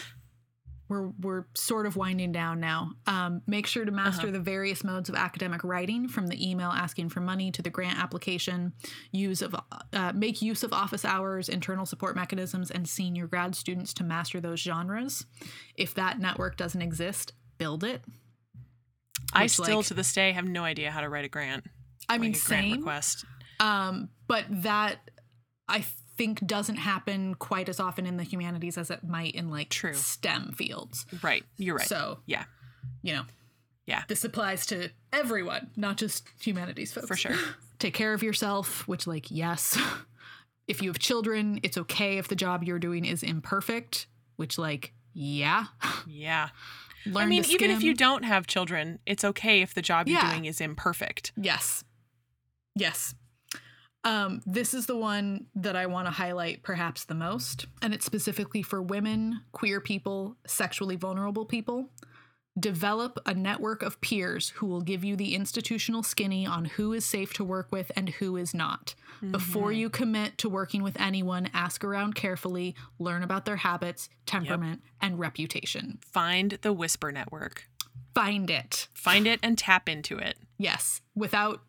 we're 0.88 1.08
we're 1.20 1.44
sort 1.54 1.86
of 1.86 1.96
winding 1.96 2.32
down 2.32 2.60
now. 2.60 2.90
Um, 3.06 3.40
make 3.46 3.66
sure 3.66 3.84
to 3.84 3.90
master 3.90 4.30
the 4.30 4.38
various 4.40 4.84
modes 4.84 5.08
of 5.08 5.14
academic 5.14 5.64
writing, 5.64 6.06
from 6.06 6.26
the 6.26 6.50
email 6.50 6.68
asking 6.68 7.08
for 7.08 7.20
money 7.20 7.50
to 7.52 7.62
the 7.62 7.70
grant 7.70 7.98
application. 7.98 8.74
Use 9.10 9.40
of 9.40 9.54
uh, 9.94 10.12
make 10.14 10.42
use 10.42 10.62
of 10.62 10.72
office 10.74 11.04
hours, 11.06 11.48
internal 11.48 11.86
support 11.86 12.14
mechanisms, 12.14 12.70
and 12.70 12.86
senior 12.86 13.26
grad 13.26 13.54
students 13.54 13.94
to 13.94 14.04
master 14.04 14.38
those 14.38 14.60
genres. 14.60 15.24
If 15.76 15.94
that 15.94 16.18
network 16.18 16.58
doesn't 16.58 16.82
exist, 16.82 17.32
build 17.56 17.84
it. 17.84 18.02
i 19.32 19.44
Which, 19.44 19.52
still 19.52 19.76
like- 19.78 19.86
to 19.86 19.94
this 19.94 20.12
day 20.12 20.32
have 20.32 20.46
no 20.46 20.62
idea 20.62 20.90
how 20.90 21.00
to 21.00 21.08
write 21.08 21.24
a 21.24 21.28
grant 21.28 21.64
I 22.08 22.18
mean, 22.18 22.32
like 22.32 22.40
same. 22.40 22.76
request 22.78 23.24
Um, 23.60 24.10
but 24.28 24.44
that 24.50 24.98
I 25.68 25.84
think 26.16 26.46
doesn't 26.46 26.76
happen 26.76 27.34
quite 27.34 27.68
as 27.68 27.80
often 27.80 28.06
in 28.06 28.16
the 28.16 28.22
humanities 28.24 28.76
as 28.78 28.90
it 28.90 29.02
might 29.04 29.34
in 29.34 29.50
like 29.50 29.68
True. 29.70 29.94
STEM 29.94 30.52
fields. 30.52 31.06
right 31.22 31.44
you're 31.56 31.76
right 31.76 31.86
So 31.88 32.20
yeah 32.26 32.44
you 33.02 33.12
know, 33.14 33.24
Yeah. 33.86 34.02
this 34.08 34.24
applies 34.24 34.66
to 34.66 34.90
everyone, 35.12 35.70
not 35.76 35.96
just 35.96 36.28
humanities 36.40 36.92
folks. 36.92 37.06
for 37.08 37.16
sure 37.16 37.36
Take 37.78 37.94
care 37.94 38.12
of 38.14 38.22
yourself, 38.22 38.86
which, 38.86 39.08
like, 39.08 39.28
yes. 39.30 39.76
if 40.68 40.80
you 40.82 40.88
have 40.90 41.00
children, 41.00 41.58
it's 41.64 41.76
okay 41.76 42.18
if 42.18 42.28
the 42.28 42.36
job 42.36 42.62
you're 42.62 42.78
doing 42.78 43.04
is 43.04 43.24
imperfect, 43.24 44.06
which, 44.36 44.56
like, 44.56 44.92
yeah. 45.14 45.64
yeah 46.06 46.50
Learn 47.06 47.24
i 47.24 47.26
mean 47.26 47.44
even 47.48 47.70
if 47.72 47.82
you 47.82 47.94
don't 47.94 48.22
have 48.22 48.46
children 48.46 49.00
it's 49.06 49.24
okay 49.24 49.60
if 49.62 49.74
the 49.74 49.82
job 49.82 50.06
you're 50.08 50.20
doing 50.22 50.44
is 50.44 50.60
imperfect 50.60 51.32
Yes. 51.36 51.82
Yes. 52.76 53.14
Um, 54.04 54.42
this 54.44 54.74
is 54.74 54.86
the 54.86 54.96
one 54.96 55.46
that 55.54 55.76
I 55.76 55.86
want 55.86 56.06
to 56.08 56.12
highlight 56.12 56.62
perhaps 56.62 57.04
the 57.04 57.14
most, 57.14 57.66
and 57.82 57.94
it's 57.94 58.04
specifically 58.04 58.62
for 58.62 58.82
women, 58.82 59.42
queer 59.52 59.80
people, 59.80 60.36
sexually 60.46 60.96
vulnerable 60.96 61.44
people. 61.44 61.90
Develop 62.58 63.18
a 63.24 63.32
network 63.32 63.80
of 63.82 63.98
peers 64.02 64.50
who 64.50 64.66
will 64.66 64.82
give 64.82 65.02
you 65.04 65.16
the 65.16 65.34
institutional 65.34 66.02
skinny 66.02 66.44
on 66.46 66.66
who 66.66 66.92
is 66.92 67.02
safe 67.02 67.32
to 67.34 67.44
work 67.44 67.68
with 67.72 67.90
and 67.96 68.10
who 68.10 68.36
is 68.36 68.52
not. 68.52 68.94
Before 69.30 69.72
you 69.72 69.88
commit 69.88 70.36
to 70.38 70.50
working 70.50 70.82
with 70.82 71.00
anyone, 71.00 71.48
ask 71.54 71.82
around 71.82 72.14
carefully, 72.14 72.74
learn 72.98 73.22
about 73.22 73.46
their 73.46 73.56
habits, 73.56 74.10
temperament, 74.26 74.82
and 75.00 75.18
reputation. 75.18 75.98
find 76.04 76.58
the 76.62 76.72
whisper 76.74 77.10
network 77.12 77.68
Find 78.14 78.50
it. 78.50 78.88
find 78.92 79.26
it 79.26 79.40
and 79.42 79.56
tap 79.56 79.88
into 79.88 80.18
it 80.18 80.36
Yes, 80.58 81.00
without 81.14 81.62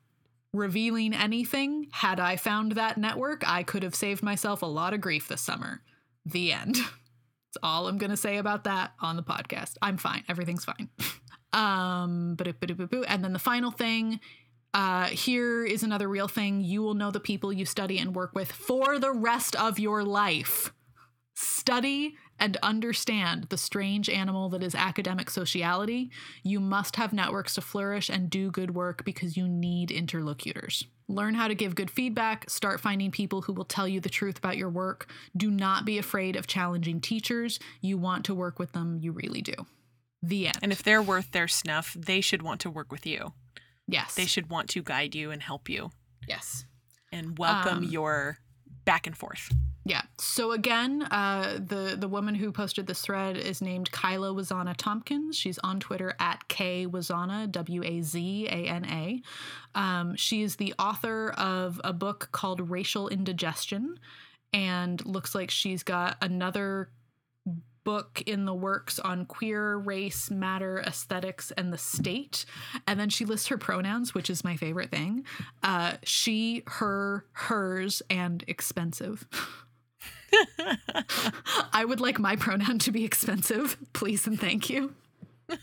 revealing 0.53 1.13
anything, 1.13 1.87
had 1.91 2.19
I 2.19 2.35
found 2.35 2.73
that 2.73 2.97
network, 2.97 3.43
I 3.47 3.63
could 3.63 3.83
have 3.83 3.95
saved 3.95 4.23
myself 4.23 4.61
a 4.61 4.67
lot 4.67 4.93
of 4.93 5.01
grief 5.01 5.27
this 5.27 5.41
summer. 5.41 5.81
The 6.25 6.53
end. 6.53 6.75
That's 6.75 7.57
all 7.63 7.87
I'm 7.87 7.97
going 7.97 8.11
to 8.11 8.17
say 8.17 8.37
about 8.37 8.63
that 8.63 8.93
on 8.99 9.15
the 9.15 9.23
podcast. 9.23 9.75
I'm 9.81 9.97
fine. 9.97 10.23
Everything's 10.29 10.65
fine. 10.65 10.89
um, 11.53 12.35
and 12.39 13.23
then 13.23 13.33
the 13.33 13.39
final 13.39 13.71
thing 13.71 14.19
uh, 14.73 15.05
here 15.05 15.63
is 15.63 15.83
another 15.83 16.07
real 16.07 16.27
thing. 16.27 16.61
You 16.61 16.81
will 16.81 16.95
know 16.95 17.11
the 17.11 17.19
people 17.19 17.53
you 17.53 17.65
study 17.65 17.99
and 17.99 18.15
work 18.15 18.33
with 18.33 18.51
for 18.51 18.97
the 18.97 19.11
rest 19.11 19.55
of 19.55 19.77
your 19.77 20.03
life. 20.03 20.73
Study 21.35 22.15
and 22.39 22.57
understand 22.63 23.45
the 23.49 23.57
strange 23.57 24.09
animal 24.09 24.49
that 24.49 24.63
is 24.63 24.75
academic 24.75 25.29
sociality. 25.29 26.11
You 26.43 26.59
must 26.59 26.95
have 26.97 27.13
networks 27.13 27.55
to 27.55 27.61
flourish 27.61 28.09
and 28.09 28.29
do 28.29 28.51
good 28.51 28.73
work 28.75 29.05
because 29.05 29.37
you 29.37 29.47
need 29.47 29.91
interlocutors. 29.91 30.83
Learn 31.07 31.35
how 31.35 31.47
to 31.47 31.55
give 31.55 31.75
good 31.75 31.91
feedback. 31.91 32.49
Start 32.49 32.79
finding 32.79 33.11
people 33.11 33.41
who 33.43 33.53
will 33.53 33.65
tell 33.65 33.87
you 33.87 33.99
the 33.99 34.09
truth 34.09 34.37
about 34.37 34.57
your 34.57 34.69
work. 34.69 35.07
Do 35.35 35.51
not 35.51 35.85
be 35.85 35.97
afraid 35.97 36.35
of 36.35 36.47
challenging 36.47 37.01
teachers. 37.01 37.59
You 37.81 37.97
want 37.97 38.25
to 38.25 38.33
work 38.35 38.57
with 38.59 38.71
them, 38.71 38.97
you 39.01 39.11
really 39.11 39.41
do. 39.41 39.53
The 40.21 40.47
end. 40.47 40.57
And 40.61 40.71
if 40.71 40.81
they're 40.81 41.01
worth 41.01 41.31
their 41.31 41.47
snuff, 41.49 41.93
they 41.99 42.21
should 42.21 42.41
want 42.41 42.61
to 42.61 42.69
work 42.69 42.91
with 42.91 43.05
you. 43.05 43.33
yes. 43.87 44.15
They 44.15 44.25
should 44.25 44.49
want 44.49 44.69
to 44.69 44.81
guide 44.81 45.13
you 45.13 45.31
and 45.31 45.41
help 45.43 45.67
you 45.69 45.91
yes. 46.27 46.65
and 47.11 47.37
welcome 47.37 47.79
Um, 47.79 47.83
your 47.83 48.37
back 48.85 49.07
and 49.07 49.17
forth. 49.17 49.49
Yeah. 49.85 50.01
So 50.17 50.51
again, 50.53 51.03
uh, 51.03 51.59
the 51.59 51.95
the 51.97 52.07
woman 52.07 52.35
who 52.35 52.51
posted 52.53 52.87
this 52.87 53.01
thread 53.01 53.35
is 53.35 53.61
named 53.61 53.91
Kyla 53.91 54.33
Wazana 54.33 54.75
Tompkins. 54.77 55.37
She's 55.37 55.59
on 55.59 55.81
Twitter 55.81 56.15
at 56.19 56.47
K 56.47 56.87
Wazana 56.87 57.51
W 57.51 57.83
A 57.83 58.01
Z 58.01 58.47
A 58.47 58.67
N 58.67 58.85
A. 58.85 59.21
Um, 59.75 60.15
she 60.15 60.41
is 60.41 60.55
the 60.55 60.73
author 60.79 61.31
of 61.31 61.81
a 61.83 61.91
book 61.91 62.29
called 62.31 62.69
Racial 62.69 63.09
Indigestion, 63.09 63.99
and 64.53 65.05
looks 65.05 65.35
like 65.35 65.51
she's 65.51 65.83
got 65.83 66.15
another 66.21 66.89
book 67.83 68.21
in 68.25 68.45
the 68.45 68.53
works 68.53 68.99
on 68.99 69.25
queer 69.25 69.77
race 69.77 70.31
matter 70.31 70.79
aesthetics 70.85 71.51
and 71.51 71.71
the 71.73 71.77
state 71.77 72.45
and 72.87 72.99
then 72.99 73.09
she 73.09 73.25
lists 73.25 73.47
her 73.47 73.57
pronouns 73.57 74.13
which 74.13 74.29
is 74.29 74.43
my 74.43 74.55
favorite 74.55 74.89
thing 74.89 75.25
uh, 75.63 75.93
she 76.03 76.63
her 76.65 77.25
hers 77.33 78.01
and 78.09 78.43
expensive 78.47 79.27
I 81.73 81.85
would 81.85 81.99
like 81.99 82.19
my 82.19 82.35
pronoun 82.35 82.79
to 82.79 82.91
be 82.91 83.05
expensive, 83.05 83.77
please 83.93 84.25
and 84.27 84.39
thank 84.39 84.69
you. 84.69 84.93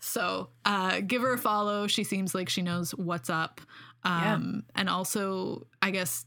so, 0.00 0.50
uh, 0.64 1.00
give 1.00 1.22
her 1.22 1.32
a 1.32 1.38
follow. 1.38 1.86
She 1.86 2.04
seems 2.04 2.34
like 2.34 2.48
she 2.48 2.62
knows 2.62 2.92
what's 2.94 3.30
up. 3.30 3.60
Um, 4.04 4.64
And 4.74 4.88
also, 4.88 5.66
I 5.82 5.90
guess, 5.90 6.26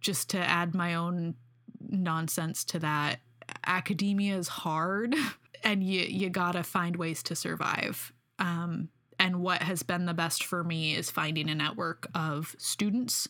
just 0.00 0.30
to 0.30 0.38
add 0.38 0.74
my 0.74 0.94
own 0.94 1.34
nonsense 1.80 2.64
to 2.66 2.78
that, 2.80 3.20
academia 3.66 4.36
is 4.36 4.48
hard, 4.48 5.14
and 5.64 5.82
you 5.82 6.00
you 6.02 6.30
gotta 6.30 6.62
find 6.62 6.96
ways 6.96 7.22
to 7.24 7.34
survive. 7.34 8.12
Um, 8.38 8.88
and 9.18 9.36
what 9.40 9.62
has 9.62 9.82
been 9.82 10.06
the 10.06 10.14
best 10.14 10.44
for 10.44 10.64
me 10.64 10.96
is 10.96 11.10
finding 11.10 11.48
a 11.48 11.54
network 11.54 12.08
of 12.14 12.54
students 12.58 13.28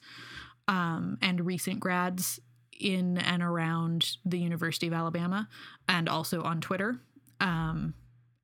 um, 0.68 1.18
and 1.20 1.44
recent 1.44 1.80
grads 1.80 2.40
in 2.80 3.18
and 3.18 3.42
around 3.42 4.16
the 4.24 4.38
University 4.38 4.86
of 4.86 4.92
Alabama 4.94 5.48
and 5.88 6.08
also 6.08 6.42
on 6.42 6.60
Twitter. 6.62 6.96
Um, 7.40 7.92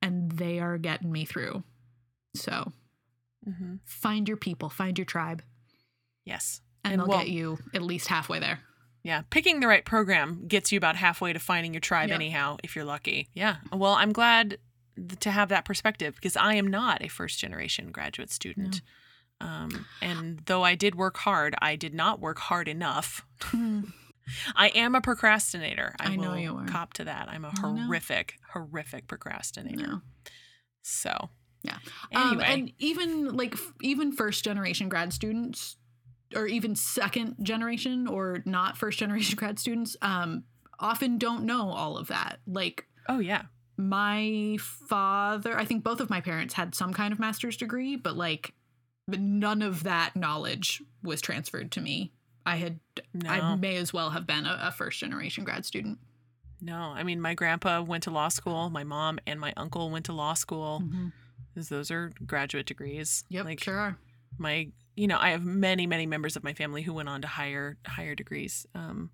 and 0.03 0.31
they 0.33 0.59
are 0.61 0.77
getting 0.79 1.11
me 1.11 1.25
through. 1.25 1.63
So 2.35 2.73
Mm-hmm. 3.49 3.77
find 3.85 4.29
your 4.29 4.37
people, 4.37 4.69
find 4.69 4.99
your 4.99 5.07
tribe, 5.07 5.43
Yes. 6.27 6.61
and, 6.85 6.93
And 6.95 7.01
they'll 7.01 7.09
well- 7.09 7.19
get 7.21 7.29
you 7.31 7.57
at 7.73 7.81
least 7.81 8.09
halfway 8.09 8.41
there. 8.41 8.61
Yeah, 9.03 9.23
picking 9.31 9.61
the 9.61 9.67
right 9.69 9.85
program 9.85 10.47
gets 10.49 10.73
you 10.73 10.77
about 10.77 10.97
halfway 10.97 11.33
to 11.33 11.39
finding 11.39 11.73
your 11.73 11.81
tribe, 11.81 12.09
Yep. 12.09 12.15
anyhow, 12.17 12.57
if 12.65 12.75
you're 12.77 12.85
lucky. 12.85 13.29
Yeah. 13.33 13.57
Well, 13.73 13.93
I'm 13.95 14.13
glad 14.13 14.59
to 15.21 15.31
have 15.31 15.49
that 15.51 15.65
perspective 15.65 16.15
because 16.17 16.37
I 16.37 16.55
am 16.55 16.67
not 16.67 17.03
a 17.03 17.09
first 17.09 17.39
generation 17.39 17.93
graduate 17.93 18.31
student. 18.31 18.83
Um, 19.41 19.87
and 20.03 20.41
though 20.47 20.65
I 20.65 20.75
did 20.75 20.97
work 20.97 21.17
hard, 21.19 21.55
I 21.63 21.77
did 21.77 21.95
not 21.95 22.19
work 22.21 22.39
hard 22.39 22.67
enough. 22.67 23.25
I 24.57 24.69
am 24.75 24.95
a 24.95 25.01
procrastinator. 25.01 25.95
I, 25.99 26.13
I 26.13 26.17
know 26.17 26.35
you 26.35 26.55
are. 26.57 26.67
cop 26.67 26.93
to 26.95 27.05
that. 27.05 27.29
I'm 27.31 27.45
a 27.47 27.53
horrific, 27.61 28.35
horrific 28.53 29.07
procrastinator. 29.07 29.87
No. 29.87 30.01
So, 30.83 31.31
Yeah. 31.63 31.79
Anyway, 32.13 32.31
Um, 32.33 32.41
and 32.41 32.73
even 32.79 33.37
like 33.37 33.55
f- 33.55 33.73
even 33.81 34.13
first 34.13 34.45
generation 34.45 34.89
grad 34.91 35.13
students 35.15 35.77
or 36.37 36.47
even 36.47 36.75
second 36.77 37.37
generation 37.43 38.07
or 38.07 38.43
not 38.45 38.77
first 38.77 38.99
generation 38.99 39.37
grad 39.39 39.59
students 39.59 39.97
um 40.03 40.45
often 40.81 41.19
don't 41.19 41.45
know 41.45 41.71
all 41.71 41.97
of 41.99 42.09
that. 42.09 42.39
Like 42.47 42.87
oh 43.09 43.19
yeah, 43.19 43.43
my 43.77 44.57
father, 44.61 45.59
I 45.59 45.65
think 45.65 45.83
both 45.85 46.01
of 46.01 46.11
my 46.11 46.21
parents 46.21 46.55
had 46.55 46.75
some 46.75 46.93
kind 46.93 47.13
of 47.13 47.19
master's 47.19 47.57
degree, 47.57 47.97
but 47.97 48.17
like 48.17 48.53
none 49.07 49.63
of 49.63 49.85
that 49.85 50.15
knowledge 50.15 50.83
was 51.03 51.21
transferred 51.21 51.73
to 51.73 51.81
me. 51.81 52.13
I 52.45 52.57
had 52.57 52.79
no, 53.15 53.31
I 53.31 53.57
may 53.57 53.77
as 53.77 53.93
well 53.93 54.11
have 54.11 54.27
been 54.27 54.47
a, 54.47 54.59
a 54.65 54.73
first 54.73 55.01
generation 55.01 55.45
grad 55.45 55.65
student. 55.65 55.99
no. 56.61 56.77
I 56.95 57.03
mean, 57.03 57.21
my 57.21 57.35
grandpa 57.35 57.81
went 57.83 58.05
to 58.05 58.11
law 58.11 58.29
school. 58.29 58.69
My 58.71 58.85
mom 58.85 59.19
and 59.27 59.39
my 59.41 59.53
uncle 59.57 59.91
went 59.91 60.07
to 60.07 60.13
law 60.13 60.35
school. 60.35 60.83
'cause 61.55 61.69
those 61.71 61.91
are 61.91 62.13
graduate 62.27 62.67
degrees. 62.67 63.25
Yep, 63.31 63.45
like 63.45 63.63
sure 63.63 63.77
are. 63.79 63.99
My 64.37 64.69
you 64.97 65.07
know 65.07 65.17
i 65.19 65.31
have 65.31 65.45
many 65.45 65.87
many 65.87 66.07
members 66.07 66.37
of 66.37 66.45
my 66.45 66.53
family 66.53 66.83
who 66.83 66.93
went 66.93 67.09
on 67.09 67.23
to 67.23 67.29
higher 67.29 67.77
higher 67.87 68.15
degrees 68.15 68.67
um, 68.75 69.11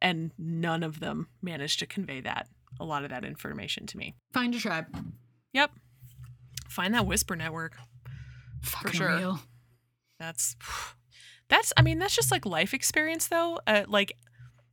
and 0.00 0.30
none 0.38 0.82
of 0.82 1.00
them 1.00 1.28
managed 1.42 1.78
to 1.78 1.86
convey 1.86 2.20
that 2.20 2.48
a 2.80 2.84
lot 2.84 3.04
of 3.04 3.10
that 3.10 3.24
information 3.24 3.86
to 3.86 3.96
me 3.98 4.14
Find 4.32 4.52
your 4.54 4.60
tribe. 4.60 4.86
yep 5.52 5.70
find 6.68 6.94
that 6.94 7.06
whisper 7.06 7.36
network 7.36 7.76
Fucking 8.62 8.92
sure. 8.92 9.16
real. 9.16 9.40
that's 10.18 10.56
that's 11.48 11.72
i 11.76 11.82
mean 11.82 11.98
that's 11.98 12.14
just 12.14 12.30
like 12.30 12.46
life 12.46 12.72
experience 12.74 13.28
though 13.28 13.58
uh, 13.66 13.84
like 13.88 14.12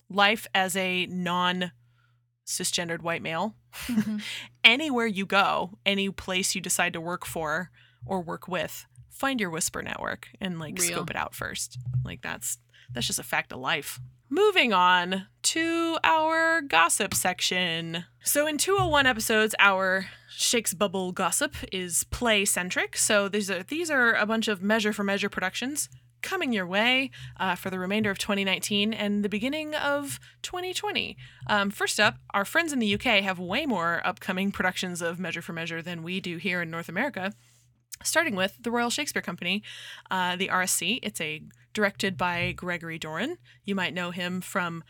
life 0.10 0.46
as 0.54 0.76
a 0.76 1.06
non 1.08 1.72
cisgendered 2.46 3.02
white 3.02 3.22
male 3.22 3.56
Mhm. 3.88 4.24
anywhere 4.64 5.06
you 5.06 5.28
go, 5.28 5.78
any 5.86 6.10
place 6.10 6.56
you 6.56 6.62
decide 6.62 6.92
to 6.94 7.00
work 7.02 7.24
for 7.24 7.70
or 8.04 8.20
work 8.20 8.48
with, 8.48 8.88
find 9.20 9.40
your 9.42 9.50
whisper 9.50 9.82
network 9.82 10.30
and 10.40 10.60
like 10.60 10.80
Real. 10.80 10.94
scope 10.94 11.10
it 11.10 11.16
out 11.16 11.36
first. 11.36 11.78
Like 12.04 12.22
that's 12.22 12.58
that's 12.94 13.06
just 13.06 13.20
a 13.20 13.24
fact 13.24 13.52
of 13.52 13.60
life. 13.60 14.00
Moving 14.30 14.74
on 14.74 15.28
to 15.44 15.98
our 16.04 16.62
gossip 16.62 17.14
section. 17.14 18.06
So 18.24 18.48
in 18.48 18.58
201 18.58 19.06
episodes, 19.06 19.56
our 19.60 20.06
Shakes 20.30 20.74
Bubble 20.74 21.12
gossip 21.12 21.56
is 21.72 22.06
play 22.06 22.46
centric. 22.46 22.96
So 22.96 23.28
these 23.28 23.52
are 23.52 23.64
these 23.64 23.92
are 23.92 24.14
a 24.14 24.26
bunch 24.26 24.48
of 24.48 24.62
measure 24.62 24.94
for 24.94 25.04
measure 25.04 25.30
productions 25.30 25.90
coming 26.22 26.52
your 26.54 26.68
way 26.68 27.12
uh, 27.40 27.56
for 27.56 27.70
the 27.70 27.80
remainder 27.80 28.12
of 28.12 28.18
2019 28.18 28.94
and 28.94 29.24
the 29.24 29.30
beginning 29.30 29.74
of 29.76 30.20
2020. 30.42 31.18
Um, 31.48 31.70
first 31.72 32.00
up, 32.00 32.18
our 32.34 32.46
friends 32.46 32.74
in 32.74 32.80
the 32.80 32.94
UK 32.94 33.24
have 33.24 33.40
way 33.40 33.66
more 33.66 34.02
upcoming 34.06 34.52
productions 34.52 35.02
of 35.02 35.20
Measure 35.20 35.42
for 35.42 35.54
Measure 35.54 35.82
than 35.82 36.04
we 36.04 36.20
do 36.20 36.38
here 36.38 36.62
in 36.62 36.70
North 36.70 36.90
America. 36.90 37.34
Starting 38.04 38.36
with 38.36 38.58
the 38.62 38.72
Royal 38.72 38.90
Shakespeare 38.90 39.22
Company, 39.22 39.62
uh, 40.10 40.36
the 40.36 40.48
RSC. 40.48 41.00
It's 41.04 41.20
a 41.20 41.42
directed 41.74 42.18
by 42.18 42.54
Gregory 42.54 42.98
Doran. 42.98 43.38
You 43.66 43.76
might 43.76 43.94
know 43.94 44.12
him 44.12 44.42
from 44.42 44.84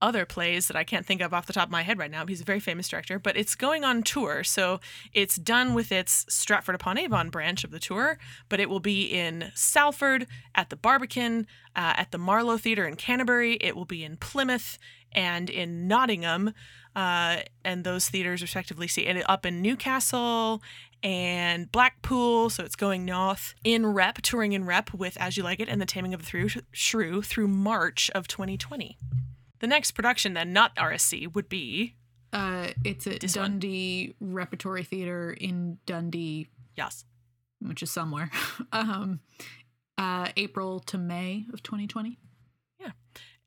other 0.00 0.24
plays 0.24 0.68
that 0.68 0.76
I 0.76 0.84
can't 0.84 1.04
think 1.04 1.20
of 1.20 1.34
off 1.34 1.46
the 1.46 1.52
top 1.52 1.68
of 1.68 1.72
my 1.72 1.82
head 1.82 1.98
right 1.98 2.10
now. 2.10 2.24
He's 2.26 2.40
a 2.40 2.44
very 2.44 2.60
famous 2.60 2.88
director, 2.88 3.18
but 3.18 3.36
it's 3.36 3.54
going 3.54 3.84
on 3.84 4.02
tour. 4.02 4.44
So 4.44 4.80
it's 5.12 5.36
done 5.36 5.74
with 5.74 5.90
its 5.90 6.24
Stratford 6.28 6.74
upon 6.74 6.98
Avon 6.98 7.30
branch 7.30 7.64
of 7.64 7.70
the 7.70 7.80
tour, 7.80 8.18
but 8.48 8.60
it 8.60 8.68
will 8.70 8.80
be 8.80 9.04
in 9.04 9.50
Salford, 9.54 10.26
at 10.54 10.70
the 10.70 10.76
Barbican, 10.76 11.46
uh, 11.74 11.94
at 11.96 12.12
the 12.12 12.18
Marlowe 12.18 12.58
Theatre 12.58 12.86
in 12.86 12.96
Canterbury. 12.96 13.54
It 13.60 13.74
will 13.74 13.84
be 13.84 14.04
in 14.04 14.16
Plymouth 14.16 14.78
and 15.12 15.50
in 15.50 15.88
Nottingham, 15.88 16.52
uh, 16.94 17.38
and 17.64 17.84
those 17.84 18.08
theaters 18.08 18.42
respectively 18.42 18.88
see 18.88 19.06
and 19.06 19.22
up 19.26 19.46
in 19.46 19.62
Newcastle 19.62 20.62
and 21.02 21.70
Blackpool. 21.70 22.50
So 22.50 22.64
it's 22.64 22.76
going 22.76 23.04
north 23.04 23.54
in 23.64 23.86
rep, 23.86 24.20
touring 24.22 24.52
in 24.52 24.64
rep 24.64 24.92
with 24.92 25.16
As 25.20 25.36
You 25.36 25.42
Like 25.42 25.60
It 25.60 25.68
and 25.68 25.80
The 25.80 25.86
Taming 25.86 26.14
of 26.14 26.20
the 26.20 26.26
Thru- 26.26 26.62
Shrew 26.72 27.22
through 27.22 27.48
March 27.48 28.10
of 28.14 28.28
2020. 28.28 28.96
The 29.60 29.66
next 29.66 29.92
production, 29.92 30.34
then, 30.34 30.52
not 30.52 30.74
RSC, 30.76 31.34
would 31.34 31.48
be 31.48 31.96
Uh, 32.32 32.68
it's 32.84 33.06
at 33.06 33.20
This 33.20 33.36
one. 33.36 33.52
Dundee 33.52 34.14
Repertory 34.20 34.84
Theatre 34.84 35.32
in 35.32 35.78
Dundee, 35.86 36.48
yes, 36.76 37.04
which 37.60 37.82
is 37.82 37.90
somewhere. 37.90 38.30
um, 38.72 39.20
uh, 39.96 40.28
April 40.36 40.78
to 40.80 40.98
May 40.98 41.46
of 41.52 41.62
2020. 41.62 42.18
Yeah. 42.80 42.90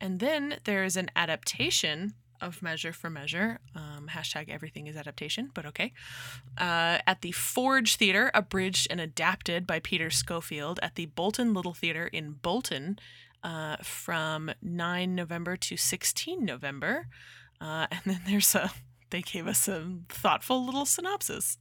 And 0.02 0.20
then 0.20 0.58
there 0.66 0.84
is 0.84 0.98
an 0.98 1.10
adaptation 1.16 2.14
of 2.42 2.62
Measure 2.62 2.92
for 2.94 3.10
Measure. 3.10 3.60
Um, 3.76 4.10
hashtag 4.12 4.50
everything 4.50 4.88
is 4.88 4.96
adaptation, 4.96 5.52
but 5.54 5.66
okay. 5.66 5.94
Uh, 6.58 7.00
at 7.06 7.22
the 7.22 7.32
Forge 7.32 7.96
Theater, 7.96 8.32
abridged 8.34 8.88
and 8.90 9.00
adapted 9.00 9.68
by 9.68 9.80
Peter 9.80 10.10
Schofield 10.10 10.80
at 10.82 10.96
the 10.96 11.06
Bolton 11.08 11.54
Little 11.54 11.74
Theater 11.74 12.08
in 12.08 12.34
Bolton 12.34 13.00
uh, 13.44 13.78
from 13.78 14.52
9 14.62 15.16
November 15.16 15.56
to 15.58 15.78
16 15.78 16.44
November. 16.44 17.08
Uh, 17.60 17.88
and 17.92 18.02
then 18.06 18.22
there's 18.28 18.56
a, 18.56 18.72
they 19.10 19.22
gave 19.22 19.48
us 19.48 19.68
a 19.68 19.88
thoughtful 20.10 20.66
little 20.66 20.86
synopsis. 20.86 21.58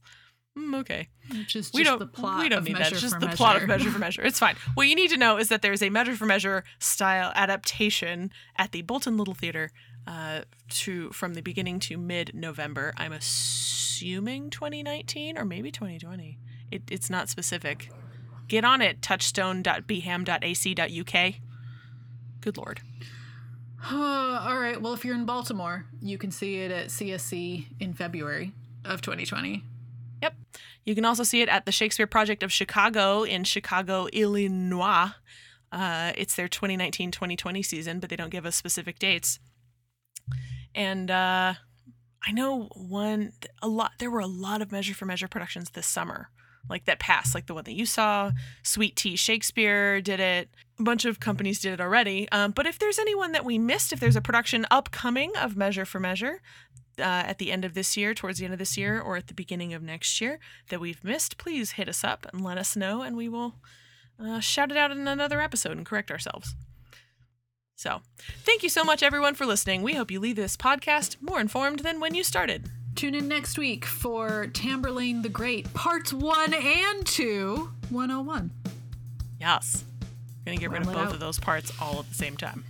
Mm, 0.57 0.81
okay 0.81 1.07
Which 1.29 1.55
is 1.55 1.67
just 1.67 1.73
we 1.73 1.85
don't 1.85 1.99
the 1.99 2.05
plot 2.05 2.39
we 2.39 2.49
don't 2.49 2.65
need 2.65 2.73
Measure 2.73 2.83
that. 2.83 2.91
It's 2.91 3.01
just 3.01 3.19
the 3.21 3.27
measure. 3.27 3.37
plot 3.37 3.55
of 3.55 3.69
Measure 3.69 3.89
for 3.89 3.99
Measure. 3.99 4.21
It's 4.21 4.37
fine. 4.39 4.57
What 4.73 4.85
you 4.89 4.95
need 4.95 5.09
to 5.11 5.17
know 5.17 5.37
is 5.37 5.47
that 5.47 5.61
there 5.61 5.71
is 5.71 5.81
a 5.81 5.89
Measure 5.89 6.13
for 6.13 6.25
Measure 6.25 6.65
style 6.77 7.31
adaptation 7.35 8.33
at 8.57 8.73
the 8.73 8.81
Bolton 8.81 9.15
Little 9.15 9.33
Theater 9.33 9.71
uh, 10.07 10.41
to 10.69 11.09
from 11.11 11.33
the 11.33 11.41
beginning 11.41 11.79
to 11.81 11.97
mid 11.97 12.31
November. 12.33 12.93
I'm 12.97 13.13
assuming 13.13 14.49
2019 14.49 15.37
or 15.37 15.45
maybe 15.45 15.71
2020. 15.71 16.39
It, 16.71 16.83
it's 16.89 17.09
not 17.09 17.29
specific. 17.29 17.91
Get 18.47 18.65
on 18.65 18.81
it. 18.81 19.01
Touchstone.bham.ac.uk. 19.01 21.33
Good 22.41 22.57
lord. 22.57 22.81
All 23.89 24.59
right. 24.59 24.81
Well, 24.81 24.93
if 24.93 25.05
you're 25.05 25.15
in 25.15 25.25
Baltimore, 25.25 25.85
you 26.01 26.17
can 26.17 26.31
see 26.31 26.57
it 26.57 26.71
at 26.71 26.87
CSC 26.87 27.65
in 27.79 27.93
February 27.93 28.51
of 28.85 29.01
2020. 29.01 29.63
Yep. 30.21 30.35
You 30.85 30.95
can 30.95 31.05
also 31.05 31.23
see 31.23 31.41
it 31.41 31.49
at 31.49 31.65
the 31.65 31.71
Shakespeare 31.71 32.07
Project 32.07 32.43
of 32.43 32.51
Chicago 32.51 33.23
in 33.23 33.43
Chicago, 33.43 34.07
Illinois. 34.13 35.11
Uh, 35.71 36.11
it's 36.17 36.35
their 36.35 36.47
2019 36.47 37.11
2020 37.11 37.63
season, 37.63 37.99
but 37.99 38.09
they 38.09 38.15
don't 38.15 38.29
give 38.29 38.45
us 38.45 38.55
specific 38.55 38.99
dates. 38.99 39.39
And 40.75 41.11
uh, 41.11 41.53
I 42.25 42.31
know 42.31 42.69
one, 42.75 43.33
a 43.61 43.67
lot, 43.67 43.91
there 43.99 44.11
were 44.11 44.19
a 44.19 44.27
lot 44.27 44.61
of 44.61 44.71
Measure 44.71 44.93
for 44.93 45.05
Measure 45.05 45.27
productions 45.27 45.71
this 45.71 45.87
summer, 45.87 46.29
like 46.69 46.85
that 46.85 46.99
passed, 46.99 47.35
like 47.35 47.47
the 47.47 47.53
one 47.53 47.63
that 47.65 47.73
you 47.73 47.85
saw. 47.85 48.31
Sweet 48.63 48.95
Tea 48.95 49.15
Shakespeare 49.15 50.01
did 50.01 50.19
it. 50.19 50.49
A 50.79 50.83
bunch 50.83 51.05
of 51.05 51.19
companies 51.19 51.59
did 51.59 51.73
it 51.73 51.81
already. 51.81 52.27
Um, 52.31 52.51
but 52.51 52.65
if 52.65 52.79
there's 52.79 52.99
anyone 52.99 53.31
that 53.33 53.45
we 53.45 53.57
missed, 53.57 53.91
if 53.91 53.99
there's 53.99 54.15
a 54.15 54.21
production 54.21 54.65
upcoming 54.71 55.33
of 55.37 55.57
Measure 55.57 55.85
for 55.85 55.99
Measure, 55.99 56.41
uh, 56.99 57.23
at 57.25 57.37
the 57.37 57.51
end 57.51 57.65
of 57.65 57.73
this 57.73 57.97
year, 57.97 58.13
towards 58.13 58.39
the 58.39 58.45
end 58.45 58.53
of 58.53 58.59
this 58.59 58.77
year, 58.77 58.99
or 58.99 59.17
at 59.17 59.27
the 59.27 59.33
beginning 59.33 59.73
of 59.73 59.81
next 59.81 60.21
year 60.21 60.39
that 60.69 60.79
we've 60.79 61.03
missed, 61.03 61.37
please 61.37 61.71
hit 61.71 61.89
us 61.89 62.03
up 62.03 62.27
and 62.31 62.43
let 62.43 62.57
us 62.57 62.75
know, 62.75 63.01
and 63.01 63.15
we 63.15 63.29
will 63.29 63.55
uh, 64.19 64.39
shout 64.39 64.71
it 64.71 64.77
out 64.77 64.91
in 64.91 65.07
another 65.07 65.41
episode 65.41 65.77
and 65.77 65.85
correct 65.85 66.11
ourselves. 66.11 66.55
So, 67.81 68.03
thank 68.43 68.61
you 68.61 68.69
so 68.69 68.83
much, 68.83 69.01
everyone, 69.01 69.33
for 69.33 69.47
listening. 69.47 69.81
We 69.81 69.95
hope 69.95 70.11
you 70.11 70.19
leave 70.19 70.35
this 70.35 70.55
podcast 70.55 71.15
more 71.19 71.39
informed 71.39 71.79
than 71.79 71.99
when 71.99 72.13
you 72.13 72.23
started. 72.23 72.69
Tune 72.93 73.15
in 73.15 73.27
next 73.27 73.57
week 73.57 73.85
for 73.85 74.45
Tamburlaine 74.53 75.23
the 75.23 75.29
Great, 75.29 75.73
parts 75.73 76.13
one 76.13 76.53
and 76.53 77.03
two, 77.07 77.71
101. 77.89 78.51
Yes. 79.39 79.83
We're 80.45 80.51
Gonna 80.51 80.57
get 80.57 80.69
rid 80.69 80.81
of 80.81 80.89
both 80.89 80.97
out. 80.97 81.13
of 81.13 81.19
those 81.19 81.39
parts 81.39 81.71
all 81.81 81.97
at 82.01 82.07
the 82.07 82.13
same 82.13 82.37
time. 82.37 82.65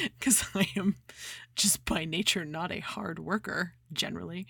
Because 0.18 0.44
I 0.54 0.68
am 0.76 0.96
just 1.54 1.84
by 1.84 2.04
nature 2.04 2.44
not 2.44 2.70
a 2.72 2.80
hard 2.80 3.18
worker, 3.18 3.72
generally, 3.92 4.46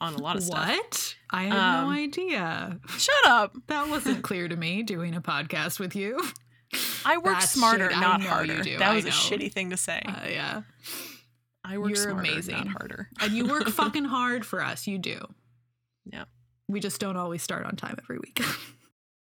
on 0.00 0.14
a 0.14 0.18
lot 0.18 0.36
of 0.36 0.42
stuff. 0.42 0.68
What? 0.68 1.16
I 1.30 1.44
have 1.44 1.84
Um, 1.84 1.86
no 1.90 1.96
idea. 1.96 2.78
Shut 2.98 3.26
up. 3.26 3.56
That 3.68 3.88
wasn't 3.88 4.22
clear 4.22 4.48
to 4.48 4.56
me 4.56 4.82
doing 4.82 5.14
a 5.14 5.20
podcast 5.22 5.78
with 5.80 5.96
you. 5.96 6.20
I 7.04 7.16
work 7.18 7.38
That's 7.40 7.50
smarter, 7.50 7.90
shit. 7.90 7.98
Not 8.00 8.22
harder. 8.22 8.62
That 8.78 8.94
was 8.94 9.04
a 9.04 9.10
shitty 9.10 9.52
thing 9.52 9.70
to 9.70 9.76
say. 9.76 10.00
Uh, 10.06 10.26
yeah. 10.28 10.62
I 11.64 11.78
work 11.78 11.88
you're 11.90 11.96
smarter, 11.96 12.20
amazing. 12.30 12.56
not 12.56 12.66
harder. 12.68 13.08
And 13.20 13.32
you 13.32 13.46
work 13.46 13.68
fucking 13.68 14.04
hard 14.06 14.44
for 14.44 14.62
us. 14.62 14.86
You 14.86 14.98
do. 14.98 15.20
Yeah. 16.04 16.24
We 16.68 16.80
just 16.80 17.00
don't 17.00 17.16
always 17.16 17.42
start 17.42 17.64
on 17.66 17.76
time 17.76 17.96
every 18.02 18.18
week. 18.18 18.40